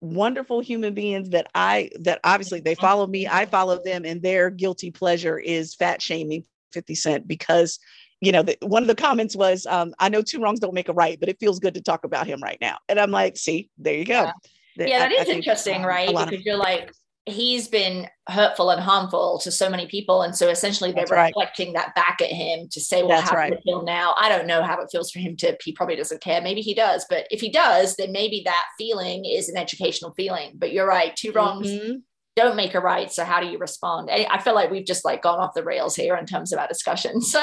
wonderful 0.00 0.60
human 0.60 0.92
beings 0.92 1.30
that 1.30 1.46
I 1.54 1.90
that 2.00 2.20
obviously 2.24 2.60
they 2.60 2.74
mm-hmm. 2.74 2.80
follow 2.80 3.06
me, 3.06 3.26
I 3.26 3.46
follow 3.46 3.80
them, 3.82 4.04
and 4.04 4.20
their 4.20 4.50
guilty 4.50 4.90
pleasure 4.90 5.38
is 5.38 5.74
fat 5.74 6.02
shaming 6.02 6.44
50 6.72 6.94
Cent 6.94 7.28
because 7.28 7.78
you 8.22 8.32
know, 8.32 8.42
the, 8.42 8.56
one 8.62 8.82
of 8.82 8.86
the 8.86 8.94
comments 8.94 9.36
was, 9.36 9.66
um, 9.66 9.94
I 9.98 10.08
know 10.08 10.22
two 10.22 10.40
wrongs 10.40 10.58
don't 10.58 10.72
make 10.72 10.88
a 10.88 10.94
right, 10.94 11.20
but 11.20 11.28
it 11.28 11.38
feels 11.38 11.58
good 11.58 11.74
to 11.74 11.82
talk 11.82 12.04
about 12.04 12.26
him 12.26 12.40
right 12.42 12.56
now. 12.62 12.78
And 12.88 12.98
I'm 12.98 13.10
like, 13.10 13.36
see, 13.36 13.68
there 13.76 13.94
you 13.94 14.06
go. 14.06 14.30
Yeah, 14.74 14.86
yeah 14.86 14.98
that 15.00 15.12
I, 15.12 15.14
is 15.22 15.28
I 15.28 15.32
interesting, 15.32 15.82
um, 15.82 15.86
right? 15.86 16.08
Because 16.08 16.32
of- 16.32 16.40
you're 16.40 16.56
like, 16.56 16.92
he's 17.26 17.66
been 17.66 18.06
hurtful 18.28 18.70
and 18.70 18.80
harmful 18.80 19.40
to 19.40 19.50
so 19.50 19.68
many 19.68 19.86
people. 19.86 20.22
And 20.22 20.34
so 20.34 20.48
essentially 20.48 20.92
they're 20.92 21.06
That's 21.06 21.34
reflecting 21.34 21.74
right. 21.74 21.86
that 21.86 21.94
back 21.94 22.20
at 22.20 22.30
him 22.30 22.68
to 22.70 22.80
say 22.80 23.02
well 23.02 23.18
That's 23.18 23.30
how 23.30 23.36
right. 23.36 23.50
does 23.50 23.58
it 23.58 23.64
feel 23.64 23.82
now? 23.82 24.14
I 24.18 24.28
don't 24.28 24.46
know 24.46 24.62
how 24.62 24.80
it 24.80 24.88
feels 24.90 25.10
for 25.10 25.18
him 25.18 25.36
to 25.38 25.56
he 25.62 25.72
probably 25.72 25.96
doesn't 25.96 26.22
care. 26.22 26.40
Maybe 26.40 26.60
he 26.60 26.74
does 26.74 27.04
but 27.10 27.26
if 27.30 27.40
he 27.40 27.50
does 27.50 27.96
then 27.96 28.12
maybe 28.12 28.42
that 28.44 28.64
feeling 28.78 29.24
is 29.24 29.48
an 29.48 29.56
educational 29.56 30.12
feeling. 30.14 30.52
But 30.54 30.72
you're 30.72 30.86
right 30.86 31.14
two 31.16 31.32
wrongs 31.32 31.68
mm-hmm 31.68 31.96
don't 32.36 32.54
make 32.54 32.74
a 32.74 32.80
right 32.80 33.10
so 33.10 33.24
how 33.24 33.40
do 33.40 33.46
you 33.46 33.56
respond 33.56 34.10
i 34.10 34.38
feel 34.38 34.54
like 34.54 34.70
we've 34.70 34.84
just 34.84 35.06
like 35.06 35.22
gone 35.22 35.38
off 35.38 35.54
the 35.54 35.64
rails 35.64 35.96
here 35.96 36.14
in 36.16 36.26
terms 36.26 36.52
of 36.52 36.58
our 36.58 36.68
discussion 36.68 37.20
so 37.22 37.40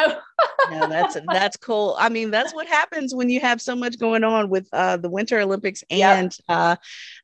yeah 0.71 0.85
that's 0.85 1.17
that's 1.27 1.57
cool 1.57 1.95
i 1.97 2.07
mean 2.09 2.29
that's 2.29 2.53
what 2.53 2.67
happens 2.67 3.13
when 3.13 3.27
you 3.27 3.39
have 3.39 3.59
so 3.59 3.75
much 3.75 3.97
going 3.97 4.23
on 4.23 4.49
with 4.49 4.69
uh, 4.71 4.95
the 4.97 5.09
winter 5.09 5.39
olympics 5.39 5.83
and 5.89 6.31
yep. 6.31 6.33
uh, 6.47 6.75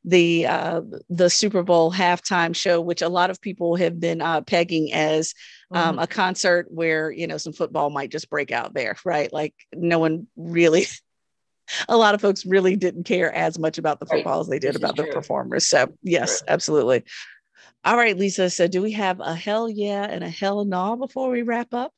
the 0.04 0.46
uh, 0.46 0.80
the 1.08 1.30
super 1.30 1.62
bowl 1.62 1.92
halftime 1.92 2.54
show 2.54 2.80
which 2.80 3.02
a 3.02 3.08
lot 3.08 3.30
of 3.30 3.40
people 3.40 3.76
have 3.76 4.00
been 4.00 4.20
uh, 4.20 4.40
pegging 4.40 4.92
as 4.92 5.32
um, 5.70 5.92
mm-hmm. 5.92 5.98
a 6.00 6.06
concert 6.08 6.66
where 6.70 7.12
you 7.12 7.28
know 7.28 7.38
some 7.38 7.52
football 7.52 7.88
might 7.88 8.10
just 8.10 8.28
break 8.28 8.50
out 8.50 8.74
there 8.74 8.96
right 9.04 9.32
like 9.32 9.54
no 9.72 10.00
one 10.00 10.26
really 10.36 10.86
a 11.88 11.96
lot 11.96 12.14
of 12.14 12.20
folks 12.20 12.44
really 12.44 12.76
didn't 12.76 13.04
care 13.04 13.32
as 13.32 13.58
much 13.58 13.78
about 13.78 14.00
the 14.00 14.06
football 14.06 14.38
right. 14.38 14.40
as 14.40 14.48
they 14.48 14.58
did 14.58 14.76
about 14.76 14.96
the 14.96 15.04
performers. 15.04 15.66
So 15.66 15.92
yes, 16.02 16.40
true. 16.40 16.46
absolutely. 16.48 17.04
All 17.84 17.96
right, 17.96 18.16
Lisa. 18.16 18.50
So, 18.50 18.68
do 18.68 18.82
we 18.82 18.92
have 18.92 19.20
a 19.20 19.34
hell 19.34 19.68
yeah 19.68 20.04
and 20.04 20.22
a 20.22 20.28
hell 20.28 20.64
no 20.64 20.96
before 20.96 21.30
we 21.30 21.42
wrap 21.42 21.72
up? 21.72 21.92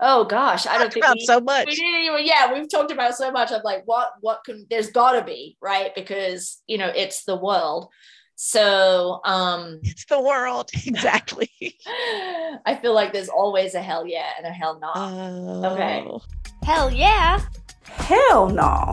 Oh 0.00 0.24
gosh, 0.24 0.66
I 0.66 0.76
don't 0.76 0.92
think 0.92 1.04
about 1.04 1.16
we, 1.16 1.24
so 1.24 1.40
much. 1.40 1.66
We 1.66 1.76
didn't 1.76 2.02
even, 2.02 2.26
yeah, 2.26 2.52
we've 2.52 2.68
talked 2.68 2.90
about 2.90 3.14
so 3.16 3.30
much. 3.30 3.52
I'm 3.52 3.62
like, 3.62 3.82
what, 3.86 4.10
what 4.20 4.42
can? 4.44 4.66
There's 4.68 4.90
got 4.90 5.12
to 5.12 5.24
be 5.24 5.56
right 5.62 5.94
because 5.94 6.60
you 6.66 6.78
know 6.78 6.92
it's 6.94 7.24
the 7.24 7.36
world. 7.36 7.88
So 8.36 9.20
um 9.24 9.80
it's 9.82 10.06
the 10.06 10.20
world. 10.20 10.70
Exactly. 10.86 11.50
I 12.66 12.78
feel 12.80 12.94
like 12.94 13.12
there's 13.12 13.28
always 13.28 13.74
a 13.74 13.82
hell 13.82 14.06
yeah 14.06 14.30
and 14.36 14.46
a 14.46 14.50
hell 14.50 14.78
no. 14.80 14.90
Oh. 14.94 15.72
Okay. 15.72 16.06
Hell 16.64 16.92
yeah. 16.92 17.40
Hell 17.84 18.48
no. 18.48 18.92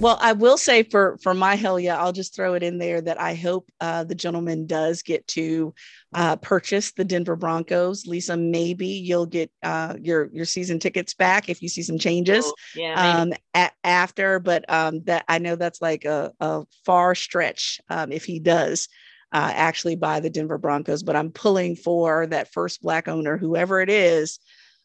Well, 0.00 0.16
I 0.20 0.32
will 0.32 0.56
say 0.56 0.84
for 0.84 1.18
for 1.22 1.34
my 1.34 1.56
hell 1.56 1.78
yeah, 1.80 1.98
I'll 1.98 2.12
just 2.12 2.34
throw 2.34 2.54
it 2.54 2.62
in 2.62 2.78
there 2.78 3.00
that 3.00 3.20
I 3.20 3.34
hope 3.34 3.68
uh, 3.80 4.04
the 4.04 4.14
gentleman 4.14 4.66
does 4.66 5.02
get 5.02 5.26
to 5.28 5.74
uh, 6.14 6.36
purchase 6.36 6.92
the 6.92 7.04
Denver 7.04 7.34
Broncos. 7.34 8.06
Lisa, 8.06 8.36
maybe 8.36 8.86
you'll 8.86 9.26
get 9.26 9.50
uh, 9.64 9.94
your 10.00 10.28
your 10.32 10.44
season 10.44 10.78
tickets 10.78 11.14
back 11.14 11.48
if 11.48 11.62
you 11.62 11.68
see 11.68 11.82
some 11.82 11.98
changes 11.98 12.44
Oh, 12.44 12.54
yeah. 12.76 13.20
um, 13.22 13.32
a- 13.54 13.72
after. 13.82 14.38
But 14.38 14.70
um, 14.72 15.02
that 15.04 15.24
I 15.28 15.38
know 15.38 15.56
that's 15.56 15.82
like 15.82 16.04
a, 16.04 16.32
a 16.38 16.64
far 16.84 17.16
stretch 17.16 17.80
um, 17.90 18.12
if 18.12 18.24
he 18.24 18.38
does 18.38 18.88
uh, 19.32 19.50
actually 19.52 19.96
buy 19.96 20.20
the 20.20 20.30
Denver 20.30 20.58
Broncos. 20.58 21.02
But 21.02 21.16
I'm 21.16 21.32
pulling 21.32 21.74
for 21.74 22.28
that 22.28 22.52
first 22.52 22.82
black 22.82 23.08
owner, 23.08 23.36
whoever 23.36 23.80
it 23.80 23.90
is. 23.90 24.38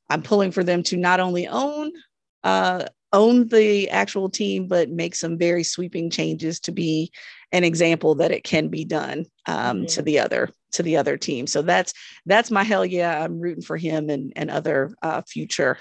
I'm 0.09 0.23
pulling 0.23 0.51
for 0.51 0.63
them 0.63 0.81
to 0.83 0.97
not 0.97 1.19
only 1.19 1.47
own 1.47 1.91
uh, 2.43 2.85
own 3.13 3.47
the 3.47 3.89
actual 3.89 4.29
team, 4.29 4.67
but 4.67 4.89
make 4.89 5.15
some 5.15 5.37
very 5.37 5.63
sweeping 5.63 6.09
changes 6.09 6.59
to 6.61 6.71
be 6.71 7.11
an 7.51 7.63
example 7.63 8.15
that 8.15 8.31
it 8.31 8.43
can 8.43 8.67
be 8.67 8.83
done 8.83 9.25
um, 9.47 9.85
to 9.85 10.01
the 10.01 10.19
other 10.19 10.49
to 10.73 10.83
the 10.83 10.97
other 10.97 11.17
team. 11.17 11.47
So 11.47 11.61
that's 11.61 11.93
that's 12.25 12.51
my 12.51 12.63
hell 12.63 12.85
yeah. 12.85 13.23
I'm 13.23 13.39
rooting 13.39 13.63
for 13.63 13.77
him 13.77 14.09
and 14.09 14.33
and 14.35 14.49
other 14.49 14.93
uh, 15.01 15.21
future 15.21 15.77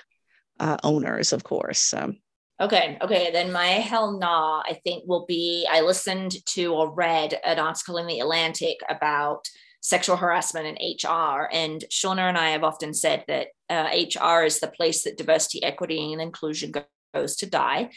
uh, 0.60 0.76
owners, 0.84 1.32
of 1.32 1.42
course. 1.42 1.92
Um, 1.92 2.18
Okay, 2.60 2.96
okay. 3.02 3.32
Then 3.32 3.50
my 3.50 3.66
hell 3.66 4.16
nah, 4.18 4.62
I 4.64 4.74
think 4.84 5.02
will 5.08 5.26
be 5.26 5.66
I 5.68 5.80
listened 5.80 6.36
to 6.50 6.66
or 6.74 6.94
read 6.94 7.36
an 7.44 7.58
article 7.58 7.96
in 7.96 8.06
the 8.06 8.20
Atlantic 8.20 8.76
about 8.88 9.48
sexual 9.80 10.16
harassment 10.16 10.66
and 10.68 10.78
HR. 10.78 11.48
And 11.52 11.84
Shauna 11.90 12.28
and 12.28 12.38
I 12.38 12.50
have 12.50 12.62
often 12.62 12.94
said 12.94 13.24
that 13.26 13.48
uh, 13.68 13.90
HR 13.90 14.44
is 14.44 14.60
the 14.60 14.68
place 14.68 15.02
that 15.02 15.18
diversity, 15.18 15.64
equity, 15.64 16.12
and 16.12 16.22
inclusion 16.22 16.70
goes 17.12 17.36
to 17.36 17.46
die 17.46 17.90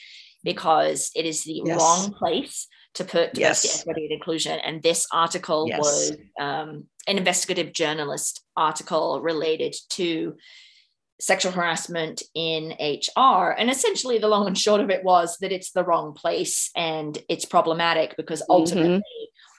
because 0.44 1.12
it 1.16 1.26
is 1.26 1.44
the 1.44 1.62
Yes. 1.66 1.78
wrong 1.78 2.14
place 2.14 2.68
to 2.96 3.04
put 3.04 3.34
diversity, 3.34 3.68
Yes. 3.70 3.82
equity, 3.82 4.04
and 4.04 4.12
inclusion. 4.14 4.60
And 4.60 4.82
this 4.84 5.08
article 5.12 5.68
Yes. 5.68 5.80
was 5.80 6.18
um, 6.40 6.88
an 7.08 7.18
investigative 7.18 7.74
journalist 7.74 8.42
article 8.56 9.22
related 9.22 9.76
to 9.92 10.36
sexual 11.20 11.52
harassment 11.54 12.22
in 12.36 12.74
HR. 12.80 13.52
And 13.58 13.70
essentially, 13.70 14.18
the 14.18 14.28
long 14.28 14.48
and 14.48 14.58
short 14.58 14.82
of 14.82 14.90
it 14.90 15.04
was 15.04 15.38
that 15.40 15.52
it's 15.52 15.72
the 15.72 15.84
wrong 15.84 16.14
place 16.14 16.70
and 16.76 17.18
it's 17.30 17.46
problematic 17.46 18.16
because 18.18 18.44
ultimately, 18.50 19.02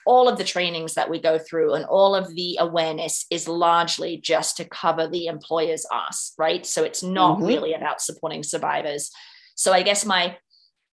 all 0.05 0.29
of 0.29 0.37
the 0.37 0.43
trainings 0.43 0.93
that 0.93 1.09
we 1.09 1.19
go 1.19 1.37
through 1.37 1.73
and 1.73 1.83
all 1.85 2.15
of 2.15 2.33
the 2.33 2.57
awareness 2.61 3.25
is 3.29 3.45
largely 3.47 4.15
just 4.17 4.55
to 4.55 4.63
cover 4.63 5.05
the 5.07 5.25
employer's 5.25 5.85
ass, 5.91 6.33
right? 6.37 6.65
So 6.65 6.83
it's 6.85 7.03
not 7.03 7.39
Mhm. 7.39 7.47
really 7.47 7.73
about 7.73 8.01
supporting 8.01 8.41
survivors. 8.41 9.11
So 9.57 9.73
I 9.73 9.81
guess 9.81 10.05
my 10.05 10.37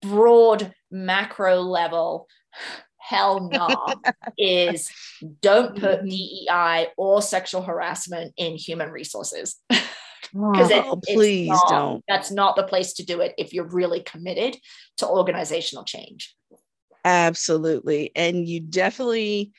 broad 0.01 0.73
macro 0.89 1.61
level 1.61 2.27
hell 2.97 3.49
no 3.49 4.01
is 4.37 4.89
don't 5.41 5.79
put 5.79 6.03
Mhm. 6.03 6.09
DEI 6.09 6.87
or 6.97 7.21
sexual 7.21 7.61
harassment 7.61 8.33
in 8.37 8.55
human 8.55 8.89
resources 8.89 9.59
because 9.69 10.71
oh, 10.71 10.99
please 11.05 11.59
don't. 11.67 12.03
That's 12.07 12.31
not 12.31 12.55
the 12.55 12.63
place 12.63 12.93
to 12.93 13.05
do 13.05 13.19
it 13.21 13.33
if 13.37 13.53
you're 13.53 13.67
really 13.67 14.01
committed 14.01 14.57
to 14.97 15.07
organizational 15.07 15.83
change. 15.83 16.33
Absolutely. 17.05 18.11
And 18.15 18.47
you 18.47 18.61
definitely 18.61 19.51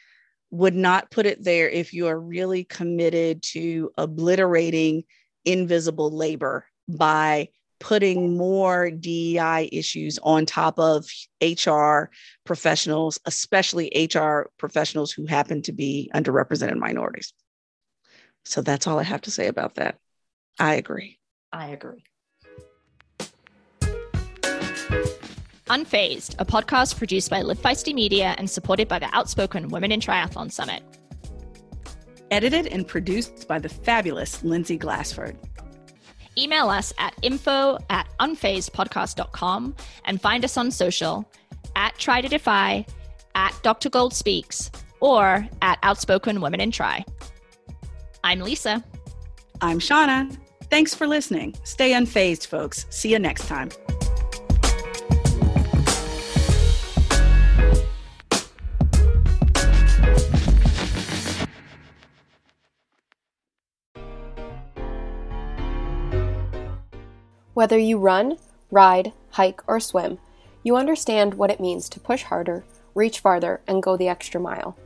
would 0.51 0.75
not 0.75 1.11
put 1.11 1.27
it 1.27 1.45
there 1.45 1.69
if 1.69 1.93
you 1.93 2.07
are 2.07 2.19
really 2.19 2.65
committed 2.65 3.43
to 3.43 3.93
obliterating 3.99 5.05
invisible 5.45 6.11
labor 6.11 6.67
by 6.89 7.49
putting 7.85 8.35
more 8.35 8.91
DEI 8.91 9.69
issues 9.71 10.19
on 10.23 10.47
top 10.47 10.79
of 10.79 11.07
HR 11.43 12.09
professionals, 12.45 13.21
especially 13.27 13.93
HR 13.95 14.51
professionals 14.57 15.13
who 15.13 15.27
happen 15.27 15.61
to 15.61 15.73
be 15.73 16.11
underrepresented 16.15 16.79
minorities. 16.79 17.35
So 18.47 18.63
that's 18.63 18.87
all 18.87 18.99
I 18.99 19.03
have 19.03 19.21
to 19.23 19.31
say 19.31 19.49
about 19.49 19.75
that. 19.75 19.99
I 20.59 20.77
agree. 20.77 21.19
I 21.53 21.69
agree. 21.69 22.05
Unfazed, 25.67 26.37
a 26.39 26.45
podcast 26.47 26.97
produced 26.97 27.29
by 27.29 27.43
Live 27.43 27.59
Feisty 27.59 27.93
Media 27.93 28.35
and 28.39 28.49
supported 28.49 28.89
by 28.89 28.99
the 28.99 29.15
Outspoken 29.15 29.69
Women 29.69 29.93
in 29.93 30.01
Triathlon 30.01 30.51
Summit. 30.51 30.83
Edited 32.31 32.67
and 32.67 32.89
produced 32.89 33.47
by 33.47 33.59
the 33.59 33.69
fabulous 33.69 34.43
Lindsay 34.43 34.79
Glassford. 34.79 35.37
Email 36.37 36.69
us 36.69 36.93
at 36.99 37.15
info 37.23 37.79
at 37.91 38.09
unfazedpodcast.com 38.21 39.75
and 40.05 40.21
find 40.21 40.45
us 40.45 40.57
on 40.57 40.71
social 40.71 41.31
at 41.77 41.97
Tri 41.99 42.21
to 42.21 42.29
Defy, 42.29 42.87
at 43.35 43.59
Dr. 43.63 43.91
Gold 43.91 44.15
Speaks, 44.15 44.71
or 45.01 45.49
at 45.63 45.79
Outspoken 45.83 46.41
Women 46.41 46.61
in 46.61 46.71
Tri. 46.71 47.05
I'm 48.23 48.41
Lisa. 48.41 48.83
I'm 49.61 49.79
Shauna. 49.79 50.37
Thanks 50.71 50.95
for 50.95 51.07
listening. 51.07 51.55
Stay 51.65 51.93
unfazed, 51.93 52.47
folks. 52.47 52.87
See 52.91 53.11
you 53.11 53.19
next 53.19 53.47
time. 53.47 53.71
Whether 67.55 67.79
you 67.79 67.99
run, 67.99 68.39
ride, 68.73 69.13
hike, 69.31 69.63
or 69.69 69.79
swim, 69.79 70.19
you 70.65 70.75
understand 70.75 71.35
what 71.35 71.53
it 71.53 71.61
means 71.61 71.89
to 71.91 72.01
push 72.01 72.25
harder, 72.25 72.65
reach 72.97 73.21
farther, 73.21 73.61
and 73.69 73.81
go 73.81 73.97
the 73.97 74.09
extra 74.09 74.41
mile. 74.41 74.77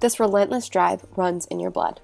This 0.00 0.18
relentless 0.18 0.70
drive 0.70 1.04
runs 1.14 1.44
in 1.46 1.60
your 1.60 1.70
blood. 1.70 2.00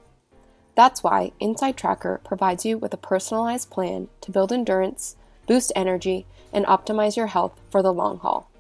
That's 0.75 1.03
why 1.03 1.33
InsideTracker 1.41 2.25
provides 2.25 2.67
you 2.67 2.77
with 2.77 2.93
a 2.93 2.99
personalized 2.99 3.71
plan 3.71 4.09
to 4.21 4.31
build 4.31 4.53
endurance, 4.53 5.17
boost 5.47 5.73
energy, 5.75 6.27
and 6.53 6.67
optimize 6.67 7.17
your 7.17 7.29
health 7.29 7.59
for 7.71 7.83
the 7.83 7.93
long 7.93 8.19
haul. 8.19 8.51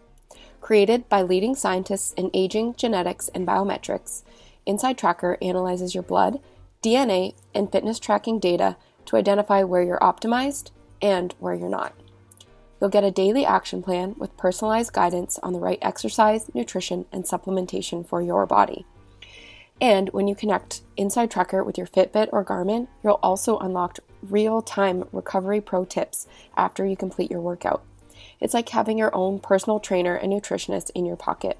Created 0.62 1.06
by 1.10 1.20
leading 1.20 1.54
scientists 1.54 2.14
in 2.14 2.30
aging, 2.32 2.74
genetics, 2.76 3.28
and 3.28 3.46
biometrics, 3.46 4.22
InsideTracker 4.66 5.36
analyzes 5.42 5.94
your 5.94 6.02
blood, 6.02 6.40
DNA, 6.82 7.34
and 7.54 7.70
fitness 7.70 7.98
tracking 7.98 8.38
data 8.38 8.76
to 9.04 9.16
identify 9.16 9.62
where 9.62 9.82
you're 9.82 9.98
optimized 9.98 10.70
and 11.02 11.34
where 11.40 11.54
you're 11.54 11.68
not. 11.68 11.92
You'll 12.80 12.90
get 12.90 13.04
a 13.04 13.10
daily 13.12 13.44
action 13.44 13.82
plan 13.82 14.16
with 14.18 14.36
personalized 14.36 14.92
guidance 14.92 15.38
on 15.42 15.52
the 15.52 15.60
right 15.60 15.78
exercise, 15.82 16.52
nutrition, 16.54 17.06
and 17.12 17.24
supplementation 17.24 18.04
for 18.04 18.20
your 18.20 18.46
body. 18.46 18.86
And 19.80 20.08
when 20.10 20.26
you 20.26 20.34
connect 20.34 20.82
InsideTracker 20.98 21.64
with 21.64 21.78
your 21.78 21.86
Fitbit 21.86 22.28
or 22.32 22.44
Garmin, 22.44 22.88
you'll 23.04 23.20
also 23.22 23.58
unlock 23.58 23.98
real 24.22 24.62
time 24.62 25.04
recovery 25.12 25.60
pro 25.60 25.84
tips 25.84 26.26
after 26.56 26.84
you 26.84 26.96
complete 26.96 27.30
your 27.30 27.40
workout. 27.40 27.84
It's 28.40 28.54
like 28.54 28.68
having 28.68 28.98
your 28.98 29.14
own 29.14 29.38
personal 29.38 29.78
trainer 29.78 30.16
and 30.16 30.32
nutritionist 30.32 30.90
in 30.94 31.04
your 31.04 31.16
pocket. 31.16 31.58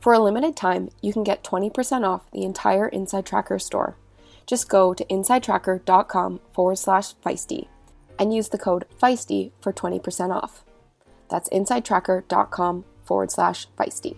For 0.00 0.12
a 0.12 0.18
limited 0.18 0.56
time, 0.56 0.90
you 1.00 1.12
can 1.12 1.22
get 1.22 1.44
20% 1.44 2.04
off 2.04 2.30
the 2.32 2.42
entire 2.42 2.90
InsideTracker 2.90 3.62
store. 3.62 3.96
Just 4.46 4.68
go 4.68 4.94
to 4.94 5.04
insidetracker.com 5.04 6.40
forward 6.52 6.78
slash 6.78 7.14
feisty 7.24 7.68
and 8.18 8.34
use 8.34 8.48
the 8.48 8.58
code 8.58 8.86
feisty 9.00 9.52
for 9.60 9.72
20% 9.72 10.30
off. 10.30 10.64
That's 11.30 11.48
insidetracker.com 11.48 12.84
forward 13.04 13.30
slash 13.30 13.66
feisty. 13.78 14.16